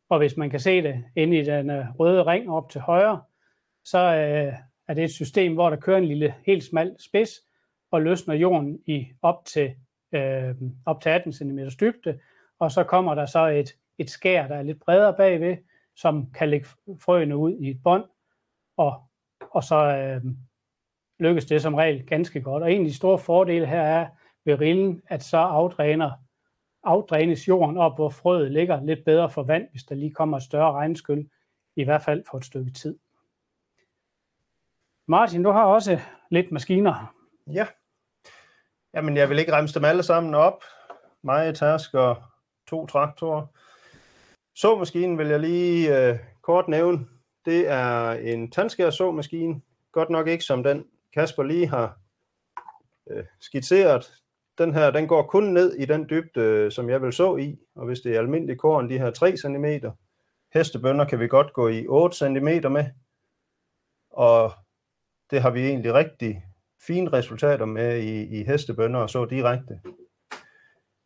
og 0.10 0.17
hvis 0.17 0.38
man 0.38 0.50
kan 0.50 0.60
se 0.60 0.82
det 0.82 1.06
inde 1.15 1.39
i 1.39 1.43
den 1.43 1.70
øh, 1.70 2.00
røde 2.00 2.24
ring 2.24 2.50
op 2.50 2.70
til 2.70 2.82
højre, 2.82 3.24
så 3.84 3.98
øh, 3.98 4.54
er 4.88 4.93
det 4.93 5.04
et 5.04 5.12
system, 5.12 5.54
hvor 5.54 5.70
der 5.70 5.78
kører 5.78 5.98
en 5.98 6.06
lille 6.06 6.36
helt 6.46 6.63
smal 6.63 6.96
spids 7.00 7.30
og 7.91 8.02
løsner 8.02 8.34
jorden 8.36 8.80
i 8.86 9.08
op 9.22 9.46
til, 9.46 9.76
øh, 10.12 10.56
op 10.86 11.02
til 11.02 11.10
18 11.10 11.34
cm 11.34 11.60
dybde, 11.80 12.20
og 12.60 12.72
så 12.72 12.84
kommer 12.84 13.15
der 13.15 13.26
så 13.26 13.48
et, 13.48 13.76
et 13.98 14.10
skær, 14.10 14.48
der 14.48 14.56
er 14.56 14.63
lidt 14.63 14.80
bredere 14.80 15.13
bagved, 15.17 15.58
som 15.96 16.32
kan 16.32 16.50
lægge 16.50 16.67
frøene 17.02 17.38
ud 17.38 17.58
i 17.60 17.70
et 17.70 17.84
bånd, 17.84 18.04
og, 18.78 19.04
og 19.52 19.63
så 19.63 19.76
øh, 19.76 20.22
lykkes 21.20 21.46
det 21.46 21.62
som 21.62 21.74
regel 21.76 22.06
ganske 22.06 22.41
godt. 22.41 22.63
Og 22.63 22.72
en 22.72 22.82
af 22.82 22.88
de 22.88 22.96
store 22.96 23.20
fordele 23.20 23.65
her 23.65 23.82
er 23.82 24.08
ved 24.46 24.60
rillen, 24.60 25.02
at 25.08 25.24
så 25.24 25.38
afdræner, 25.38 26.12
afdrænes 26.84 27.48
jorden 27.48 27.78
op, 27.78 27.96
hvor 27.96 28.10
frøet 28.10 28.52
ligger 28.52 28.84
lidt 28.84 29.06
bedre 29.06 29.30
for 29.30 29.43
vand, 29.43 29.70
hvis 29.72 29.84
der 29.84 29.96
lige 29.96 30.12
kommer 30.12 30.38
et 30.38 30.43
større 30.43 30.72
regnskyld, 30.72 31.30
i 31.76 31.84
hvert 31.84 32.02
fald 32.02 32.24
for 32.32 32.38
et 32.38 32.46
stykke 32.46 32.72
tid. 32.72 32.98
Martin, 35.08 35.43
du 35.43 35.52
har 35.52 35.65
også 35.65 36.00
lidt 36.32 36.52
maskiner. 36.52 37.15
Ja. 37.48 37.67
Jamen, 38.98 39.18
jeg 39.18 39.30
vil 39.30 39.40
ikke 39.40 39.54
remse 39.54 39.74
dem 39.74 39.86
alle 39.86 40.04
sammen 40.04 40.36
op. 40.36 40.64
Mig, 41.24 41.56
task 41.56 41.94
og 41.94 42.16
to 42.68 42.86
traktorer. 42.86 43.46
Så 44.56 44.78
maskinen 44.78 45.18
vil 45.18 45.28
jeg 45.28 45.40
lige 45.40 45.98
øh, 45.98 46.20
kort 46.42 46.68
nævne. 46.68 47.08
Det 47.46 47.70
er 47.70 48.12
en 48.12 48.52
tandskær 48.52 48.90
såmaskine. 48.90 49.62
Godt 49.92 50.10
nok 50.10 50.28
ikke 50.28 50.44
som 50.44 50.64
den 50.64 50.86
Kasper 51.14 51.44
lige 51.44 51.68
har 51.68 52.00
øh, 53.10 53.26
skitseret. 53.40 54.12
Den 54.58 54.74
her, 54.74 54.92
den 54.92 55.08
går 55.08 55.24
kun 55.24 55.44
ned 55.44 55.74
i 55.74 55.86
den 55.86 56.10
dybde, 56.10 56.42
øh, 56.42 56.72
som 56.72 56.90
jeg 56.90 57.02
vil 57.02 57.14
så 57.14 57.36
i. 57.36 57.60
Og 57.76 57.86
hvis 57.86 58.00
det 58.00 58.16
er 58.16 58.20
almindelig 58.20 58.58
korn, 58.58 58.90
de 58.90 59.00
her 59.00 59.12
3 59.12 59.38
cm. 59.38 59.66
Hestebønder 60.54 61.06
kan 61.06 61.20
vi 61.20 61.28
godt 61.28 61.54
gå 61.54 61.68
i 61.68 61.88
8 61.88 62.18
cm 62.18 62.72
med. 62.72 62.86
Og 64.10 64.52
det 65.32 65.42
har 65.42 65.50
vi 65.50 65.68
egentlig 65.68 65.94
rigtig 65.94 66.47
fine 66.82 67.13
resultater 67.13 67.66
med 67.66 68.00
i, 68.00 68.40
i 68.40 68.44
hestebønder 68.44 69.00
og 69.00 69.10
så 69.10 69.26
direkte. 69.26 69.82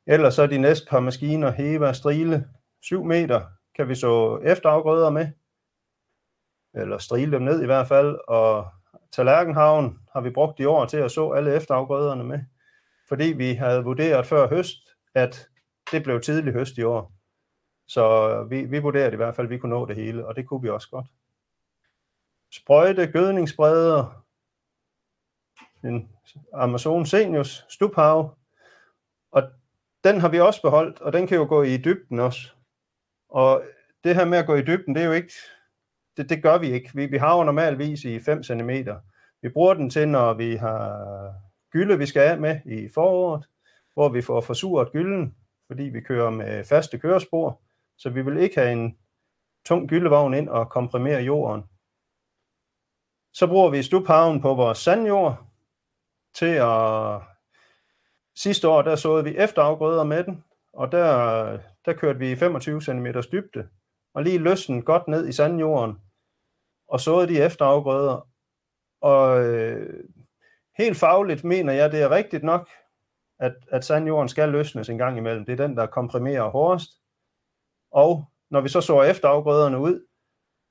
Ellers 0.08 0.34
så 0.34 0.48
de 0.48 0.58
næste 0.58 0.88
par 0.90 1.00
maskiner, 1.00 1.52
Heva, 1.52 1.94
Strile, 1.94 2.48
7 2.84 3.04
meter, 3.04 3.42
kan 3.76 3.90
vi 3.90 3.96
så 3.96 4.38
efterafgrøder 4.38 5.10
med, 5.10 5.28
eller 6.74 6.98
strile 6.98 7.32
dem 7.32 7.42
ned 7.42 7.64
i 7.64 7.66
hvert 7.66 7.88
fald, 7.88 8.20
og 8.28 8.68
Tallerkenhavn 9.12 10.00
har 10.14 10.22
vi 10.22 10.30
brugt 10.30 10.60
i 10.60 10.66
år 10.66 10.86
til 10.86 10.98
at 10.98 11.12
så 11.12 11.32
alle 11.32 11.56
efterafgrøderne 11.56 12.24
med, 12.24 12.40
fordi 13.08 13.24
vi 13.24 13.54
havde 13.54 13.84
vurderet 13.84 14.26
før 14.26 14.48
høst, 14.48 14.78
at 15.16 15.50
det 15.92 16.04
blev 16.04 16.22
tidlig 16.22 16.54
høst 16.54 16.78
i 16.78 16.84
år. 16.84 17.14
Så 17.88 18.44
vi, 18.44 18.64
vi 18.64 18.80
vurderede 18.80 19.14
i 19.14 19.16
hvert 19.16 19.36
fald, 19.36 19.48
at 19.48 19.52
vi 19.52 19.58
kunne 19.58 19.70
nå 19.76 19.86
det 19.86 19.96
hele, 19.96 20.28
og 20.28 20.36
det 20.36 20.48
kunne 20.48 20.62
vi 20.62 20.70
også 20.70 20.90
godt. 20.90 21.08
Sprøjte, 22.52 23.08
gødningsbreder, 23.08 24.21
en 25.84 26.10
Amazon 26.54 27.06
Senius 27.06 27.66
stubhav, 27.70 28.38
og 29.32 29.44
den 30.04 30.20
har 30.20 30.30
vi 30.30 30.40
også 30.40 30.62
beholdt, 30.62 31.02
og 31.02 31.14
den 31.14 31.28
kan 31.28 31.38
jo 31.38 31.46
gå 31.50 31.64
i 31.64 31.78
dybden 31.78 32.20
også. 32.20 32.52
Og 33.30 33.64
det 34.04 34.16
her 34.16 34.26
med 34.26 34.38
at 34.38 34.46
gå 34.46 34.56
i 34.56 34.62
dybden, 34.62 34.96
det 34.96 35.02
er 35.02 35.08
jo 35.08 35.12
ikke, 35.12 35.34
det, 36.18 36.30
det 36.30 36.44
gør 36.44 36.58
vi 36.58 36.72
ikke. 36.72 36.90
Vi, 36.94 37.06
vi 37.06 37.18
har 37.18 37.38
jo 37.38 37.44
normalvis 37.44 38.04
i 38.04 38.20
5 38.20 38.44
cm. 38.44 38.70
Vi 39.42 39.50
bruger 39.50 39.74
den 39.74 39.90
til, 39.90 40.08
når 40.08 40.34
vi 40.34 40.56
har 40.56 41.34
gylde, 41.72 41.98
vi 41.98 42.06
skal 42.06 42.22
af 42.22 42.40
med 42.40 42.60
i 42.66 42.90
foråret, 42.94 43.46
hvor 43.94 44.10
vi 44.10 44.22
får 44.22 44.42
forsuret 44.42 44.92
gylden, 44.92 45.36
fordi 45.68 45.84
vi 45.84 46.02
kører 46.02 46.30
med 46.30 46.64
faste 46.64 47.00
kørespor. 47.00 47.62
Så 47.98 48.10
vi 48.10 48.22
vil 48.22 48.38
ikke 48.38 48.60
have 48.60 48.72
en 48.72 48.98
tung 49.66 49.90
gyldevogn 49.90 50.34
ind 50.34 50.50
og 50.50 50.70
komprimere 50.70 51.22
jorden. 51.22 51.64
Så 53.34 53.48
bruger 53.48 53.70
vi 53.70 53.84
stuphaven 53.84 54.42
på 54.42 54.54
vores 54.54 54.78
sandjord 54.78 55.51
til 56.34 56.56
at... 56.56 57.22
Sidste 58.36 58.68
år, 58.70 58.82
der 58.82 58.96
såede 58.96 59.24
vi 59.24 59.38
efterafgrøder 59.38 60.04
med 60.04 60.24
den, 60.24 60.44
og 60.74 60.92
der, 60.92 61.60
der 61.86 61.94
kørte 61.94 62.20
vi 62.20 62.36
25 62.36 62.82
cm 62.82 63.06
dybde, 63.32 63.68
og 64.14 64.24
lige 64.24 64.38
løsten 64.38 64.82
godt 64.82 65.08
ned 65.08 65.28
i 65.28 65.32
sandjorden, 65.32 65.98
og 66.88 67.00
såede 67.00 67.28
de 67.28 67.44
efterafgrøder. 67.44 68.28
Og 69.02 69.46
øh, 69.46 70.04
helt 70.78 70.98
fagligt 70.98 71.44
mener 71.44 71.74
jeg, 71.74 71.92
det 71.92 72.02
er 72.02 72.12
rigtigt 72.12 72.44
nok, 72.44 72.70
at, 73.40 73.56
at 73.72 73.86
sandjorden 73.86 74.30
skal 74.30 74.50
løsnes 74.50 74.90
en 74.90 74.98
gang 74.98 75.18
imellem. 75.18 75.46
Det 75.46 75.60
er 75.60 75.68
den, 75.68 75.78
der 75.78 75.86
komprimerer 75.86 76.50
hårdest. 76.50 76.90
Og 77.92 78.26
når 78.50 78.62
vi 78.62 78.70
så 78.70 78.82
så 78.82 79.02
efterafgrøderne 79.02 79.80
ud, 79.80 80.06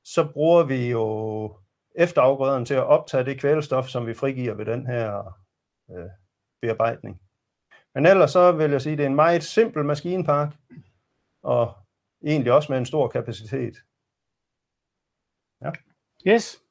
så 0.05 0.29
bruger 0.33 0.64
vi 0.64 0.90
jo 0.90 1.57
efterafgrøderne 1.94 2.64
til 2.64 2.75
at 2.75 2.87
optage 2.87 3.25
det 3.25 3.40
kvælstof, 3.40 3.88
som 3.88 4.07
vi 4.07 4.14
frigiver 4.14 4.55
ved 4.55 4.66
den 4.66 4.87
her 4.87 5.37
øh, 5.96 6.11
bearbejdning. 6.62 7.20
Men 7.94 8.07
ellers 8.07 8.31
så 8.31 8.53
vil 8.53 8.70
jeg 8.70 8.83
sige, 8.83 8.92
at 8.92 8.98
det 8.98 9.05
er 9.05 9.09
en 9.09 9.14
meget 9.14 9.42
simpel 9.42 9.85
maskinpark, 9.85 10.57
og 11.42 11.74
egentlig 12.24 12.53
også 12.53 12.72
med 12.72 12.79
en 12.79 12.87
stor 12.87 13.09
kapacitet. 13.09 13.76
Ja. 15.62 15.70
Yes. 16.26 16.62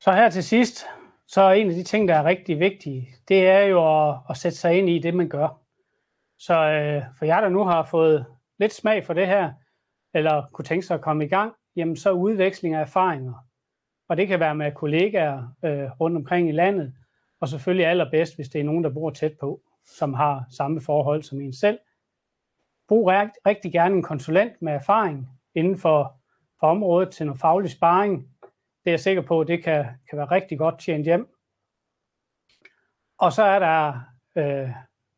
Så 0.00 0.12
her 0.12 0.30
til 0.30 0.44
sidst, 0.44 0.86
så 1.26 1.40
er 1.40 1.52
en 1.52 1.68
af 1.68 1.74
de 1.74 1.82
ting, 1.82 2.08
der 2.08 2.14
er 2.14 2.24
rigtig 2.24 2.58
vigtige, 2.58 3.08
det 3.28 3.48
er 3.48 3.60
jo 3.60 4.08
at, 4.08 4.18
at 4.30 4.36
sætte 4.36 4.58
sig 4.58 4.78
ind 4.78 4.88
i 4.88 4.98
det, 4.98 5.14
man 5.14 5.28
gør. 5.28 5.60
Så 6.38 6.54
øh, 6.54 7.02
for 7.18 7.24
jer, 7.24 7.40
der 7.40 7.48
nu 7.48 7.64
har 7.64 7.82
fået 7.82 8.26
lidt 8.58 8.72
smag 8.72 9.04
for 9.04 9.14
det 9.14 9.26
her, 9.26 9.52
eller 10.14 10.46
kunne 10.52 10.64
tænke 10.64 10.86
sig 10.86 10.94
at 10.94 11.00
komme 11.00 11.24
i 11.24 11.28
gang, 11.28 11.54
jamen 11.76 11.96
så 11.96 12.12
udveksling 12.12 12.74
af 12.74 12.80
erfaringer. 12.80 13.34
Og 14.08 14.16
det 14.16 14.28
kan 14.28 14.40
være 14.40 14.54
med 14.54 14.72
kollegaer 14.72 15.48
øh, 15.64 15.90
rundt 16.00 16.16
omkring 16.16 16.48
i 16.48 16.52
landet, 16.52 16.94
og 17.40 17.48
selvfølgelig 17.48 17.86
allerbedst, 17.86 18.36
hvis 18.36 18.48
det 18.48 18.60
er 18.60 18.64
nogen, 18.64 18.84
der 18.84 18.90
bor 18.90 19.10
tæt 19.10 19.32
på, 19.40 19.62
som 19.86 20.14
har 20.14 20.44
samme 20.50 20.80
forhold 20.80 21.22
som 21.22 21.40
en 21.40 21.52
selv. 21.52 21.78
Brug 22.88 23.08
rigtig 23.46 23.72
gerne 23.72 23.94
en 23.94 24.02
konsulent 24.02 24.62
med 24.62 24.72
erfaring 24.72 25.28
inden 25.54 25.78
for, 25.78 26.20
for 26.60 26.66
området 26.66 27.10
til 27.10 27.26
noget 27.26 27.40
faglig 27.40 27.70
sparring. 27.70 28.28
Det 28.84 28.90
er 28.90 28.92
jeg 28.92 29.00
sikker 29.00 29.22
på, 29.22 29.40
at 29.40 29.48
det 29.48 29.64
kan, 29.64 29.84
kan 30.08 30.18
være 30.18 30.30
rigtig 30.30 30.58
godt 30.58 30.78
tjent 30.78 31.04
hjem. 31.04 31.28
Og 33.18 33.32
så 33.32 33.42
er 33.42 33.58
der, 33.58 34.00
øh, 34.36 34.70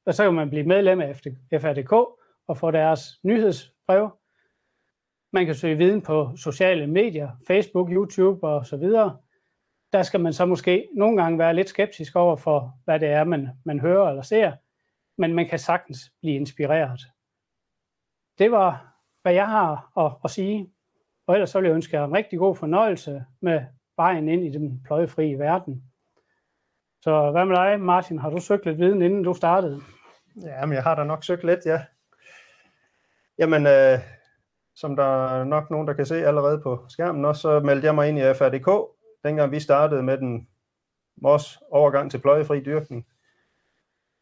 og 0.07 0.14
så 0.14 0.24
kan 0.24 0.35
man 0.35 0.50
blive 0.50 0.64
medlem 0.64 1.00
af 1.00 1.16
FRDK 1.61 1.92
og 2.46 2.57
få 2.57 2.70
deres 2.70 3.20
nyhedsbrev. 3.22 4.11
Man 5.33 5.46
kan 5.46 5.55
søge 5.55 5.79
viden 5.79 6.02
på 6.02 6.37
sociale 6.37 6.87
medier, 6.87 7.31
Facebook, 7.46 7.90
YouTube 7.90 8.46
og 8.46 8.66
så 8.66 8.76
videre. 8.76 9.18
Der 9.96 10.02
skal 10.02 10.20
man 10.20 10.32
så 10.32 10.46
måske 10.46 10.88
nogle 10.94 11.22
gange 11.22 11.38
være 11.38 11.54
lidt 11.54 11.68
skeptisk 11.68 12.16
over 12.16 12.37
for, 12.37 12.78
hvad 12.85 13.00
det 13.00 13.09
er, 13.09 13.24
man, 13.24 13.48
man 13.64 13.80
hører 13.80 14.09
eller 14.09 14.22
ser, 14.22 14.52
men 15.18 15.35
man 15.35 15.48
kan 15.48 15.59
sagtens 15.59 16.12
blive 16.20 16.35
inspireret. 16.35 17.00
Det 18.38 18.50
var, 18.52 18.94
hvad 19.22 19.32
jeg 19.32 19.48
har 19.48 19.92
at, 20.06 20.12
at 20.24 20.30
sige. 20.30 20.70
Og 21.26 21.35
ellers 21.35 21.50
så 21.50 21.61
vil 21.61 21.66
jeg 21.66 21.74
ønske 21.74 21.96
jer 21.96 22.04
en 22.04 22.16
rigtig 22.16 22.38
god 22.38 22.56
fornøjelse 22.56 23.24
med 23.40 23.62
vejen 23.96 24.28
ind 24.28 24.44
i 24.44 24.50
den 24.50 24.82
pløjefrie 24.85 25.38
verden. 25.38 25.85
Så 27.02 27.30
hvad 27.30 27.44
med 27.44 27.56
dig, 27.56 27.80
Martin? 27.80 28.18
Har 28.18 28.30
du 28.30 28.40
søgt 28.40 28.66
lidt 28.66 28.78
viden, 28.78 29.02
inden 29.02 29.22
du 29.24 29.35
startede? 29.35 29.80
Ja, 30.42 30.66
men 30.66 30.74
jeg 30.74 30.82
har 30.82 30.94
da 30.94 31.04
nok 31.04 31.24
søgt 31.24 31.44
lidt, 31.44 31.66
ja. 31.66 31.82
Jamen, 33.38 33.66
øh, 33.66 33.98
som 34.74 34.96
der 34.96 35.26
er 35.28 35.44
nok 35.44 35.70
nogen, 35.70 35.88
der 35.88 35.94
kan 35.94 36.06
se 36.06 36.26
allerede 36.26 36.61
på 36.61 36.85
skærmen 36.88 37.24
også, 37.24 37.40
så 37.40 37.61
meldte 37.61 37.87
jeg 37.87 37.94
mig 37.94 38.09
ind 38.09 38.18
i 38.18 38.35
FRDK, 38.35 38.95
dengang 39.26 39.52
vi 39.52 39.60
startede 39.60 40.02
med 40.02 40.18
den 40.18 40.48
vores 41.16 41.58
overgang 41.70 42.10
til 42.10 42.18
pløjefri 42.18 42.60
dyrkning. 42.60 43.06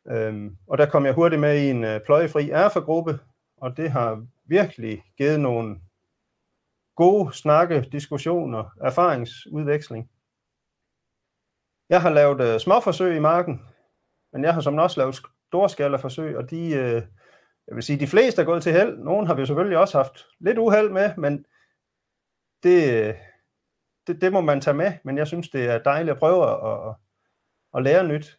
Øhm, 0.08 0.56
og 0.66 0.78
der 0.78 0.86
kom 0.86 1.06
jeg 1.06 1.14
hurtigt 1.14 1.40
med 1.40 1.58
i 1.58 1.70
en 1.70 1.84
øh, 1.84 2.00
pløjefri 2.00 2.50
erfagruppe, 2.50 3.18
og 3.56 3.76
det 3.76 3.90
har 3.90 4.26
virkelig 4.44 5.02
givet 5.18 5.40
nogle 5.40 5.80
gode 6.96 7.32
snakke, 7.32 7.88
diskussioner, 7.92 8.64
erfaringsudveksling. 8.80 10.10
Jeg 11.88 12.02
har 12.02 12.10
lavet 12.10 12.40
øh, 12.40 12.60
småforsøg 12.60 13.16
i 13.16 13.20
marken, 13.20 13.62
men 14.32 14.44
jeg 14.44 14.54
har 14.54 14.60
som 14.60 14.78
også 14.78 15.00
lavet 15.00 15.22
storskalaforsøg, 15.48 16.36
og 16.36 16.50
de, 16.50 16.66
øh, 16.66 17.02
jeg 17.68 17.74
vil 17.74 17.82
sige, 17.82 18.00
de 18.00 18.06
fleste 18.06 18.42
er 18.42 18.46
gået 18.46 18.62
til 18.62 18.72
held. 18.72 18.98
Nogle 18.98 19.26
har 19.26 19.34
vi 19.34 19.46
selvfølgelig 19.46 19.78
også 19.78 19.98
haft 19.98 20.26
lidt 20.40 20.58
uheld 20.58 20.90
med, 20.90 21.10
men 21.16 21.44
det, 22.62 23.16
det, 24.06 24.20
det 24.20 24.32
må 24.32 24.40
man 24.40 24.60
tage 24.60 24.74
med. 24.74 24.92
Men 25.04 25.18
jeg 25.18 25.26
synes, 25.26 25.48
det 25.48 25.64
er 25.64 25.78
dejligt 25.78 26.12
at 26.12 26.18
prøve 26.18 26.50
at, 26.50 26.88
at, 26.88 26.94
at 27.74 27.82
lære 27.82 28.08
nyt. 28.08 28.38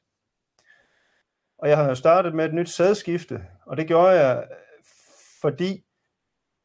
Og 1.57 1.69
jeg 1.69 1.77
har 1.77 1.93
startet 1.93 2.35
med 2.35 2.45
et 2.45 2.53
nyt 2.53 2.69
sædskifte, 2.69 3.45
og 3.65 3.77
det 3.77 3.87
gjorde 3.87 4.09
jeg, 4.09 4.47
fordi 5.41 5.85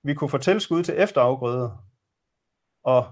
vi 0.02 0.14
kunne 0.14 0.30
få 0.30 0.38
tilskud 0.38 0.82
til 0.82 0.94
efterafgrøder. 0.98 1.86
Og 2.84 3.06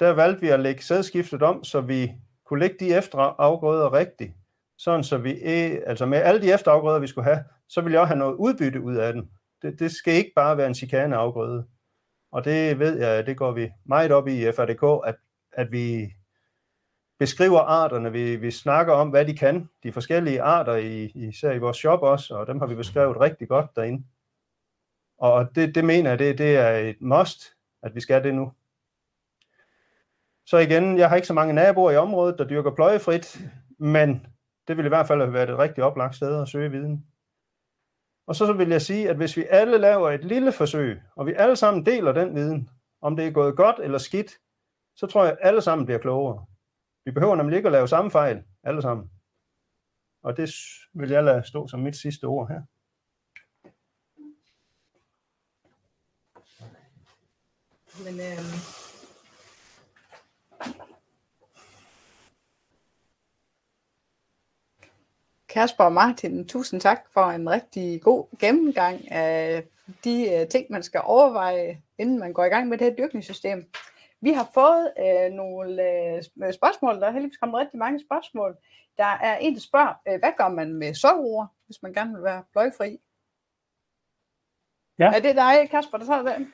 der 0.00 0.10
valgte 0.10 0.40
vi 0.40 0.48
at 0.48 0.60
lægge 0.60 0.82
sædskiftet 0.82 1.42
om, 1.42 1.64
så 1.64 1.80
vi 1.80 2.12
kunne 2.44 2.60
lægge 2.60 2.76
de 2.80 2.94
efterafgrøder 2.94 3.92
rigtigt. 3.92 4.32
Sådan 4.78 5.04
så 5.04 5.18
vi, 5.18 5.30
e, 5.30 5.88
altså 5.88 6.06
med 6.06 6.18
alle 6.18 6.42
de 6.42 6.52
efterafgrøder, 6.52 6.98
vi 6.98 7.06
skulle 7.06 7.24
have, 7.24 7.44
så 7.68 7.80
vil 7.80 7.92
jeg 7.92 8.00
også 8.00 8.08
have 8.08 8.18
noget 8.18 8.34
udbytte 8.34 8.80
ud 8.80 8.96
af 8.96 9.12
den. 9.12 9.30
Det, 9.62 9.78
det 9.78 9.92
skal 9.92 10.14
ikke 10.14 10.32
bare 10.36 10.56
være 10.56 10.66
en 10.66 10.74
chikane 10.74 11.16
afgrøde. 11.16 11.66
Og 12.36 12.44
det 12.44 12.78
ved 12.78 12.98
jeg, 12.98 13.26
det 13.26 13.36
går 13.36 13.52
vi 13.52 13.72
meget 13.84 14.12
op 14.12 14.28
i 14.28 14.48
i 14.48 14.52
FRDK, 14.52 15.08
at, 15.08 15.16
at 15.52 15.72
vi 15.72 16.12
beskriver 17.18 17.60
arterne, 17.60 18.12
vi, 18.12 18.36
vi 18.36 18.50
snakker 18.50 18.92
om, 18.92 19.08
hvad 19.08 19.24
de 19.24 19.36
kan, 19.36 19.68
de 19.82 19.92
forskellige 19.92 20.42
arter, 20.42 20.74
i, 20.74 21.04
især 21.04 21.52
i 21.52 21.58
vores 21.58 21.76
shop 21.76 22.02
også, 22.02 22.34
og 22.34 22.46
dem 22.46 22.58
har 22.60 22.66
vi 22.66 22.74
beskrevet 22.74 23.20
rigtig 23.20 23.48
godt 23.48 23.76
derinde. 23.76 24.04
Og 25.18 25.54
det, 25.54 25.74
det 25.74 25.84
mener 25.84 26.10
jeg, 26.10 26.18
det, 26.18 26.38
det 26.38 26.56
er 26.56 26.70
et 26.70 27.00
must, 27.00 27.54
at 27.82 27.94
vi 27.94 28.00
skal 28.00 28.24
det 28.24 28.34
nu. 28.34 28.52
Så 30.46 30.58
igen, 30.58 30.98
jeg 30.98 31.08
har 31.08 31.16
ikke 31.16 31.28
så 31.28 31.34
mange 31.34 31.54
naboer 31.54 31.90
i 31.90 31.96
området, 31.96 32.38
der 32.38 32.48
dyrker 32.48 32.74
pløjefrit, 32.74 33.40
men 33.78 34.26
det 34.68 34.76
vil 34.76 34.84
i 34.84 34.88
hvert 34.88 35.06
fald 35.06 35.20
have 35.20 35.32
været 35.32 35.50
et 35.50 35.58
rigtig 35.58 35.84
oplagt 35.84 36.16
sted 36.16 36.42
at 36.42 36.48
søge 36.48 36.70
viden. 36.70 37.06
Og 38.26 38.36
så 38.36 38.52
vil 38.52 38.68
jeg 38.68 38.82
sige, 38.82 39.10
at 39.10 39.16
hvis 39.16 39.36
vi 39.36 39.44
alle 39.50 39.78
laver 39.78 40.10
et 40.10 40.24
lille 40.24 40.52
forsøg, 40.52 41.02
og 41.16 41.26
vi 41.26 41.32
alle 41.32 41.56
sammen 41.56 41.86
deler 41.86 42.12
den 42.12 42.34
viden, 42.34 42.70
om 43.00 43.16
det 43.16 43.26
er 43.26 43.30
gået 43.30 43.56
godt 43.56 43.76
eller 43.78 43.98
skidt, 43.98 44.32
så 44.96 45.06
tror 45.06 45.24
jeg, 45.24 45.32
at 45.32 45.38
alle 45.40 45.62
sammen 45.62 45.86
bliver 45.86 45.98
klogere. 45.98 46.46
Vi 47.04 47.10
behøver 47.10 47.36
nemlig 47.36 47.56
ikke 47.56 47.66
at 47.66 47.72
lave 47.72 47.88
samme 47.88 48.10
fejl, 48.10 48.42
alle 48.62 48.82
sammen. 48.82 49.10
Og 50.22 50.36
det 50.36 50.50
vil 50.92 51.10
jeg 51.10 51.24
lade 51.24 51.46
stå 51.46 51.68
som 51.68 51.80
mit 51.80 51.96
sidste 51.96 52.24
ord 52.24 52.48
her. 52.48 52.62
Men 58.04 58.20
øh, 58.20 58.85
Kasper 65.48 65.84
og 65.84 65.92
Martin, 65.92 66.48
tusind 66.48 66.80
tak 66.80 67.00
for 67.14 67.20
en 67.20 67.50
rigtig 67.50 68.02
god 68.02 68.38
gennemgang 68.38 69.12
af 69.12 69.64
de 70.04 70.40
uh, 70.42 70.48
ting, 70.48 70.66
man 70.70 70.82
skal 70.82 71.00
overveje, 71.04 71.82
inden 71.98 72.18
man 72.18 72.32
går 72.32 72.44
i 72.44 72.48
gang 72.48 72.68
med 72.68 72.78
det 72.78 72.86
her 72.86 72.96
dyrkningssystem. 72.96 73.70
Vi 74.20 74.32
har 74.32 74.48
fået 74.54 74.92
øh, 74.98 75.32
nogle 75.32 75.82
øh, 75.82 76.52
spørgsmål, 76.52 77.00
der 77.00 77.06
er 77.06 77.10
heldigvis 77.10 77.36
kommet 77.36 77.60
rigtig 77.60 77.78
mange 77.78 78.00
spørgsmål. 78.08 78.56
Der 78.98 79.04
er 79.22 79.36
en, 79.36 79.54
der 79.54 79.60
spørger, 79.60 79.94
øh, 80.08 80.18
hvad 80.18 80.32
gør 80.36 80.48
man 80.48 80.74
med 80.74 80.94
sukkerroer, 80.94 81.46
hvis 81.66 81.82
man 81.82 81.92
gerne 81.92 82.14
vil 82.14 82.22
være 82.22 82.42
bløjfri? 82.52 82.98
Ja. 84.98 85.12
Er 85.12 85.20
det 85.20 85.36
dig, 85.36 85.70
Kasper, 85.70 85.98
der 85.98 86.06
tager 86.06 86.22
det? 86.22 86.46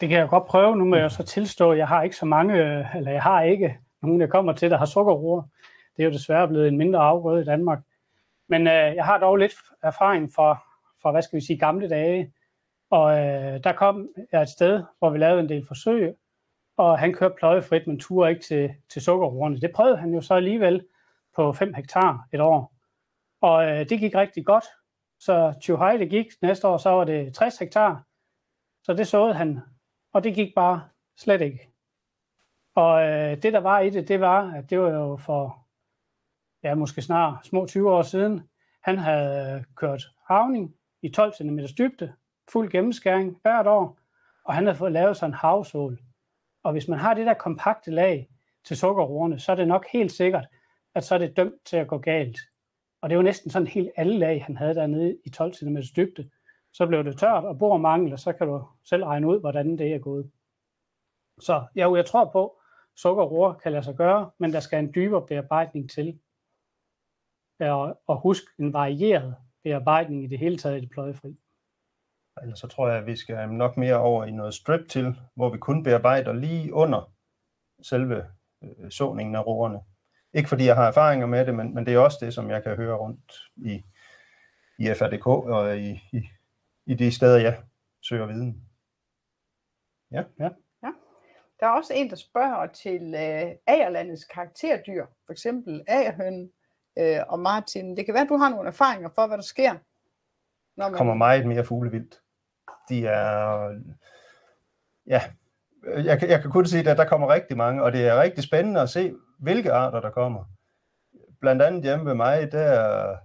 Det 0.00 0.08
kan 0.08 0.18
jeg 0.18 0.28
godt 0.28 0.46
prøve. 0.46 0.76
Nu 0.76 0.84
må 0.84 0.96
jeg 0.96 1.10
så 1.10 1.22
tilstå, 1.22 1.72
at 1.72 1.78
jeg 1.78 1.88
har 1.88 2.02
ikke 2.02 2.16
så 2.16 2.26
mange, 2.26 2.54
øh, 2.54 2.96
eller 2.96 3.10
jeg 3.10 3.22
har 3.22 3.42
ikke 3.42 3.78
nogen, 4.02 4.20
der 4.20 4.26
kommer 4.26 4.52
til, 4.52 4.70
der 4.70 4.78
har 4.78 4.86
sukkerroer. 4.86 5.42
Det 5.96 6.02
er 6.02 6.06
jo 6.06 6.12
desværre 6.12 6.48
blevet 6.48 6.68
en 6.68 6.78
mindre 6.78 7.00
afgrøde 7.00 7.42
i 7.42 7.44
Danmark. 7.44 7.78
Men 8.48 8.66
øh, 8.66 8.94
jeg 8.94 9.04
har 9.04 9.18
dog 9.18 9.36
lidt 9.36 9.52
erfaring 9.82 10.32
fra, 10.34 10.58
fra, 11.02 11.10
hvad 11.10 11.22
skal 11.22 11.36
vi 11.36 11.44
sige, 11.44 11.58
gamle 11.58 11.88
dage. 11.88 12.32
Og 12.90 13.18
øh, 13.18 13.64
der 13.64 13.72
kom 13.72 14.08
jeg 14.32 14.42
et 14.42 14.48
sted, 14.48 14.84
hvor 14.98 15.10
vi 15.10 15.18
lavede 15.18 15.40
en 15.40 15.48
del 15.48 15.66
forsøg, 15.66 16.14
og 16.76 16.98
han 16.98 17.14
kørte 17.14 17.34
pløjefrit, 17.38 17.86
men 17.86 18.00
turde 18.00 18.30
ikke 18.30 18.42
til, 18.42 18.74
til 18.90 19.02
sukkerroerne. 19.02 19.60
Det 19.60 19.72
prøvede 19.74 19.96
han 19.96 20.14
jo 20.14 20.20
så 20.20 20.34
alligevel 20.34 20.86
på 21.36 21.52
5 21.52 21.74
hektar 21.74 22.28
et 22.32 22.40
år. 22.40 22.72
Og 23.40 23.64
øh, 23.64 23.88
det 23.88 23.98
gik 24.00 24.14
rigtig 24.14 24.46
godt. 24.46 24.64
Så 25.20 25.54
Tjuhaj, 25.62 25.96
det 25.96 26.10
gik. 26.10 26.26
Næste 26.42 26.68
år, 26.68 26.76
så 26.76 26.90
var 26.90 27.04
det 27.04 27.34
60 27.34 27.58
hektar. 27.58 28.02
Så 28.82 28.94
det 28.94 29.06
såede 29.06 29.34
han. 29.34 29.60
Og 30.12 30.24
det 30.24 30.34
gik 30.34 30.54
bare 30.54 30.88
slet 31.16 31.40
ikke. 31.40 31.70
Og 32.74 33.02
øh, 33.02 33.42
det, 33.42 33.52
der 33.52 33.60
var 33.60 33.80
i 33.80 33.90
det, 33.90 34.08
det 34.08 34.20
var, 34.20 34.52
at 34.52 34.70
det 34.70 34.80
var 34.80 34.90
jo 34.90 35.16
for, 35.16 35.66
ja, 36.62 36.74
måske 36.74 37.02
snart 37.02 37.46
små 37.46 37.66
20 37.66 37.92
år 37.92 38.02
siden. 38.02 38.42
Han 38.82 38.98
havde 38.98 39.56
øh, 39.56 39.64
kørt 39.76 40.02
havning 40.28 40.74
i 41.02 41.08
12 41.08 41.32
cm 41.34 41.58
dybde, 41.78 42.12
fuld 42.52 42.70
gennemskæring 42.70 43.38
hvert 43.42 43.66
år, 43.66 43.98
og 44.44 44.54
han 44.54 44.66
havde 44.66 44.78
fået 44.78 44.92
lavet 44.92 45.16
sådan 45.16 45.30
en 45.30 45.34
havsål. 45.34 45.98
Og 46.62 46.72
hvis 46.72 46.88
man 46.88 46.98
har 46.98 47.14
det 47.14 47.26
der 47.26 47.34
kompakte 47.34 47.90
lag 47.90 48.28
til 48.64 48.76
sukkerroerne, 48.76 49.38
så 49.38 49.52
er 49.52 49.56
det 49.56 49.68
nok 49.68 49.86
helt 49.92 50.12
sikkert, 50.12 50.46
at 50.94 51.04
så 51.04 51.14
er 51.14 51.18
det 51.18 51.36
dømt 51.36 51.64
til 51.64 51.76
at 51.76 51.88
gå 51.88 51.98
galt. 51.98 52.38
Og 53.02 53.10
det 53.10 53.16
var 53.16 53.24
næsten 53.24 53.50
sådan 53.50 53.68
helt 53.68 53.90
alle 53.96 54.18
lag, 54.18 54.44
han 54.44 54.56
havde 54.56 54.74
dernede 54.74 55.18
i 55.24 55.30
12 55.30 55.54
cm 55.54 55.76
dybde. 55.96 56.30
Så 56.72 56.86
blev 56.86 57.04
det 57.04 57.18
tørt 57.18 57.44
og 57.44 57.58
bormangel, 57.58 58.12
og 58.12 58.18
så 58.18 58.32
kan 58.32 58.46
du 58.46 58.64
selv 58.84 59.04
regne 59.04 59.28
ud, 59.28 59.40
hvordan 59.40 59.78
det 59.78 59.94
er 59.94 59.98
gået. 59.98 60.30
Så 61.40 61.66
jo, 61.74 61.96
jeg 61.96 62.06
tror 62.06 62.24
på, 62.24 62.46
at 62.46 62.52
sukkerroer 63.00 63.54
kan 63.54 63.72
lade 63.72 63.84
sig 63.84 63.94
gøre, 63.94 64.30
men 64.38 64.52
der 64.52 64.60
skal 64.60 64.78
en 64.78 64.92
dybere 64.94 65.26
bearbejdning 65.26 65.90
til. 65.90 66.18
Og, 67.60 68.00
og 68.06 68.20
husk 68.20 68.42
en 68.58 68.72
varieret 68.72 69.36
bearbejdning 69.64 70.24
i 70.24 70.26
det 70.26 70.38
hele 70.38 70.58
taget 70.58 70.78
i 70.78 70.80
det 70.80 70.90
pløjefri. 70.90 71.36
Ellers 72.42 72.58
så 72.58 72.66
tror 72.66 72.88
jeg, 72.88 72.98
at 72.98 73.06
vi 73.06 73.16
skal 73.16 73.48
nok 73.48 73.76
mere 73.76 73.96
over 73.96 74.24
i 74.24 74.30
noget 74.30 74.54
strip 74.54 74.88
til, 74.88 75.16
hvor 75.34 75.50
vi 75.50 75.58
kun 75.58 75.82
bearbejder 75.82 76.32
lige 76.32 76.72
under 76.72 77.12
selve 77.82 78.26
øh, 78.62 78.90
såningen 78.90 79.34
af 79.34 79.46
roerne. 79.46 79.80
Ikke 80.32 80.48
fordi 80.48 80.64
jeg 80.64 80.76
har 80.76 80.88
erfaringer 80.88 81.26
med 81.26 81.46
det, 81.46 81.54
men, 81.54 81.74
men 81.74 81.86
det 81.86 81.94
er 81.94 81.98
også 81.98 82.18
det, 82.20 82.34
som 82.34 82.50
jeg 82.50 82.62
kan 82.62 82.76
høre 82.76 82.96
rundt 82.96 83.32
i, 83.56 83.84
i 84.78 84.94
FRDK 84.94 85.26
og 85.26 85.78
i, 85.78 85.90
i, 86.12 86.22
i 86.86 86.94
de 86.94 87.12
steder, 87.12 87.38
jeg 87.38 87.62
søger 88.02 88.26
viden. 88.26 88.68
Ja. 90.10 90.24
ja. 90.38 90.50
ja. 90.82 90.92
Der 91.60 91.66
er 91.66 91.70
også 91.70 91.92
en, 91.96 92.10
der 92.10 92.16
spørger 92.16 92.66
til 92.66 93.02
øh, 93.02 93.54
agerlandets 93.66 94.24
karakterdyr, 94.24 95.06
for 95.26 95.32
eksempel 95.32 95.84
agerhøn 95.86 96.50
øh, 96.98 97.20
og 97.28 97.38
Martin. 97.38 97.96
Det 97.96 98.04
kan 98.04 98.14
være, 98.14 98.22
at 98.22 98.28
du 98.28 98.36
har 98.36 98.48
nogle 98.48 98.68
erfaringer 98.68 99.08
for, 99.14 99.26
hvad 99.26 99.36
der 99.36 99.44
sker. 99.44 99.72
Når 100.76 100.84
man... 100.84 100.92
Der 100.92 100.98
kommer 100.98 101.14
meget 101.14 101.46
mere 101.46 101.64
fuglevildt. 101.64 102.20
De 102.88 103.06
er... 103.06 103.68
Ja, 105.06 105.22
jeg, 105.84 106.22
jeg 106.28 106.42
kan 106.42 106.50
kun 106.50 106.66
sige, 106.66 106.90
at 106.90 106.98
der 106.98 107.08
kommer 107.08 107.28
rigtig 107.28 107.56
mange, 107.56 107.82
og 107.82 107.92
det 107.92 108.08
er 108.08 108.20
rigtig 108.20 108.44
spændende 108.44 108.80
at 108.80 108.90
se, 108.90 109.14
hvilke 109.38 109.72
arter 109.72 110.00
der 110.00 110.10
kommer. 110.10 110.44
Blandt 111.40 111.62
andet 111.62 111.82
hjemme 111.82 112.06
ved 112.06 112.14
mig, 112.14 112.52
der, 112.52 113.16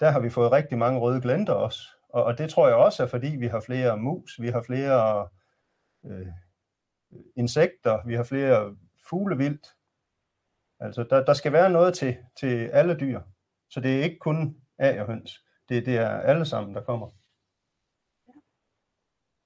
der 0.00 0.10
har 0.10 0.20
vi 0.20 0.30
fået 0.30 0.52
rigtig 0.52 0.78
mange 0.78 1.00
røde 1.00 1.20
glenter 1.20 1.52
også. 1.52 1.80
Og, 2.08 2.24
og 2.24 2.38
det 2.38 2.50
tror 2.50 2.68
jeg 2.68 2.76
også 2.76 3.02
er, 3.02 3.06
fordi 3.06 3.36
vi 3.36 3.46
har 3.46 3.60
flere 3.60 3.96
mus, 3.96 4.40
vi 4.40 4.48
har 4.48 4.62
flere 4.62 5.28
øh, 6.04 6.26
insekter, 7.36 8.06
vi 8.06 8.14
har 8.14 8.22
flere 8.22 8.76
fuglevildt. 9.08 9.66
Altså, 10.80 11.04
der, 11.10 11.24
der 11.24 11.32
skal 11.32 11.52
være 11.52 11.70
noget 11.70 11.94
til, 11.94 12.16
til 12.40 12.66
alle 12.66 12.96
dyr. 13.00 13.20
Så 13.70 13.80
det 13.80 13.98
er 13.98 14.04
ikke 14.04 14.18
kun 14.18 14.56
agerhøns. 14.78 15.44
Det, 15.68 15.86
det 15.86 15.96
er 15.96 16.08
alle 16.08 16.46
sammen, 16.46 16.74
der 16.74 16.80
kommer. 16.80 17.10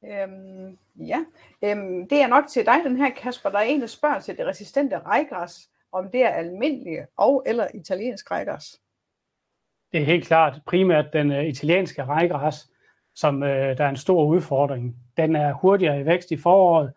Øhm, 0.05 0.79
ja, 0.97 1.25
øhm, 1.65 2.09
det 2.09 2.23
er 2.23 2.27
nok 2.27 2.45
til 2.49 2.67
dig, 2.67 2.75
den 2.85 2.97
her 2.97 3.11
Kasper. 3.11 3.51
Der 3.51 3.59
er 3.59 3.63
en, 3.63 3.81
der 3.81 3.87
spørger 3.87 4.21
til 4.21 4.37
det 4.37 4.47
resistente 4.47 4.99
rejgræs, 4.99 5.71
om 5.93 6.11
det 6.11 6.25
er 6.25 6.29
almindelige 6.29 7.07
og 7.17 7.43
eller 7.47 7.67
italiensk 7.75 8.31
rejgræs. 8.31 8.81
Det 9.93 10.01
er 10.01 10.05
helt 10.05 10.27
klart 10.27 10.61
primært 10.67 11.13
den 11.13 11.31
uh, 11.31 11.45
italienske 11.45 12.05
rejgræs, 12.05 12.71
som 13.15 13.43
uh, 13.43 13.49
der 13.49 13.85
er 13.85 13.89
en 13.89 13.97
stor 13.97 14.25
udfordring. 14.25 14.97
Den 15.17 15.37
er 15.37 15.53
hurtigere 15.53 16.01
i 16.01 16.07
vækst 16.07 16.31
i 16.31 16.37
foråret. 16.37 16.93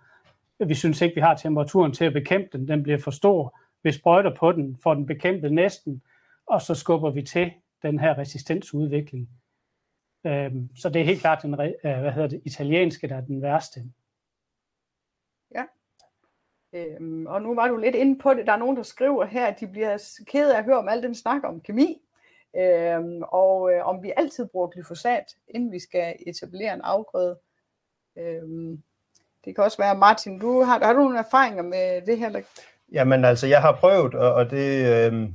Vi 0.67 0.75
synes 0.75 1.01
ikke, 1.01 1.15
vi 1.15 1.21
har 1.21 1.35
temperaturen 1.35 1.93
til 1.93 2.05
at 2.05 2.13
bekæmpe 2.13 2.57
den. 2.57 2.67
Den 2.67 2.83
bliver 2.83 2.97
for 2.97 3.11
stor. 3.11 3.59
Vi 3.83 3.91
sprøjter 3.91 4.35
på 4.35 4.51
den, 4.51 4.77
får 4.83 4.93
den 4.93 5.05
bekæmpet 5.05 5.53
næsten, 5.53 6.03
og 6.45 6.61
så 6.61 6.75
skubber 6.75 7.11
vi 7.11 7.21
til 7.21 7.51
den 7.81 7.99
her 7.99 8.17
resistensudvikling. 8.17 9.29
Øhm, 10.25 10.69
så 10.75 10.89
det 10.89 11.01
er 11.01 11.05
helt 11.05 11.21
klart 11.21 11.43
den 11.43 11.53
øh, 11.53 11.99
hvad 11.99 12.11
hedder 12.11 12.27
det, 12.27 12.41
italienske, 12.45 13.07
der 13.07 13.15
er 13.15 13.21
den 13.21 13.41
værste. 13.41 13.83
Ja. 15.55 15.63
Øhm, 16.73 17.25
og 17.25 17.41
nu 17.41 17.55
var 17.55 17.67
du 17.67 17.77
lidt 17.77 17.95
inde 17.95 18.19
på 18.19 18.33
det. 18.33 18.47
Der 18.47 18.53
er 18.53 18.57
nogen, 18.57 18.77
der 18.77 18.83
skriver 18.83 19.25
her, 19.25 19.45
at 19.45 19.59
de 19.59 19.67
bliver 19.67 20.21
ked 20.27 20.51
af 20.51 20.57
at 20.57 20.63
høre 20.63 20.77
om 20.77 20.89
al 20.89 21.03
den 21.03 21.15
snak 21.15 21.43
om 21.43 21.61
kemi, 21.61 22.01
øhm, 22.55 23.21
og 23.23 23.73
øh, 23.73 23.87
om 23.87 24.03
vi 24.03 24.13
altid 24.17 24.47
bruger 24.47 24.67
glyfosat, 24.67 25.37
inden 25.47 25.71
vi 25.71 25.79
skal 25.79 26.15
etablere 26.27 26.73
en 26.73 26.81
afgrøde. 26.81 27.39
Øhm, 28.15 28.83
det 29.45 29.55
kan 29.55 29.63
også 29.63 29.77
være, 29.77 29.97
Martin, 29.97 30.39
du 30.39 30.61
har, 30.61 30.79
har 30.85 30.93
du 30.93 30.99
nogle 30.99 31.19
erfaringer 31.19 31.63
med 31.63 32.01
det 32.01 32.17
her? 32.17 32.29
Der... 32.29 32.41
Jamen 32.93 33.25
altså, 33.25 33.47
jeg 33.47 33.61
har 33.61 33.75
prøvet, 33.75 34.13
og, 34.13 34.33
og 34.33 34.49
det, 34.49 34.85
øh, 34.93 35.29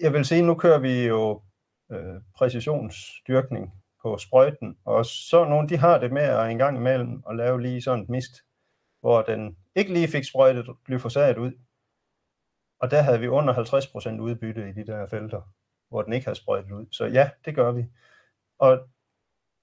jeg 0.00 0.12
vil 0.12 0.24
sige, 0.24 0.42
nu 0.42 0.54
kører 0.54 0.78
vi 0.78 1.06
jo 1.06 1.42
øh, 1.92 2.20
præcisionsdyrkning 2.36 3.72
på 4.02 4.18
sprøjten, 4.18 4.78
og 4.84 5.06
så 5.06 5.44
nogle, 5.44 5.68
de 5.68 5.76
har 5.76 5.98
det 5.98 6.12
med 6.12 6.22
at 6.22 6.50
en 6.50 6.58
gang 6.58 6.76
imellem 6.76 7.22
at 7.30 7.36
lave 7.36 7.62
lige 7.62 7.82
sådan 7.82 8.02
et 8.02 8.08
mist, 8.08 8.32
hvor 9.00 9.22
den 9.22 9.56
ikke 9.74 9.92
lige 9.92 10.08
fik 10.08 10.24
sprøjtet 10.24 10.66
glyfosat 10.86 11.38
ud, 11.38 11.52
og 12.80 12.90
der 12.90 13.02
havde 13.02 13.20
vi 13.20 13.28
under 13.28 13.54
50% 13.54 14.20
udbytte 14.20 14.68
i 14.68 14.72
de 14.72 14.86
der 14.86 15.06
felter, 15.06 15.40
hvor 15.88 16.02
den 16.02 16.12
ikke 16.12 16.26
havde 16.26 16.38
sprøjtet 16.38 16.72
ud. 16.72 16.86
Så 16.90 17.06
ja, 17.06 17.30
det 17.44 17.54
gør 17.54 17.72
vi. 17.72 17.84
Og 18.58 18.88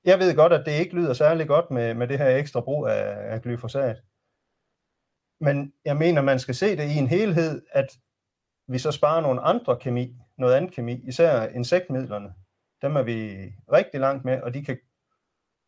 jeg 0.05 0.19
ved 0.19 0.35
godt, 0.35 0.53
at 0.53 0.65
det 0.65 0.79
ikke 0.79 0.95
lyder 0.95 1.13
særlig 1.13 1.47
godt 1.47 1.71
med, 1.71 1.93
med 1.93 2.07
det 2.07 2.17
her 2.17 2.37
ekstra 2.37 2.61
brug 2.61 2.87
af, 2.87 3.33
af 3.33 3.41
glyfosat. 3.41 3.97
Men 5.39 5.73
jeg 5.85 5.97
mener, 5.97 6.21
man 6.21 6.39
skal 6.39 6.55
se 6.55 6.77
det 6.77 6.91
i 6.91 6.97
en 6.97 7.07
helhed, 7.07 7.61
at 7.71 7.99
vi 8.67 8.77
så 8.77 8.91
sparer 8.91 9.21
nogle 9.21 9.41
andre 9.41 9.77
kemi, 9.79 10.15
noget 10.37 10.55
andet 10.55 10.71
kemi, 10.71 11.07
især 11.07 11.47
insektmidlerne. 11.47 12.33
Dem 12.81 12.95
er 12.95 13.03
vi 13.03 13.37
rigtig 13.71 13.99
langt 13.99 14.25
med, 14.25 14.41
og 14.41 14.53
de 14.53 14.65
kan 14.65 14.77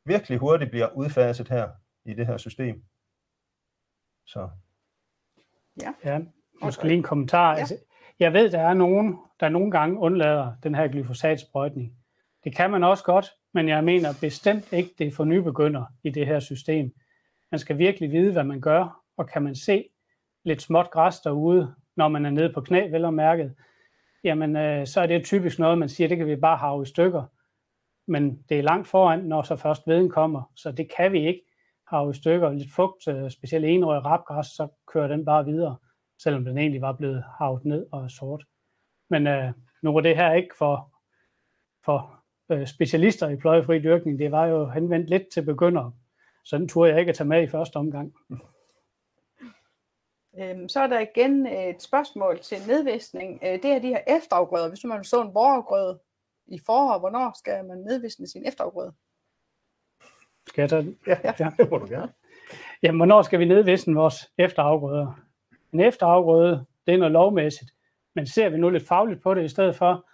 virkelig 0.06 0.38
hurtigt 0.40 0.72
blive 0.72 0.96
udfaset 0.96 1.48
her 1.48 1.70
i 2.06 2.14
det 2.14 2.28
her 2.28 2.38
system. 2.38 2.84
Så. 4.26 4.50
Ja. 5.82 5.94
ja 6.04 6.20
måske 6.62 6.84
lige 6.84 6.98
en 6.98 7.04
kommentar. 7.04 7.54
Ja. 7.54 7.60
Altså, 7.60 7.76
jeg 8.20 8.34
ved, 8.34 8.52
der 8.52 8.60
er 8.60 8.74
nogen, 8.74 9.18
der 9.40 9.50
nogle 9.50 9.72
gange 9.72 10.00
undlader 10.00 10.54
den 10.64 10.76
her 10.76 10.88
glyfosatsprøjtning. 10.88 11.94
Det 12.44 12.56
kan 12.56 12.72
man 12.72 12.84
også 12.84 13.04
godt, 13.04 13.34
men 13.54 13.70
jeg 13.70 13.84
mener 13.84 14.10
bestemt 14.22 14.74
ikke, 14.74 14.90
det 14.98 15.08
er 15.08 15.12
for 15.12 15.24
nybegynder 15.24 15.86
i 16.04 16.10
det 16.10 16.28
her 16.28 16.40
system. 16.40 16.94
Man 17.52 17.60
skal 17.60 17.78
virkelig 17.78 18.12
vide, 18.12 18.32
hvad 18.32 18.44
man 18.44 18.62
gør, 18.62 19.01
og 19.22 19.30
kan 19.30 19.44
man 19.44 19.56
se 19.56 19.90
lidt 20.44 20.62
småt 20.62 20.92
græs 20.92 21.20
derude, 21.20 21.76
når 21.96 22.08
man 22.08 22.26
er 22.26 22.30
nede 22.30 22.54
på 22.54 22.62
knæ, 22.62 22.92
vel 22.92 23.06
og 23.06 23.14
mærket, 23.14 23.56
jamen 24.24 24.56
øh, 24.56 24.88
så 24.88 25.02
er 25.02 25.08
det 25.08 25.26
typisk 25.26 25.60
noget, 25.60 25.78
man 25.78 25.90
siger, 25.90 26.08
det 26.08 26.18
kan 26.18 26.28
vi 26.28 26.36
bare 26.36 26.58
have 26.58 26.84
i 26.84 26.86
stykker. 26.86 27.24
Men 28.08 28.44
det 28.50 28.60
er 28.60 28.64
langt 28.64 28.88
foran, 28.88 29.20
når 29.20 29.42
så 29.42 29.56
først 29.56 29.88
veden 29.88 30.10
kommer, 30.10 30.52
så 30.56 30.72
det 30.72 30.92
kan 30.98 31.12
vi 31.12 31.28
ikke 31.28 31.42
have 31.88 32.12
i 32.12 32.14
stykker. 32.14 32.52
Lidt 32.52 32.74
fugt, 32.76 33.08
øh, 33.08 33.32
specielt 33.32 33.66
enrøg 33.66 34.06
rapgræs, 34.06 34.46
så 34.46 34.68
kører 34.88 35.08
den 35.08 35.26
bare 35.26 35.46
videre, 35.46 35.78
selvom 36.24 36.46
den 36.46 36.58
egentlig 36.58 36.82
var 36.82 36.94
blevet 36.94 37.24
havet 37.40 37.66
ned 37.66 37.86
og 37.92 38.12
sort. 38.12 38.44
Men 39.10 39.28
øh, 39.28 39.52
nu 39.82 39.94
var 39.94 40.02
det 40.02 40.16
her 40.16 40.34
ikke 40.34 40.56
for, 40.58 40.92
for 41.86 42.24
øh, 42.50 42.68
specialister 42.68 43.30
i 43.30 43.36
pløjefri 43.36 43.80
dyrkning, 43.80 44.20
det 44.20 44.32
var 44.32 44.46
jo 44.46 44.70
henvendt 44.70 45.10
lidt 45.10 45.24
til 45.34 45.46
begyndere. 45.46 45.94
Så 46.46 46.58
den 46.58 46.68
turde 46.68 46.92
jeg 46.92 47.00
ikke 47.00 47.10
at 47.10 47.16
tage 47.16 47.28
med 47.28 47.44
i 47.44 47.48
første 47.48 47.78
omgang. 47.78 48.14
Øhm, 50.40 50.70
så 50.70 50.80
er 50.80 50.88
der 50.88 51.00
igen 51.00 51.48
et 51.48 51.82
spørgsmål 51.82 52.40
til 52.40 52.58
nedvisning. 52.68 53.40
Øh, 53.44 53.64
det 53.64 53.66
er 53.66 53.80
de 53.80 53.88
her 53.88 54.02
efterafgrøder. 54.08 54.70
Hvis 54.70 54.84
man 54.84 55.04
så 55.04 55.22
en 55.22 55.34
vorafgrøde 55.34 56.00
i 56.48 56.60
forår, 56.66 57.00
hvornår 57.00 57.38
skal 57.38 57.66
man 57.66 57.78
nedvisne 57.78 58.28
sin 58.28 58.48
efterafgrøde? 58.48 58.94
Skal 60.48 60.62
jeg 60.62 60.70
tage 60.70 60.82
den? 60.82 60.98
Ja, 61.08 61.18
ja. 61.24 61.50
det 61.58 61.70
må 61.72 61.78
du 61.78 61.86
gerne. 61.86 62.12
Jamen, 62.84 63.00
hvornår 63.00 63.22
skal 63.22 63.40
vi 63.40 63.46
nedvisse 63.46 63.94
vores 63.94 64.32
efterafgrøder? 64.38 65.20
En 65.74 65.80
efterafgrøde, 65.80 66.66
det 66.88 66.94
er 66.94 66.98
noget 66.98 67.12
lovmæssigt. 67.12 67.72
Men 68.16 68.28
ser 68.28 68.50
vi 68.50 68.58
nu 68.58 68.70
lidt 68.70 68.88
fagligt 68.88 69.24
på 69.24 69.34
det 69.34 69.44
i 69.44 69.48
stedet 69.48 69.76
for, 69.76 70.08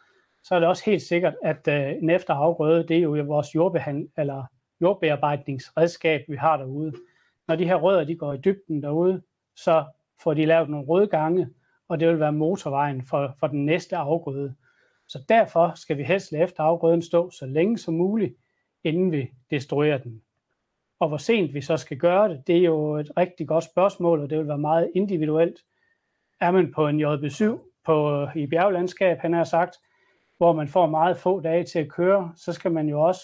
så 0.43 0.55
er 0.55 0.59
det 0.59 0.69
også 0.69 0.85
helt 0.85 1.01
sikkert, 1.01 1.35
at 1.43 1.67
øh, 1.67 1.89
en 1.89 2.09
efterafgrøde, 2.09 2.87
det 2.87 2.97
er 2.97 3.01
jo 3.01 3.23
vores 3.27 3.55
jordbehandling, 3.55 4.11
eller 4.17 4.43
jordbearbejdningsredskab, 4.81 6.25
vi 6.27 6.35
har 6.35 6.57
derude. 6.57 6.93
Når 7.47 7.55
de 7.55 7.65
her 7.65 7.75
rødder 7.75 8.03
de 8.03 8.15
går 8.15 8.33
i 8.33 8.37
dybden 8.37 8.83
derude, 8.83 9.21
så 9.55 9.85
får 10.23 10.33
de 10.33 10.45
lavet 10.45 10.69
nogle 10.69 10.85
rødgange, 10.85 11.49
og 11.87 11.99
det 11.99 12.07
vil 12.07 12.19
være 12.19 12.31
motorvejen 12.31 13.03
for, 13.03 13.35
for 13.39 13.47
den 13.47 13.65
næste 13.65 13.97
afgrøde. 13.97 14.55
Så 15.07 15.23
derfor 15.29 15.71
skal 15.75 15.97
vi 15.97 16.03
helst 16.03 16.31
lade 16.31 16.43
efterafgrøden 16.43 17.01
stå 17.01 17.29
så 17.31 17.45
længe 17.45 17.77
som 17.77 17.93
muligt, 17.93 18.35
inden 18.83 19.11
vi 19.11 19.31
destruerer 19.51 19.97
den. 19.97 20.21
Og 20.99 21.07
hvor 21.07 21.17
sent 21.17 21.53
vi 21.53 21.61
så 21.61 21.77
skal 21.77 21.97
gøre 21.97 22.29
det, 22.29 22.47
det 22.47 22.57
er 22.57 22.63
jo 22.63 22.95
et 22.95 23.11
rigtig 23.17 23.47
godt 23.47 23.63
spørgsmål, 23.63 24.19
og 24.19 24.29
det 24.29 24.37
vil 24.37 24.47
være 24.47 24.57
meget 24.57 24.91
individuelt. 24.95 25.59
Er 26.41 26.51
man 26.51 26.73
på 26.73 26.87
en 26.87 27.05
JB7 27.05 27.43
på, 27.85 28.27
i 28.35 28.47
bjerglandskab, 28.47 29.17
han 29.17 29.33
har 29.33 29.43
sagt, 29.43 29.77
hvor 30.37 30.53
man 30.53 30.67
får 30.67 30.85
meget 30.85 31.17
få 31.17 31.39
dage 31.39 31.63
til 31.63 31.79
at 31.79 31.89
køre, 31.89 32.33
så 32.35 32.53
skal 32.53 32.71
man 32.71 32.89
jo 32.89 33.01
også 33.01 33.21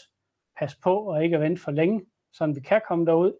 passe 0.59 0.77
på 0.83 0.95
og 0.95 1.23
ikke 1.23 1.39
vente 1.39 1.61
for 1.61 1.71
længe, 1.71 2.05
så 2.33 2.47
vi 2.47 2.59
kan 2.59 2.81
komme 2.87 3.05
derud. 3.05 3.33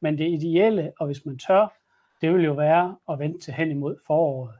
Men 0.00 0.18
det 0.18 0.28
ideelle, 0.28 0.92
og 1.00 1.06
hvis 1.06 1.26
man 1.26 1.38
tør, 1.38 1.77
det 2.20 2.34
vil 2.34 2.44
jo 2.44 2.52
være 2.52 2.96
at 3.08 3.18
vente 3.18 3.38
til 3.38 3.54
hen 3.54 3.70
imod 3.70 3.96
foråret. 4.06 4.54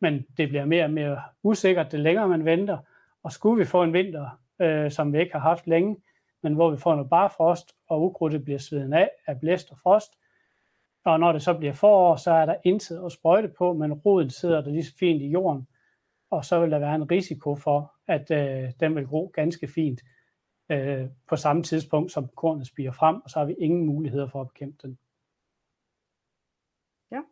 Men 0.00 0.26
det 0.36 0.48
bliver 0.48 0.64
mere 0.64 0.84
og 0.84 0.90
mere 0.90 1.22
usikkert, 1.42 1.92
det 1.92 2.00
længere 2.00 2.28
man 2.28 2.44
venter. 2.44 2.78
Og 3.22 3.32
skulle 3.32 3.58
vi 3.58 3.64
få 3.64 3.82
en 3.82 3.92
vinter, 3.92 4.40
øh, 4.60 4.90
som 4.90 5.12
vi 5.12 5.20
ikke 5.20 5.32
har 5.32 5.40
haft 5.40 5.66
længe, 5.66 5.96
men 6.42 6.54
hvor 6.54 6.70
vi 6.70 6.76
får 6.76 6.94
noget 6.94 7.10
bare 7.10 7.30
frost, 7.30 7.76
og 7.88 8.02
ukrudtet 8.02 8.44
bliver 8.44 8.58
sveden 8.58 8.92
af 8.92 9.10
af 9.26 9.40
blæst 9.40 9.70
og 9.70 9.78
frost, 9.78 10.12
og 11.04 11.20
når 11.20 11.32
det 11.32 11.42
så 11.42 11.54
bliver 11.54 11.72
forår, 11.72 12.16
så 12.16 12.30
er 12.30 12.46
der 12.46 12.54
intet 12.64 13.04
at 13.04 13.12
sprøjte 13.12 13.48
på, 13.48 13.72
men 13.72 13.92
roden 13.92 14.30
sidder 14.30 14.60
der 14.60 14.70
lige 14.70 14.84
så 14.84 14.96
fint 14.96 15.22
i 15.22 15.28
jorden, 15.28 15.68
og 16.30 16.44
så 16.44 16.60
vil 16.60 16.70
der 16.70 16.78
være 16.78 16.94
en 16.94 17.10
risiko 17.10 17.56
for, 17.56 17.94
at 18.06 18.30
øh, 18.30 18.72
den 18.80 18.96
vil 18.96 19.06
gro 19.06 19.30
ganske 19.34 19.68
fint 19.68 20.00
øh, 20.70 21.08
på 21.28 21.36
samme 21.36 21.62
tidspunkt, 21.62 22.12
som 22.12 22.28
kornet 22.28 22.66
spiger 22.66 22.92
frem, 22.92 23.20
og 23.20 23.30
så 23.30 23.38
har 23.38 23.46
vi 23.46 23.54
ingen 23.58 23.86
muligheder 23.86 24.26
for 24.26 24.40
at 24.40 24.48
bekæmpe 24.48 24.78
den. 24.82 24.98
Ja. 27.10 27.16
Øh, 27.16 27.24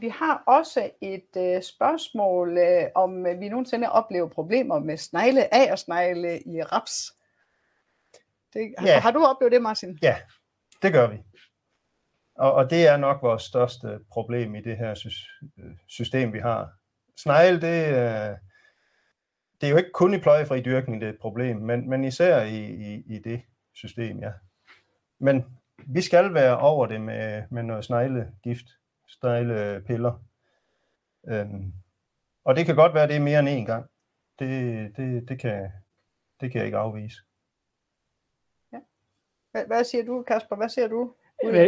vi 0.00 0.08
har 0.08 0.42
også 0.46 0.90
et 1.00 1.36
øh, 1.36 1.62
spørgsmål, 1.62 2.58
øh, 2.58 2.86
om 2.94 3.24
vi 3.24 3.48
nogensinde 3.48 3.90
oplever 3.90 4.28
problemer 4.28 4.78
med 4.78 4.96
snegle 4.96 5.54
af 5.54 5.72
og 5.72 5.78
snegle 5.78 6.40
i 6.42 6.62
raps. 6.62 7.12
Det, 8.52 8.74
ja. 8.82 9.00
Har 9.00 9.10
du 9.10 9.24
oplevet 9.24 9.52
det, 9.52 9.62
Martin? 9.62 9.98
Ja, 10.02 10.16
det 10.82 10.92
gør 10.92 11.06
vi. 11.06 11.22
Og, 12.34 12.52
og 12.52 12.70
det 12.70 12.86
er 12.86 12.96
nok 12.96 13.22
vores 13.22 13.42
største 13.42 14.00
problem 14.10 14.54
i 14.54 14.60
det 14.60 14.76
her 14.76 15.10
system, 15.86 16.32
vi 16.32 16.38
har. 16.38 16.72
Snegle, 17.16 17.60
det, 17.60 18.38
det 19.60 19.66
er 19.66 19.70
jo 19.70 19.76
ikke 19.76 19.92
kun 19.92 20.14
i 20.14 20.18
pløjefri 20.18 20.60
dyrkning, 20.60 21.00
det 21.00 21.08
er 21.08 21.12
et 21.12 21.18
problem, 21.20 21.56
men, 21.56 21.88
men 21.88 22.04
især 22.04 22.42
i, 22.42 22.64
i, 22.64 23.02
i 23.06 23.18
det 23.18 23.42
system, 23.74 24.18
ja. 24.18 24.32
Men 25.18 25.44
vi 25.78 26.00
skal 26.00 26.34
være 26.34 26.58
over 26.58 26.86
det 26.86 27.00
med, 27.00 27.42
med 27.50 27.62
noget 27.62 27.84
sneglegift, 27.84 28.66
sneglepiller. 29.08 30.24
Øhm, 31.28 31.72
og 32.44 32.56
det 32.56 32.66
kan 32.66 32.76
godt 32.76 32.94
være, 32.94 33.02
at 33.02 33.08
det 33.08 33.16
er 33.16 33.20
mere 33.20 33.38
end 33.38 33.48
én 33.48 33.66
gang. 33.66 33.86
Det, 34.38 34.96
det, 34.96 35.28
det, 35.28 35.40
kan, 35.40 35.70
det 36.40 36.52
kan 36.52 36.58
jeg 36.58 36.66
ikke 36.66 36.78
afvise. 36.78 37.22
Ja. 38.72 38.78
Hvad, 39.50 39.66
hvad 39.66 39.84
siger 39.84 40.04
du, 40.04 40.22
Kasper? 40.22 40.56
Hvad 40.56 40.68
siger 40.68 40.88
du? 40.88 41.14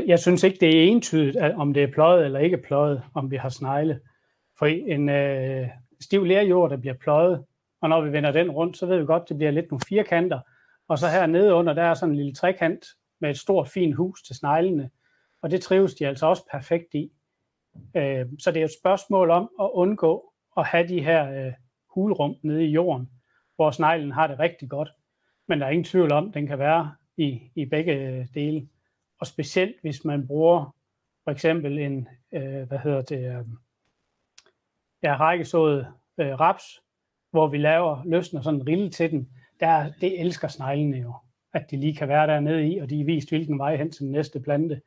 Jeg 0.07 0.19
synes 0.19 0.43
ikke, 0.43 0.59
det 0.61 0.69
er 0.69 0.89
entydigt, 0.89 1.37
om 1.37 1.75
det 1.75 1.83
er 1.83 1.93
pløjet 1.93 2.25
eller 2.25 2.39
ikke 2.39 2.59
pløjet, 2.59 3.03
om 3.15 3.31
vi 3.31 3.37
har 3.37 3.49
snegle. 3.49 4.01
For 4.59 4.67
en 4.67 5.09
øh, 5.09 5.69
stiv 6.01 6.25
lærjord, 6.25 6.71
der 6.71 6.77
bliver 6.77 6.95
pløjet, 6.95 7.45
og 7.81 7.89
når 7.89 8.01
vi 8.01 8.13
vender 8.13 8.33
den 8.33 8.51
rundt, 8.51 8.77
så 8.77 8.87
ved 8.87 8.99
vi 8.99 9.07
godt, 9.07 9.23
at 9.23 9.29
det 9.29 9.37
bliver 9.37 9.51
lidt 9.51 9.71
nogle 9.71 9.83
firkanter. 9.89 10.41
Og 10.89 10.99
så 10.99 11.09
her 11.09 11.27
nede 11.27 11.55
under, 11.55 11.73
der 11.73 11.83
er 11.83 11.95
sådan 11.95 12.13
en 12.13 12.17
lille 12.17 12.35
trekant 12.35 12.87
med 13.21 13.31
et 13.31 13.39
stort, 13.39 13.69
fint 13.69 13.95
hus 13.95 14.23
til 14.23 14.37
sneglene. 14.37 14.91
Og 15.43 15.51
det 15.51 15.63
trives 15.63 15.95
de 15.95 16.07
altså 16.07 16.27
også 16.27 16.43
perfekt 16.51 16.95
i. 16.95 17.13
Øh, 17.97 18.27
så 18.39 18.51
det 18.51 18.61
er 18.61 18.65
et 18.65 18.79
spørgsmål 18.81 19.31
om 19.31 19.51
at 19.61 19.71
undgå 19.73 20.33
at 20.57 20.67
have 20.67 20.89
de 20.89 21.03
her 21.03 21.47
øh, 21.47 21.53
hulrum 21.95 22.37
nede 22.43 22.65
i 22.65 22.71
jorden, 22.71 23.11
hvor 23.57 23.71
sneglen 23.71 24.13
har 24.13 24.27
det 24.27 24.39
rigtig 24.39 24.69
godt. 24.69 24.89
Men 25.49 25.61
der 25.61 25.67
er 25.67 25.71
ingen 25.71 25.85
tvivl 25.85 26.13
om, 26.13 26.29
at 26.29 26.35
den 26.35 26.47
kan 26.47 26.59
være 26.59 26.95
i, 27.17 27.41
i 27.55 27.65
begge 27.65 27.93
øh, 27.93 28.27
dele. 28.35 28.69
Og 29.21 29.27
specielt 29.27 29.77
hvis 29.83 30.05
man 30.05 30.27
bruger 30.27 30.75
for 31.25 31.31
eksempel 31.31 31.79
en, 31.79 32.09
øh, 32.33 32.63
hvad 32.69 32.79
hedder 32.79 33.03
det, 33.03 33.39
øh, 33.39 33.45
ja, 35.03 35.17
rækkesået 35.17 35.87
øh, 36.19 36.41
raps, 36.41 36.83
hvor 37.31 37.49
vi 37.49 37.59
laver, 37.59 38.03
løsner 38.05 38.41
sådan 38.41 38.61
en 38.61 38.69
rille 38.69 38.91
til 38.91 39.11
den, 39.11 39.29
der, 39.61 39.93
det 40.01 40.21
elsker 40.21 40.49
sneglene 40.49 40.97
jo, 40.97 41.15
at 41.53 41.71
de 41.71 41.77
lige 41.77 41.97
kan 41.97 42.09
være 42.09 42.27
dernede 42.27 42.69
i, 42.69 42.79
og 42.79 42.91
de 42.91 43.01
er 43.01 43.05
vist, 43.05 43.29
hvilken 43.29 43.59
vej 43.59 43.77
hen 43.77 43.93
til 43.93 44.03
den 44.03 44.13
næste 44.13 44.41
plante. 44.41 44.81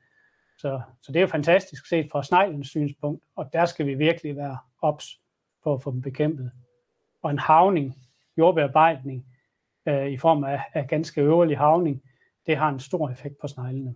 Så, 0.60 0.82
så 1.02 1.12
det 1.12 1.16
er 1.20 1.22
jo 1.22 1.28
fantastisk 1.28 1.88
set 1.88 2.10
fra 2.12 2.24
sneglens 2.24 2.68
synspunkt, 2.68 3.24
og 3.36 3.54
der 3.54 3.66
skal 3.66 3.86
vi 3.86 3.94
virkelig 3.94 4.36
være 4.36 4.58
ops 4.82 5.20
på 5.64 5.74
at 5.74 5.82
få 5.82 5.92
dem 5.92 6.02
bekæmpet. 6.02 6.52
Og 7.22 7.32
en 7.32 7.40
havning, 7.40 7.96
jordbearbejdning, 8.38 9.26
øh, 9.86 10.08
i 10.08 10.18
form 10.18 10.44
af, 10.44 10.62
af 10.74 10.88
ganske 10.88 11.22
øverlig 11.22 11.58
havning, 11.58 12.04
det 12.46 12.58
har 12.58 12.70
en 12.70 12.80
stor 12.80 13.10
effekt 13.10 13.36
på 13.42 13.48
sneglene. 13.48 13.96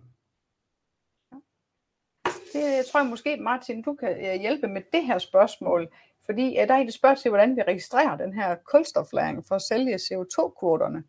Det 2.24 2.86
tror 2.92 3.00
jeg 3.00 3.10
måske, 3.10 3.36
Martin, 3.36 3.82
du 3.82 3.94
kan 3.94 4.08
øh, 4.08 4.40
hjælpe 4.40 4.68
med 4.68 4.82
det 4.92 5.04
her 5.06 5.18
spørgsmål. 5.18 5.88
Fordi 6.26 6.54
der 6.54 6.74
er 6.74 6.78
et 6.78 6.94
spørgsmål 6.94 7.22
til, 7.22 7.28
hvordan 7.28 7.56
vi 7.56 7.62
registrerer 7.62 8.16
den 8.16 8.32
her 8.32 8.56
kulstoflæring 8.64 9.44
for 9.48 9.54
at 9.54 9.62
sælge 9.62 9.94
CO2-kvoterne. 9.94 11.04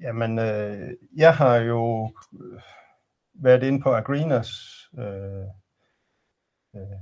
Jamen, 0.00 0.38
øh, 0.38 0.90
jeg 1.16 1.36
har 1.36 1.56
jo 1.56 2.12
været 3.42 3.62
inde 3.62 3.82
på 3.82 3.94
Agrinas 3.94 4.50
øh, 4.98 5.46
øh, 6.74 6.98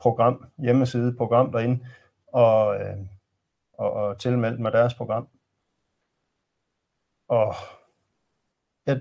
program, 0.00 0.52
hjemmeside 0.58 1.16
program 1.16 1.52
derinde, 1.52 1.86
og, 2.26 2.80
øh, 2.80 2.96
og, 3.72 3.92
og 3.92 4.18
tilmeldt 4.18 4.60
mig 4.60 4.72
deres 4.72 4.94
program. 4.94 5.28
Og 7.28 7.54
jeg, 8.86 9.00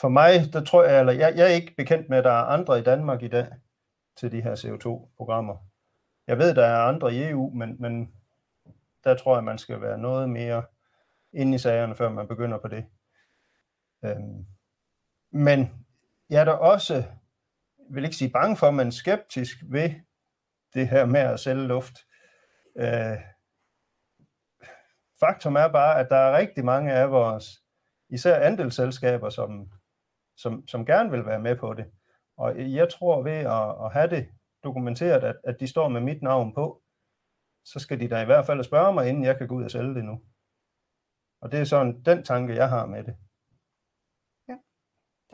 for 0.00 0.08
mig, 0.08 0.32
der 0.52 0.64
tror 0.64 0.84
jeg, 0.84 1.00
eller 1.00 1.12
jeg, 1.12 1.32
jeg 1.36 1.44
er 1.44 1.54
ikke 1.54 1.74
bekendt 1.76 2.08
med, 2.08 2.18
at 2.18 2.24
der 2.24 2.30
er 2.30 2.44
andre 2.44 2.78
i 2.78 2.82
Danmark 2.82 3.22
i 3.22 3.28
dag 3.28 3.46
til 4.16 4.32
de 4.32 4.42
her 4.42 4.54
CO2-programmer. 4.54 5.56
Jeg 6.26 6.38
ved, 6.38 6.54
der 6.54 6.66
er 6.66 6.82
andre 6.82 7.14
i 7.14 7.28
EU, 7.30 7.50
men, 7.50 7.76
men 7.80 8.14
der 9.04 9.14
tror 9.14 9.36
jeg, 9.36 9.44
man 9.44 9.58
skal 9.58 9.80
være 9.80 9.98
noget 9.98 10.30
mere 10.30 10.62
inde 11.32 11.54
i 11.54 11.58
sagerne, 11.58 11.94
før 11.94 12.08
man 12.08 12.28
begynder 12.28 12.58
på 12.58 12.68
det. 12.68 12.84
Øhm, 14.04 14.46
men 15.30 15.83
jeg 16.30 16.40
er 16.40 16.44
da 16.44 16.50
også, 16.50 17.04
vil 17.90 18.04
ikke 18.04 18.16
sige 18.16 18.30
bange 18.30 18.56
for, 18.56 18.70
men 18.70 18.92
skeptisk 18.92 19.56
ved 19.70 19.90
det 20.74 20.88
her 20.88 21.06
med 21.06 21.20
at 21.20 21.40
sælge 21.40 21.66
luft. 21.66 21.94
Øh, 22.78 23.18
faktum 25.20 25.56
er 25.56 25.68
bare, 25.68 26.00
at 26.00 26.06
der 26.10 26.16
er 26.16 26.36
rigtig 26.36 26.64
mange 26.64 26.92
af 26.92 27.10
vores, 27.10 27.64
især 28.10 28.40
andelsselskaber, 28.40 29.30
som, 29.30 29.70
som, 30.36 30.68
som 30.68 30.86
gerne 30.86 31.10
vil 31.10 31.26
være 31.26 31.40
med 31.40 31.56
på 31.56 31.74
det. 31.74 31.86
Og 32.36 32.72
jeg 32.72 32.88
tror 32.88 33.22
ved 33.22 33.32
at, 33.32 33.84
at 33.84 33.92
have 33.92 34.10
det 34.10 34.28
dokumenteret, 34.64 35.24
at, 35.24 35.36
at 35.44 35.60
de 35.60 35.66
står 35.68 35.88
med 35.88 36.00
mit 36.00 36.22
navn 36.22 36.54
på, 36.54 36.82
så 37.64 37.78
skal 37.78 38.00
de 38.00 38.08
da 38.08 38.22
i 38.22 38.24
hvert 38.24 38.46
fald 38.46 38.64
spørge 38.64 38.94
mig, 38.94 39.08
inden 39.08 39.24
jeg 39.24 39.38
kan 39.38 39.48
gå 39.48 39.54
ud 39.54 39.64
og 39.64 39.70
sælge 39.70 39.94
det 39.94 40.04
nu. 40.04 40.20
Og 41.40 41.52
det 41.52 41.60
er 41.60 41.64
sådan 41.64 42.02
den 42.02 42.24
tanke, 42.24 42.54
jeg 42.54 42.68
har 42.68 42.86
med 42.86 43.04
det. 43.04 43.16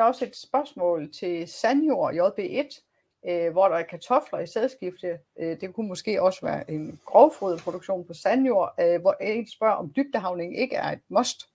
Der 0.00 0.04
er 0.04 0.08
også 0.08 0.24
et 0.24 0.36
spørgsmål 0.36 1.12
til 1.12 1.48
Sandjord 1.48 2.14
JB1, 2.14 2.80
øh, 3.28 3.52
hvor 3.52 3.68
der 3.68 3.76
er 3.76 3.82
kartofler 3.82 4.38
i 4.38 4.46
sædskifte. 4.46 5.18
Øh, 5.40 5.60
det 5.60 5.74
kunne 5.74 5.88
måske 5.88 6.22
også 6.22 6.46
være 6.46 6.70
en 6.70 7.00
grovfoderproduktion 7.04 8.06
på 8.06 8.14
sandjord, 8.14 8.74
øh, 8.80 9.00
hvor 9.00 9.16
en 9.20 9.46
spørger, 9.46 9.74
om 9.74 9.92
dybdehavning 9.96 10.58
ikke 10.58 10.76
er 10.76 10.92
et 10.92 11.00
must 11.08 11.48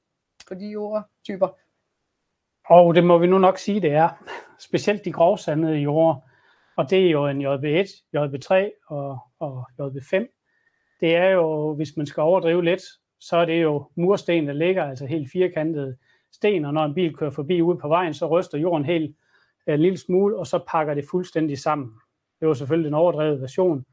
for 0.48 0.56
de 0.56 0.66
jordtyper. 0.66 1.48
Og 2.70 2.96
det 2.96 3.04
må 3.04 3.18
vi 3.18 3.28
nu 3.28 3.38
nok 3.38 3.58
sige, 3.58 3.82
det 3.82 3.92
er. 3.92 4.10
Specielt 4.60 5.06
de 5.06 5.12
grovsandede 5.12 5.78
jorder 5.78 6.22
og 6.76 6.90
det 6.90 7.06
er 7.06 7.10
jo 7.10 7.28
en 7.28 7.42
JB1, 7.42 8.04
JB3 8.18 8.54
og, 8.88 9.20
og 9.40 9.66
JB5. 9.80 10.16
Det 11.00 11.16
er 11.16 11.30
jo, 11.30 11.74
hvis 11.76 11.98
man 11.98 12.06
skal 12.06 12.22
overdrive 12.22 12.64
lidt, 12.64 12.82
så 13.20 13.38
er 13.38 13.46
det 13.46 13.62
jo 13.62 13.90
mursten, 13.96 14.48
der 14.48 14.54
ligger, 14.54 14.84
altså 14.84 15.06
helt 15.06 15.32
firkantede 15.32 15.98
sten, 16.36 16.66
og 16.66 16.74
når 16.74 16.86
en 16.86 16.94
bil 16.94 17.16
kører 17.16 17.32
forbi 17.32 17.62
ude 17.62 17.78
på 17.78 17.88
vejen, 17.88 18.14
så 18.14 18.28
ryster 18.28 18.58
jorden 18.58 18.86
helt 18.86 19.16
øh, 19.68 19.74
en 19.74 19.82
lille 19.82 19.98
smule, 19.98 20.38
og 20.38 20.48
så 20.48 20.60
pakker 20.68 20.94
det 20.94 21.06
fuldstændig 21.12 21.58
sammen. 21.58 21.92
Det 22.40 22.50
er 22.50 22.54
selvfølgelig 22.54 22.86
den 22.86 22.94
overdrevet 22.94 23.42
version, 23.42 23.86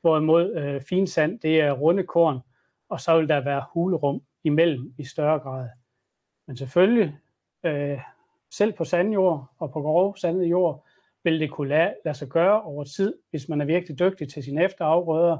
hvorimod 0.00 0.56
øh, 0.56 0.82
finsand, 0.82 1.40
det 1.40 1.60
er 1.60 1.72
runde 1.72 2.02
korn, 2.02 2.40
og 2.88 3.00
så 3.00 3.18
vil 3.18 3.28
der 3.28 3.44
være 3.44 3.64
hulrum 3.72 4.22
imellem 4.44 4.94
i 4.98 5.04
større 5.04 5.38
grad. 5.38 5.68
Men 6.46 6.56
selvfølgelig, 6.56 7.16
øh, 7.64 7.98
selv 8.50 8.72
på 8.72 8.84
sandjord 8.84 9.50
og 9.58 9.72
på 9.72 9.80
grov 9.80 10.16
sandet 10.16 10.46
jord, 10.46 10.84
vil 11.24 11.40
det 11.40 11.50
kunne 11.50 11.68
lade, 11.68 11.94
lade 12.04 12.16
sig 12.16 12.28
gøre 12.28 12.62
over 12.62 12.84
tid, 12.84 13.14
hvis 13.30 13.48
man 13.48 13.60
er 13.60 13.64
virkelig 13.64 13.98
dygtig 13.98 14.28
til 14.28 14.42
sine 14.42 14.64
efterafgrøder 14.64 15.38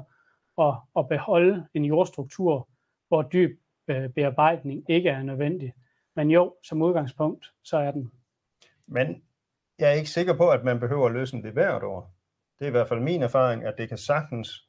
og, 0.57 0.77
og 0.93 1.07
beholde 1.07 1.65
en 1.73 1.85
jordstruktur, 1.85 2.69
hvor 3.07 3.21
dyb 3.21 3.59
øh, 3.87 4.09
bearbejdning 4.09 4.83
ikke 4.89 5.09
er 5.09 5.23
nødvendig. 5.23 5.73
Men 6.19 6.31
jo, 6.31 6.55
som 6.63 6.81
udgangspunkt, 6.81 7.53
så 7.63 7.77
er 7.77 7.91
den. 7.91 8.11
Men 8.87 9.23
jeg 9.77 9.89
er 9.89 9.93
ikke 9.93 10.09
sikker 10.09 10.37
på, 10.37 10.49
at 10.49 10.63
man 10.63 10.79
behøver 10.79 11.05
at 11.05 11.11
løse 11.11 11.41
det 11.41 11.53
hvert 11.53 11.83
år. 11.83 12.13
Det 12.59 12.65
er 12.65 12.69
i 12.69 12.71
hvert 12.71 12.87
fald 12.87 12.99
min 12.99 13.23
erfaring, 13.23 13.63
at 13.63 13.75
det 13.77 13.89
kan 13.89 13.97
sagtens, 13.97 14.67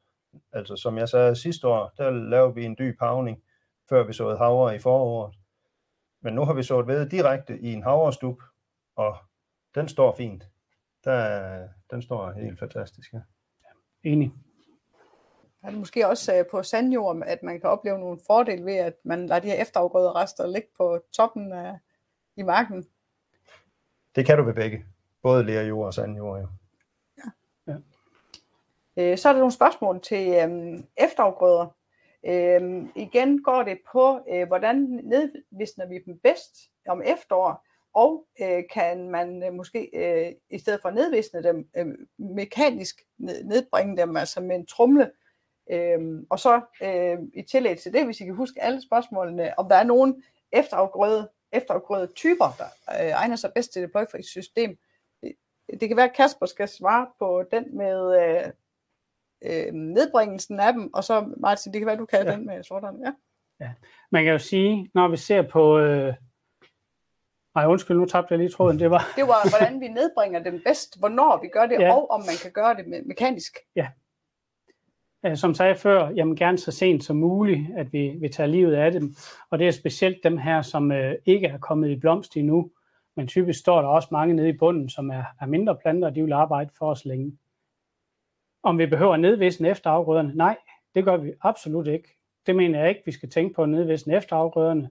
altså 0.53 0.77
som 0.77 0.99
jeg 0.99 1.09
sagde 1.09 1.37
sidste 1.37 1.69
år, 1.69 1.93
der 1.97 2.11
lavede 2.11 2.55
vi 2.55 2.65
en 2.65 2.77
dyb 2.79 2.97
havning, 3.01 3.43
før 3.89 4.07
vi 4.07 4.13
såede 4.13 4.39
havre 4.39 4.77
i 4.77 4.79
foråret. 4.79 5.35
Men 6.21 6.35
nu 6.35 6.45
har 6.45 6.55
vi 6.55 6.63
sået 6.63 6.87
ved 6.87 7.09
direkte 7.09 7.61
i 7.61 7.73
en 7.73 7.83
havrestup, 7.83 8.43
og 8.97 9.17
den 9.75 9.89
står 9.89 10.17
fint. 10.17 10.45
Der, 11.05 11.69
den 11.91 12.03
står 12.03 12.33
helt 12.33 12.59
fantastisk. 12.59 13.13
Ja. 13.13 13.21
Enig. 14.05 14.33
Er 15.63 15.71
det 15.71 15.79
måske 15.79 16.09
også 16.09 16.37
øh, 16.37 16.45
på 16.51 16.63
sandjord, 16.63 17.23
at 17.27 17.43
man 17.43 17.61
kan 17.61 17.71
opleve 17.71 17.99
nogle 17.99 18.21
fordele 18.27 18.65
ved, 18.65 18.77
at 18.77 18.95
man 19.03 19.27
lader 19.27 19.41
de 19.41 19.49
her 19.49 19.63
efterafgrøde 19.63 20.13
rester 20.13 20.47
ligge 20.47 20.69
på 20.77 21.01
toppen 21.13 21.53
af, 21.53 21.79
i 22.37 22.43
marken? 22.43 22.87
Det 24.15 24.27
kan 24.27 24.39
du 24.39 24.45
ved 24.45 24.55
begge. 24.55 24.85
Både 25.23 25.45
lerjord 25.45 25.87
og 25.87 25.95
sandjord. 25.95 26.49
Ja. 27.19 27.31
ja. 27.67 27.77
Øh, 28.97 29.19
så 29.19 29.29
er 29.29 29.33
der 29.33 29.41
nogle 29.41 29.53
spørgsmål 29.53 30.01
til 30.03 30.35
øhm, 30.43 30.85
efterafgrøder. 30.97 31.67
Øhm, 32.25 32.93
igen 32.97 33.43
går 33.43 33.63
det 33.63 33.79
på, 33.93 34.21
øh, 34.31 34.47
hvordan 34.47 34.77
nedvisner 35.03 35.87
vi 35.87 35.99
dem 36.07 36.19
bedst 36.19 36.57
om 36.89 37.03
efterår, 37.03 37.67
og 37.95 38.27
øh, 38.43 38.63
kan 38.73 39.11
man 39.11 39.43
øh, 39.43 39.53
måske 39.53 39.91
øh, 39.95 40.35
i 40.51 40.59
stedet 40.59 40.83
for 40.83 40.89
at 40.89 40.95
nedvisne 40.95 41.43
dem, 41.43 41.69
øh, 41.77 41.87
mekanisk 42.19 43.01
nedbringe 43.19 43.97
dem, 43.97 44.17
altså 44.17 44.41
med 44.41 44.57
en 44.57 44.67
trumle. 44.67 45.11
Øh, 45.71 46.23
og 46.31 46.39
så 46.39 46.61
øh, 46.83 47.19
i 47.35 47.43
tillæg 47.43 47.79
til 47.79 47.93
det, 47.93 48.05
hvis 48.05 48.21
I 48.21 48.25
kan 48.25 48.35
huske 48.35 48.63
alle 48.63 48.83
spørgsmålene, 48.83 49.59
om 49.59 49.69
der 49.69 49.77
er 49.77 49.85
nogen 49.85 50.23
efterafgrøde, 50.53 51.29
efterafgrøde 51.53 52.07
typer, 52.07 52.45
der 52.59 53.05
øh, 53.05 53.11
egner 53.11 53.37
sig 53.37 53.51
bedst 53.55 53.73
til 53.73 53.83
det 53.83 54.25
system. 54.25 54.79
Det, 55.23 55.33
det 55.81 55.89
kan 55.89 55.97
være, 55.97 56.09
at 56.09 56.17
Kasper 56.17 56.47
skal 56.47 56.69
svare 56.69 57.07
på 57.19 57.45
den 57.51 57.77
med 57.77 58.23
øh, 58.23 58.53
øh, 59.43 59.73
nedbringelsen 59.73 60.61
af 60.61 60.73
dem, 60.73 60.95
og 60.95 61.05
så 61.05 61.35
Martin, 61.37 61.73
det 61.73 61.81
kan 61.81 61.87
være, 61.87 61.97
du 61.97 62.07
kan 62.07 62.27
ja. 62.27 62.33
den 62.33 62.47
med 62.47 62.63
sorterne. 62.63 62.99
Ja. 63.05 63.13
ja. 63.65 63.73
Man 64.11 64.25
kan 64.25 64.33
jo 64.33 64.39
sige, 64.39 64.91
når 64.95 65.09
vi 65.09 65.17
ser 65.17 65.43
på 65.43 65.79
øh, 65.79 66.15
Nej, 67.55 67.67
undskyld, 67.67 67.97
nu 67.97 68.07
tabte 68.07 68.33
jeg 68.33 68.39
lige 68.39 68.51
tråden. 68.51 68.79
Det 68.79 68.91
var, 68.91 69.13
det 69.17 69.25
var 69.25 69.49
hvordan 69.49 69.81
vi 69.81 69.89
nedbringer 69.89 70.43
dem 70.43 70.63
bedst, 70.67 70.99
hvornår 70.99 71.41
vi 71.43 71.49
gør 71.49 71.67
det, 71.67 71.81
ja. 71.81 71.95
og 71.95 72.11
om 72.11 72.21
man 72.21 72.35
kan 72.43 72.53
gøre 72.53 72.75
det 72.75 72.83
me- 72.83 73.07
mekanisk. 73.07 73.59
Ja. 73.77 73.89
Øh, 75.27 75.37
som 75.37 75.55
sagde 75.55 75.75
før, 75.75 76.09
jamen 76.09 76.37
gerne 76.37 76.59
så 76.59 76.71
sent 76.71 77.05
som 77.05 77.17
muligt, 77.17 77.67
at 77.77 77.93
vi, 77.93 78.09
vi 78.21 78.29
tager 78.29 78.47
livet 78.47 78.75
af 78.75 78.93
dem. 78.93 79.15
Og 79.51 79.59
det 79.59 79.67
er 79.67 79.71
specielt 79.71 80.19
dem 80.25 80.39
her, 80.39 80.63
som 80.63 80.93
øh, 80.93 81.15
ikke 81.27 81.47
er 81.47 81.59
kommet 81.59 81.91
i 81.91 81.97
blomst 81.97 82.37
endnu. 82.37 82.71
Men 83.17 83.29
typisk 83.29 83.61
står 83.61 83.83
der 83.83 83.89
også 83.89 84.09
mange 84.13 84.35
nede 84.35 84.49
i 84.49 84.59
bunden, 84.59 84.89
som 84.89 85.11
er, 85.11 85.25
er 85.41 85.47
mindre 85.47 85.77
planter, 85.77 86.09
og 86.09 86.15
de 86.15 86.23
vil 86.23 86.33
arbejde 86.33 86.71
for 86.79 86.91
os 86.91 87.05
længe. 87.05 87.39
Om 88.63 88.79
vi 88.79 88.87
behøver 88.87 89.15
at 89.15 89.21
nedvisne 89.21 89.69
efter 89.69 89.91
afgrøderne? 89.91 90.33
Nej, 90.35 90.57
det 90.95 91.05
gør 91.05 91.17
vi 91.17 91.33
absolut 91.43 91.87
ikke. 91.87 92.09
Det 92.47 92.57
mener 92.57 92.81
jeg 92.81 92.89
ikke, 92.89 93.03
vi 93.07 93.13
skal 93.13 93.31
tænke 93.31 93.55
på 93.55 93.63
at 93.63 93.69
nedvisne 93.69 94.17
efter 94.17 94.37
afgrøderne 94.37 94.91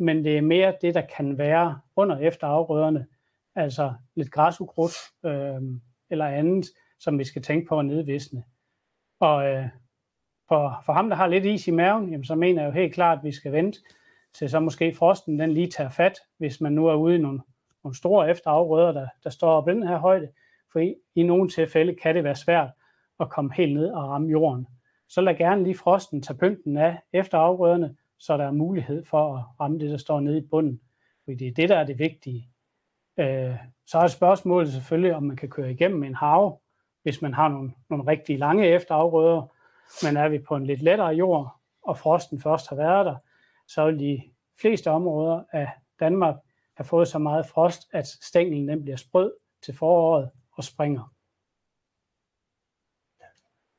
men 0.00 0.24
det 0.24 0.36
er 0.36 0.40
mere 0.40 0.74
det, 0.82 0.94
der 0.94 1.02
kan 1.16 1.38
være 1.38 1.80
under 1.96 2.18
efterafgrøderne, 2.18 3.06
altså 3.54 3.94
lidt 4.14 4.30
græsukrudt 4.30 4.94
øh, 5.24 5.62
eller 6.10 6.26
andet, 6.26 6.66
som 6.98 7.18
vi 7.18 7.24
skal 7.24 7.42
tænke 7.42 7.68
på 7.68 7.78
at 7.78 7.86
nedvisne. 7.86 8.44
Og 9.20 9.46
øh, 9.46 9.68
for, 10.48 10.82
for 10.86 10.92
ham, 10.92 11.08
der 11.08 11.16
har 11.16 11.26
lidt 11.26 11.44
is 11.44 11.68
i 11.68 11.70
maven, 11.70 12.10
jamen, 12.10 12.24
så 12.24 12.34
mener 12.34 12.62
jeg 12.62 12.68
jo 12.68 12.80
helt 12.80 12.94
klart, 12.94 13.18
at 13.18 13.24
vi 13.24 13.32
skal 13.32 13.52
vente 13.52 13.78
til 14.34 14.50
så 14.50 14.60
måske 14.60 14.94
frosten 14.94 15.38
den 15.38 15.52
lige 15.52 15.70
tager 15.70 15.90
fat, 15.90 16.18
hvis 16.38 16.60
man 16.60 16.72
nu 16.72 16.86
er 16.86 16.94
ude 16.94 17.14
i 17.14 17.18
nogle, 17.18 17.40
nogle 17.84 17.96
store 17.96 18.30
efterafgrøder, 18.30 18.92
der, 18.92 19.08
der 19.24 19.30
står 19.30 19.50
op 19.50 19.68
i 19.68 19.72
den 19.72 19.88
her 19.88 19.98
højde. 19.98 20.28
For 20.72 20.80
i, 20.80 20.94
i 21.14 21.22
nogle 21.22 21.48
tilfælde 21.48 21.94
kan 21.94 22.14
det 22.14 22.24
være 22.24 22.34
svært 22.34 22.68
at 23.20 23.30
komme 23.30 23.54
helt 23.54 23.74
ned 23.74 23.90
og 23.90 24.08
ramme 24.08 24.30
jorden. 24.30 24.66
Så 25.08 25.20
lad 25.20 25.34
gerne 25.34 25.62
lige 25.64 25.78
frosten 25.78 26.22
tage 26.22 26.38
pynten 26.38 26.76
af 26.76 26.98
efterafgrøderne, 27.12 27.96
så 28.18 28.36
der 28.36 28.44
er 28.44 28.50
mulighed 28.50 29.04
for 29.04 29.36
at 29.36 29.44
ramme 29.60 29.78
det, 29.78 29.90
der 29.90 29.96
står 29.96 30.20
nede 30.20 30.38
i 30.38 30.46
bunden. 30.50 30.80
Fordi 31.24 31.36
det 31.36 31.48
er 31.48 31.52
det, 31.54 31.68
der 31.68 31.76
er 31.76 31.84
det 31.84 31.98
vigtige. 31.98 32.48
Øh, 33.18 33.56
så 33.86 33.98
er 33.98 34.06
spørgsmålet 34.06 34.72
selvfølgelig, 34.72 35.14
om 35.14 35.22
man 35.22 35.36
kan 35.36 35.48
køre 35.48 35.72
igennem 35.72 36.02
en 36.02 36.14
have, 36.14 36.56
hvis 37.02 37.22
man 37.22 37.34
har 37.34 37.48
nogle, 37.48 37.72
nogle 37.90 38.06
rigtig 38.06 38.38
lange 38.38 38.66
efterafgrøder. 38.66 39.54
Men 40.04 40.16
er 40.16 40.28
vi 40.28 40.38
på 40.38 40.56
en 40.56 40.66
lidt 40.66 40.82
lettere 40.82 41.08
jord, 41.08 41.56
og 41.82 41.98
frosten 41.98 42.40
først 42.40 42.68
har 42.68 42.76
været 42.76 43.06
der, 43.06 43.16
så 43.68 43.84
vil 43.84 43.98
de 43.98 44.22
fleste 44.60 44.90
områder 44.90 45.44
af 45.52 45.70
Danmark 46.00 46.34
have 46.76 46.84
fået 46.84 47.08
så 47.08 47.18
meget 47.18 47.46
frost, 47.46 47.88
at 47.92 48.06
stænglen 48.06 48.68
den 48.68 48.82
bliver 48.82 48.96
sprød 48.96 49.32
til 49.62 49.76
foråret 49.76 50.30
og 50.52 50.64
springer. 50.64 51.12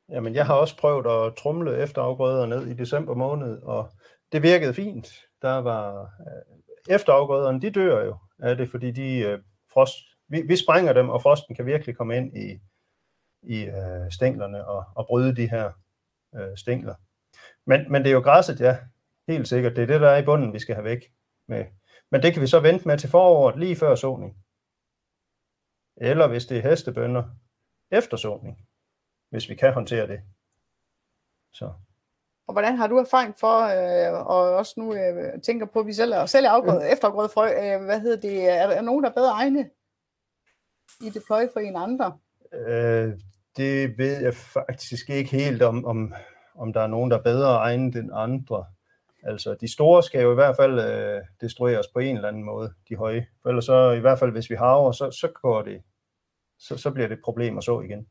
Jamen, 0.10 0.36
jeg 0.36 0.46
har 0.46 0.54
også 0.54 0.78
prøvet 0.78 1.06
at 1.06 1.36
trumle 1.36 1.78
efterafgrøder 1.78 2.46
ned 2.46 2.68
i 2.68 2.74
december 2.74 3.16
måned, 3.16 3.62
og 3.62 3.90
det 4.32 4.44
virkede 4.44 4.74
fint. 4.74 5.08
Der 5.42 5.58
var 5.58 6.02
øh, 6.02 6.96
efterafgrøderne, 6.96 7.62
de 7.62 7.72
dør 7.72 8.06
jo 8.06 8.18
af 8.40 8.58
det, 8.58 8.70
fordi 8.70 8.92
de 8.92 9.18
øh, 9.18 9.40
frost, 9.74 9.98
vi, 10.28 10.42
vi 10.42 10.56
sprænger 10.56 10.94
dem, 10.94 11.10
og 11.10 11.22
frosten 11.22 11.56
kan 11.56 11.66
virkelig 11.66 11.98
komme 11.98 12.18
ind 12.18 12.38
i, 12.38 12.60
i 13.42 13.64
øh, 13.64 14.12
stænglerne 14.12 14.68
og, 14.68 14.86
og 14.96 15.06
bryde 15.08 15.36
de 15.36 15.50
her 15.50 15.72
øh, 16.36 16.58
stængler. 16.58 16.96
Men, 17.66 17.92
men 17.92 18.02
det 18.02 18.10
er 18.10 18.14
jo 18.14 18.20
græsset, 18.20 18.60
ja, 18.60 18.78
helt 19.28 19.48
sikkert. 19.48 19.76
Det 19.76 19.82
er 19.82 19.88
det, 19.88 20.02
der 20.02 20.10
er 20.10 20.18
i 20.18 20.26
bunden, 20.26 20.54
vi 20.54 20.60
skal 20.60 20.76
have 20.76 20.86
væk 20.86 21.00
med. 21.48 21.66
Men 22.10 22.24
det 22.24 22.34
kan 22.34 22.42
vi 22.42 22.48
så 22.48 22.60
vente 22.60 22.88
med 22.88 22.98
til 22.98 23.10
foråret, 23.10 23.60
lige 23.60 23.76
før 23.76 23.96
såning. 23.96 24.38
Eller 25.98 26.28
hvis 26.28 26.46
det 26.46 26.58
er 26.58 26.70
hestebønder, 26.70 27.24
efter 27.92 28.18
såning, 28.18 28.68
hvis 29.30 29.50
vi 29.50 29.56
kan 29.56 29.74
håndtere 29.74 30.08
det. 30.08 30.22
Så 31.54 31.74
og 32.52 32.54
hvordan 32.54 32.78
har 32.78 32.88
du 32.88 32.98
erfaring 32.98 33.36
for, 33.40 33.58
øh, 33.60 34.28
og 34.28 34.56
også 34.56 34.74
nu 34.78 34.94
øh, 34.94 35.42
tænker 35.42 35.66
på, 35.66 35.80
at 35.80 35.86
vi 35.86 35.94
selv, 35.94 36.14
er 36.14 36.50
afgrød, 36.50 36.80
mm. 36.80 36.94
efterafgrød 36.94 37.30
frø, 37.30 37.48
øh, 37.48 37.86
hvad 37.86 38.00
hedder 38.00 38.20
det, 38.20 38.50
er 38.50 38.68
der 38.68 38.82
nogen, 38.82 39.04
der 39.04 39.10
er 39.10 39.14
bedre 39.14 39.32
egne 39.32 39.70
i 41.02 41.10
deployfri 41.10 41.66
end 41.66 41.78
andre? 41.78 42.18
Øh, 42.54 43.14
det 43.58 43.98
ved 43.98 44.22
jeg 44.22 44.34
faktisk 44.34 45.10
ikke 45.10 45.32
helt, 45.32 45.62
om, 45.62 45.86
om, 45.86 46.14
om 46.56 46.74
der 46.74 46.82
er 46.82 46.88
nogen, 46.88 47.12
der 47.12 47.18
er 47.18 47.24
bedre 47.24 47.56
egnet 47.56 47.96
end 47.96 48.10
andre. 48.14 48.66
Altså, 49.24 49.56
de 49.62 49.74
store 49.74 50.04
skal 50.04 50.22
jo 50.22 50.32
i 50.32 50.36
hvert 50.36 50.56
fald 50.56 50.80
øh, 50.80 51.22
destrueres 51.42 51.88
på 51.88 52.00
en 52.00 52.16
eller 52.16 52.28
anden 52.28 52.44
måde, 52.44 52.74
de 52.90 52.96
høje. 52.96 53.28
For 53.42 53.50
ellers 53.50 53.66
så, 53.66 53.92
i 53.92 54.00
hvert 54.00 54.20
fald 54.20 54.32
hvis 54.32 54.50
vi 54.50 54.56
haver, 54.56 54.92
så, 54.92 55.12
så 55.12 55.28
går 55.42 55.62
det, 55.62 55.82
så, 56.60 56.78
så 56.78 56.92
bliver 56.92 57.08
det 57.08 57.16
et 57.16 57.24
problem 57.24 57.58
at 57.58 57.64
så 57.64 57.82
igen. 57.82 58.08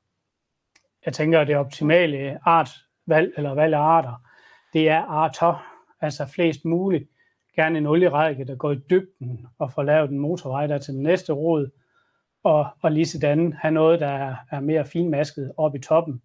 Jeg 1.05 1.15
tænker, 1.15 1.41
at 1.41 1.47
det 1.47 1.57
optimale 1.57 2.49
artvalg, 2.49 3.33
eller 3.37 3.55
valg 3.55 3.75
af 3.75 3.81
arter, 3.81 4.23
det 4.73 4.89
er 4.89 5.01
arter, 5.01 5.81
altså 6.01 6.27
flest 6.27 6.65
muligt. 6.65 7.09
Gerne 7.57 7.79
en 7.79 7.87
olierække, 7.87 8.45
der 8.45 8.57
går 8.57 8.73
i 8.73 8.81
dybden 8.91 9.47
og 9.59 9.73
får 9.73 9.83
lavet 9.83 10.11
en 10.11 10.19
motorvej 10.19 10.67
der 10.67 10.79
til 10.79 10.95
den 10.95 11.03
næste 11.03 11.33
rod, 11.33 11.71
og, 12.43 12.69
og 12.83 12.93
lige 12.93 13.07
sådan 13.07 13.53
have 13.53 13.73
noget, 13.73 14.01
der 14.01 14.09
er, 14.09 14.37
er 14.51 14.61
mere 14.61 14.85
finmasket 14.85 15.53
oppe 15.57 15.79
i 15.79 15.81
toppen. 15.81 16.23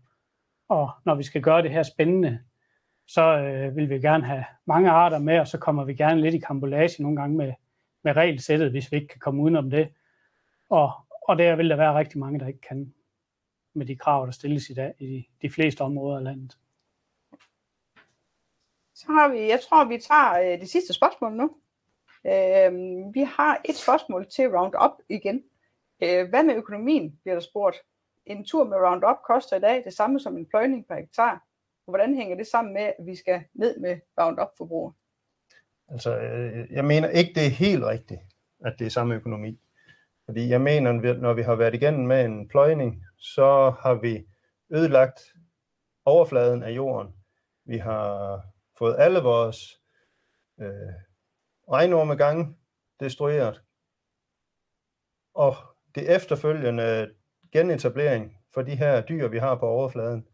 Og 0.70 0.92
når 1.06 1.16
vi 1.16 1.24
skal 1.24 1.42
gøre 1.42 1.62
det 1.62 1.72
her 1.72 1.84
spændende, 1.84 2.40
så 3.08 3.38
øh, 3.38 3.76
vil 3.76 3.90
vi 3.90 4.00
gerne 4.00 4.26
have 4.26 4.46
mange 4.66 4.90
arter 4.90 5.20
med, 5.20 5.40
og 5.40 5.48
så 5.48 5.58
kommer 5.58 5.84
vi 5.84 5.94
gerne 5.94 6.22
lidt 6.22 6.36
i 6.36 6.40
kambolage 6.40 7.04
nogle 7.04 7.18
gange 7.18 7.38
med, 7.38 7.54
med 8.04 8.16
regelsættet, 8.16 8.72
hvis 8.72 8.92
vi 8.92 8.98
ikke 8.98 9.08
kan 9.08 9.20
komme 9.20 9.44
udenom 9.44 9.70
det. 9.70 9.90
Og, 10.70 10.92
og 11.28 11.38
der 11.38 11.56
vil 11.56 11.70
der 11.70 11.76
være 11.76 11.98
rigtig 11.98 12.20
mange, 12.20 12.40
der 12.40 12.48
ikke 12.48 12.62
kan 12.62 12.94
med 13.74 13.86
de 13.86 13.96
krav, 13.96 14.26
der 14.26 14.32
stilles 14.32 14.70
i 14.70 14.74
dag 14.74 14.94
i 15.00 15.06
de, 15.06 15.24
de 15.42 15.54
fleste 15.54 15.82
områder 15.82 16.18
af 16.18 16.24
landet. 16.24 16.58
Så 18.94 19.06
har 19.08 19.28
vi, 19.28 19.40
jeg 19.40 19.60
tror, 19.70 19.86
vi 19.86 19.98
tager 19.98 20.54
øh, 20.54 20.60
det 20.60 20.70
sidste 20.70 20.94
spørgsmål 20.94 21.32
nu. 21.32 21.56
Øh, 22.26 22.74
vi 23.14 23.22
har 23.22 23.62
et 23.66 23.76
spørgsmål 23.76 24.26
til 24.30 24.48
Roundup 24.48 24.92
igen. 25.10 25.44
Øh, 26.04 26.30
hvad 26.30 26.44
med 26.44 26.56
økonomien, 26.56 27.20
bliver 27.24 27.36
der 27.36 27.42
spurgt. 27.42 27.78
En 28.26 28.46
tur 28.46 28.64
med 28.64 28.78
Roundup 28.78 29.18
koster 29.28 29.58
i 29.58 29.60
dag 29.60 29.84
det 29.84 29.94
samme 29.94 30.20
som 30.20 30.38
en 30.38 30.46
pløjning 30.46 30.88
per 30.88 30.96
hektar. 30.96 31.44
Hvordan 31.86 32.16
hænger 32.16 32.36
det 32.36 32.48
sammen 32.48 32.74
med, 32.74 32.82
at 32.82 32.96
vi 33.06 33.16
skal 33.16 33.44
ned 33.54 33.80
med 33.80 34.00
Roundup-forbruget? 34.22 34.94
Altså, 35.88 36.18
øh, 36.18 36.72
jeg 36.72 36.86
mener 36.86 37.10
ikke, 37.10 37.34
det 37.36 37.46
er 37.46 37.50
helt 37.50 37.84
rigtigt, 37.84 38.20
at 38.66 38.76
det 38.80 38.86
er 38.86 38.90
samme 38.90 39.16
økonomi. 39.16 39.60
Fordi 40.26 40.50
jeg 40.50 40.62
mener, 40.62 41.14
når 41.14 41.34
vi 41.34 41.42
har 41.42 41.56
været 41.56 41.74
igennem 41.74 42.08
med 42.08 42.26
en 42.26 42.48
pløjning, 42.48 43.04
så 43.18 43.74
har 43.80 43.94
vi 43.94 44.26
ødelagt 44.70 45.22
overfladen 46.06 46.64
af 46.64 46.72
jorden. 46.72 47.16
Vi 47.66 47.78
har 47.78 48.42
fået 48.78 48.96
alle 49.00 49.20
vores 49.20 49.82
øh, 50.60 50.94
regnorme 51.72 52.16
gange 52.16 52.56
destrueret. 53.00 53.62
og 55.34 55.75
det 55.96 56.16
efterfølgende 56.16 57.12
genetablering 57.52 58.38
for 58.54 58.62
de 58.62 58.76
her 58.76 59.02
dyr, 59.02 59.28
vi 59.28 59.38
har 59.38 59.56
på 59.56 59.68
overfladen, 59.68 60.28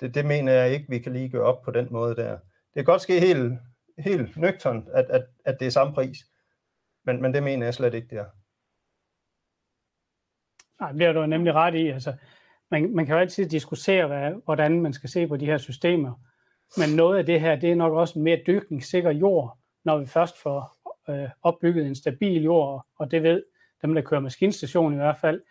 det, 0.00 0.14
det 0.14 0.26
mener 0.26 0.52
jeg 0.52 0.70
ikke, 0.70 0.86
vi 0.88 0.98
kan 0.98 1.12
lige 1.12 1.28
gøre 1.28 1.42
op 1.42 1.62
på 1.62 1.70
den 1.70 1.88
måde 1.90 2.16
der. 2.16 2.30
Det 2.30 2.74
kan 2.74 2.84
godt 2.84 3.02
ske 3.02 3.20
helt, 3.20 3.52
helt 3.98 4.36
nøgternt, 4.36 4.88
at, 4.88 5.04
at, 5.10 5.26
at 5.44 5.60
det 5.60 5.66
er 5.66 5.70
samme 5.70 5.94
pris, 5.94 6.18
men, 7.04 7.22
men 7.22 7.34
det 7.34 7.42
mener 7.42 7.66
jeg 7.66 7.74
slet 7.74 7.94
ikke, 7.94 8.08
det 8.08 8.18
er. 8.18 8.26
Nej, 10.80 10.92
det 10.92 11.02
er 11.02 11.12
du 11.12 11.26
nemlig 11.26 11.54
ret 11.54 11.74
i. 11.74 11.88
Altså, 11.88 12.14
man, 12.70 12.94
man 12.94 13.06
kan 13.06 13.14
jo 13.14 13.20
altid 13.20 13.48
diskutere, 13.48 14.06
hvad, 14.06 14.32
hvordan 14.44 14.82
man 14.82 14.92
skal 14.92 15.10
se 15.10 15.26
på 15.26 15.36
de 15.36 15.46
her 15.46 15.58
systemer. 15.58 16.12
Men 16.76 16.96
noget 16.96 17.18
af 17.18 17.26
det 17.26 17.40
her, 17.40 17.56
det 17.56 17.70
er 17.70 17.74
nok 17.74 17.92
også 17.92 18.18
en 18.18 18.24
mere 18.24 18.40
dykningssikker 18.46 19.10
jord, 19.10 19.58
når 19.84 19.98
vi 19.98 20.06
først 20.06 20.42
får 20.42 20.76
øh, 21.08 21.28
opbygget 21.42 21.86
en 21.86 21.94
stabil 21.94 22.42
jord, 22.42 22.86
og 22.98 23.10
det 23.10 23.22
ved 23.22 23.42
dem, 23.82 23.94
der 23.94 24.02
kører 24.02 24.20
maskinstation 24.20 24.92
i 24.92 24.96
hvert 24.96 25.16
fald, 25.20 25.42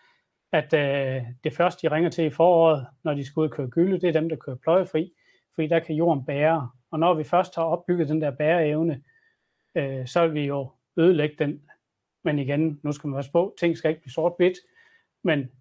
at 0.52 0.74
øh, 0.74 1.24
det 1.44 1.54
første, 1.54 1.88
de 1.88 1.96
ringer 1.96 2.10
til 2.10 2.26
i 2.26 2.30
foråret, 2.30 2.88
når 3.04 3.14
de 3.14 3.26
skal 3.26 3.40
ud 3.40 3.46
og 3.46 3.52
køre 3.52 3.68
gylde, 3.70 4.02
det 4.02 4.10
er 4.10 4.20
dem, 4.20 4.30
der 4.30 4.36
kører 4.36 4.56
pløjefri, 4.56 5.14
fordi 5.56 5.68
der 5.68 5.80
kan 5.80 5.96
jorden 5.96 6.26
bære. 6.26 6.70
Og 6.92 7.00
når 7.00 7.14
vi 7.14 7.24
først 7.24 7.56
har 7.56 7.64
opbygget 7.64 8.10
den 8.10 8.22
der 8.22 8.32
bæreevne, 8.32 9.04
øh, 9.76 10.08
så 10.08 10.22
vil 10.28 10.34
vi 10.34 10.46
jo 10.46 10.72
ødelægge 10.98 11.36
den. 11.40 11.62
Men 12.24 12.40
igen, 12.40 12.80
nu 12.84 12.92
skal 12.92 13.08
man 13.08 13.16
være 13.16 13.32
på, 13.32 13.56
ting 13.60 13.78
skal 13.78 13.90
ikke 13.90 14.02
blive 14.02 14.12
sort-hvidt, 14.12 14.58
men 15.24 15.52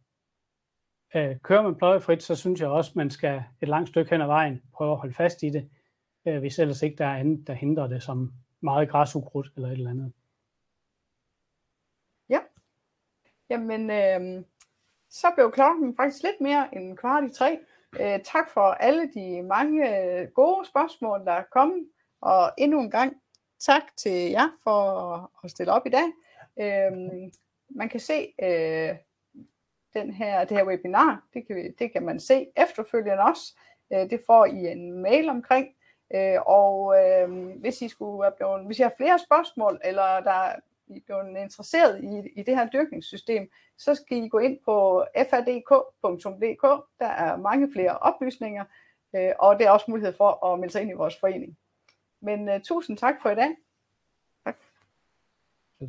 øh, 1.14 1.36
kører 1.42 1.62
man 1.62 1.74
pløjefrit, 1.74 2.22
så 2.22 2.36
synes 2.36 2.60
jeg 2.60 2.68
også, 2.68 2.92
man 2.94 3.10
skal 3.10 3.42
et 3.62 3.68
langt 3.68 3.88
stykke 3.88 4.10
hen 4.10 4.20
ad 4.20 4.26
vejen 4.26 4.62
prøve 4.72 4.92
at 4.92 4.98
holde 4.98 5.14
fast 5.14 5.42
i 5.42 5.50
det, 5.50 5.70
øh, 6.26 6.38
hvis 6.38 6.58
ellers 6.58 6.82
ikke 6.82 6.96
der 6.96 7.06
er 7.06 7.16
andet, 7.16 7.46
der 7.46 7.52
hindrer 7.52 7.86
det 7.86 8.02
som 8.02 8.32
meget 8.60 8.88
græsukrudt 8.88 9.52
eller 9.56 9.68
et 9.68 9.72
eller 9.72 9.90
andet. 9.90 10.12
Ja. 12.28 12.38
Jamen, 13.50 13.90
øh, 13.90 14.44
så 15.10 15.26
blev 15.34 15.52
klokken 15.52 15.96
faktisk 15.96 16.22
lidt 16.22 16.40
mere 16.40 16.68
end 16.72 16.96
kvart 16.96 17.24
i 17.24 17.34
tre. 17.34 17.58
Øh, 18.00 18.20
tak 18.24 18.48
for 18.50 18.60
alle 18.60 19.10
de 19.14 19.42
mange 19.42 20.00
øh, 20.00 20.28
gode 20.28 20.66
spørgsmål, 20.66 21.24
der 21.24 21.32
er 21.32 21.44
kommet, 21.52 21.88
og 22.20 22.52
endnu 22.58 22.80
en 22.80 22.90
gang 22.90 23.16
tak 23.58 23.82
til 23.96 24.30
jer 24.30 24.48
for 24.62 25.30
at 25.44 25.50
stille 25.50 25.72
op 25.72 25.86
i 25.86 25.90
dag. 25.90 26.12
Øh, 26.60 26.92
man 27.68 27.88
kan 27.88 28.00
se 28.00 28.34
øh, 28.42 28.96
den 29.94 30.12
her, 30.12 30.44
det 30.44 30.56
her 30.56 30.66
webinar, 30.66 31.24
det 31.34 31.46
kan, 31.46 31.74
det 31.78 31.92
kan 31.92 32.02
man 32.02 32.20
se 32.20 32.46
efterfølgende 32.56 33.22
også. 33.22 33.54
Øh, 33.92 34.10
det 34.10 34.20
får 34.26 34.44
I 34.44 34.72
en 34.72 34.92
mail 34.92 35.28
omkring. 35.28 35.68
Øh, 36.14 36.38
og 36.46 36.94
øh, 36.98 37.30
hvis 37.60 37.82
I 37.82 37.88
skulle 37.88 38.24
have 38.24 38.34
blevet, 38.36 38.66
hvis 38.66 38.78
I 38.78 38.82
har 38.82 38.94
flere 38.96 39.18
spørgsmål, 39.18 39.80
eller 39.84 40.20
der 40.20 40.52
i 40.88 40.96
er 40.96 41.00
blevet 41.06 41.42
interesseret 41.42 42.04
i, 42.04 42.40
i 42.40 42.42
det 42.42 42.56
her 42.56 42.68
dyrkningssystem, 42.68 43.50
så 43.78 43.94
skal 43.94 44.24
I 44.24 44.28
gå 44.28 44.38
ind 44.38 44.58
på 44.64 45.04
fadk.dk. 45.30 46.62
Der 46.98 47.06
er 47.06 47.36
mange 47.36 47.72
flere 47.72 47.98
oplysninger, 47.98 48.64
øh, 49.16 49.32
og 49.38 49.58
det 49.58 49.66
er 49.66 49.70
også 49.70 49.86
mulighed 49.88 50.12
for 50.12 50.46
at 50.46 50.58
melde 50.58 50.72
sig 50.72 50.82
ind 50.82 50.90
i 50.90 50.94
vores 50.94 51.16
forening. 51.20 51.58
Men 52.20 52.48
uh, 52.48 52.60
tusind 52.64 52.98
tak 52.98 53.14
for 53.22 53.30
i 53.30 53.34
dag. 53.34 53.56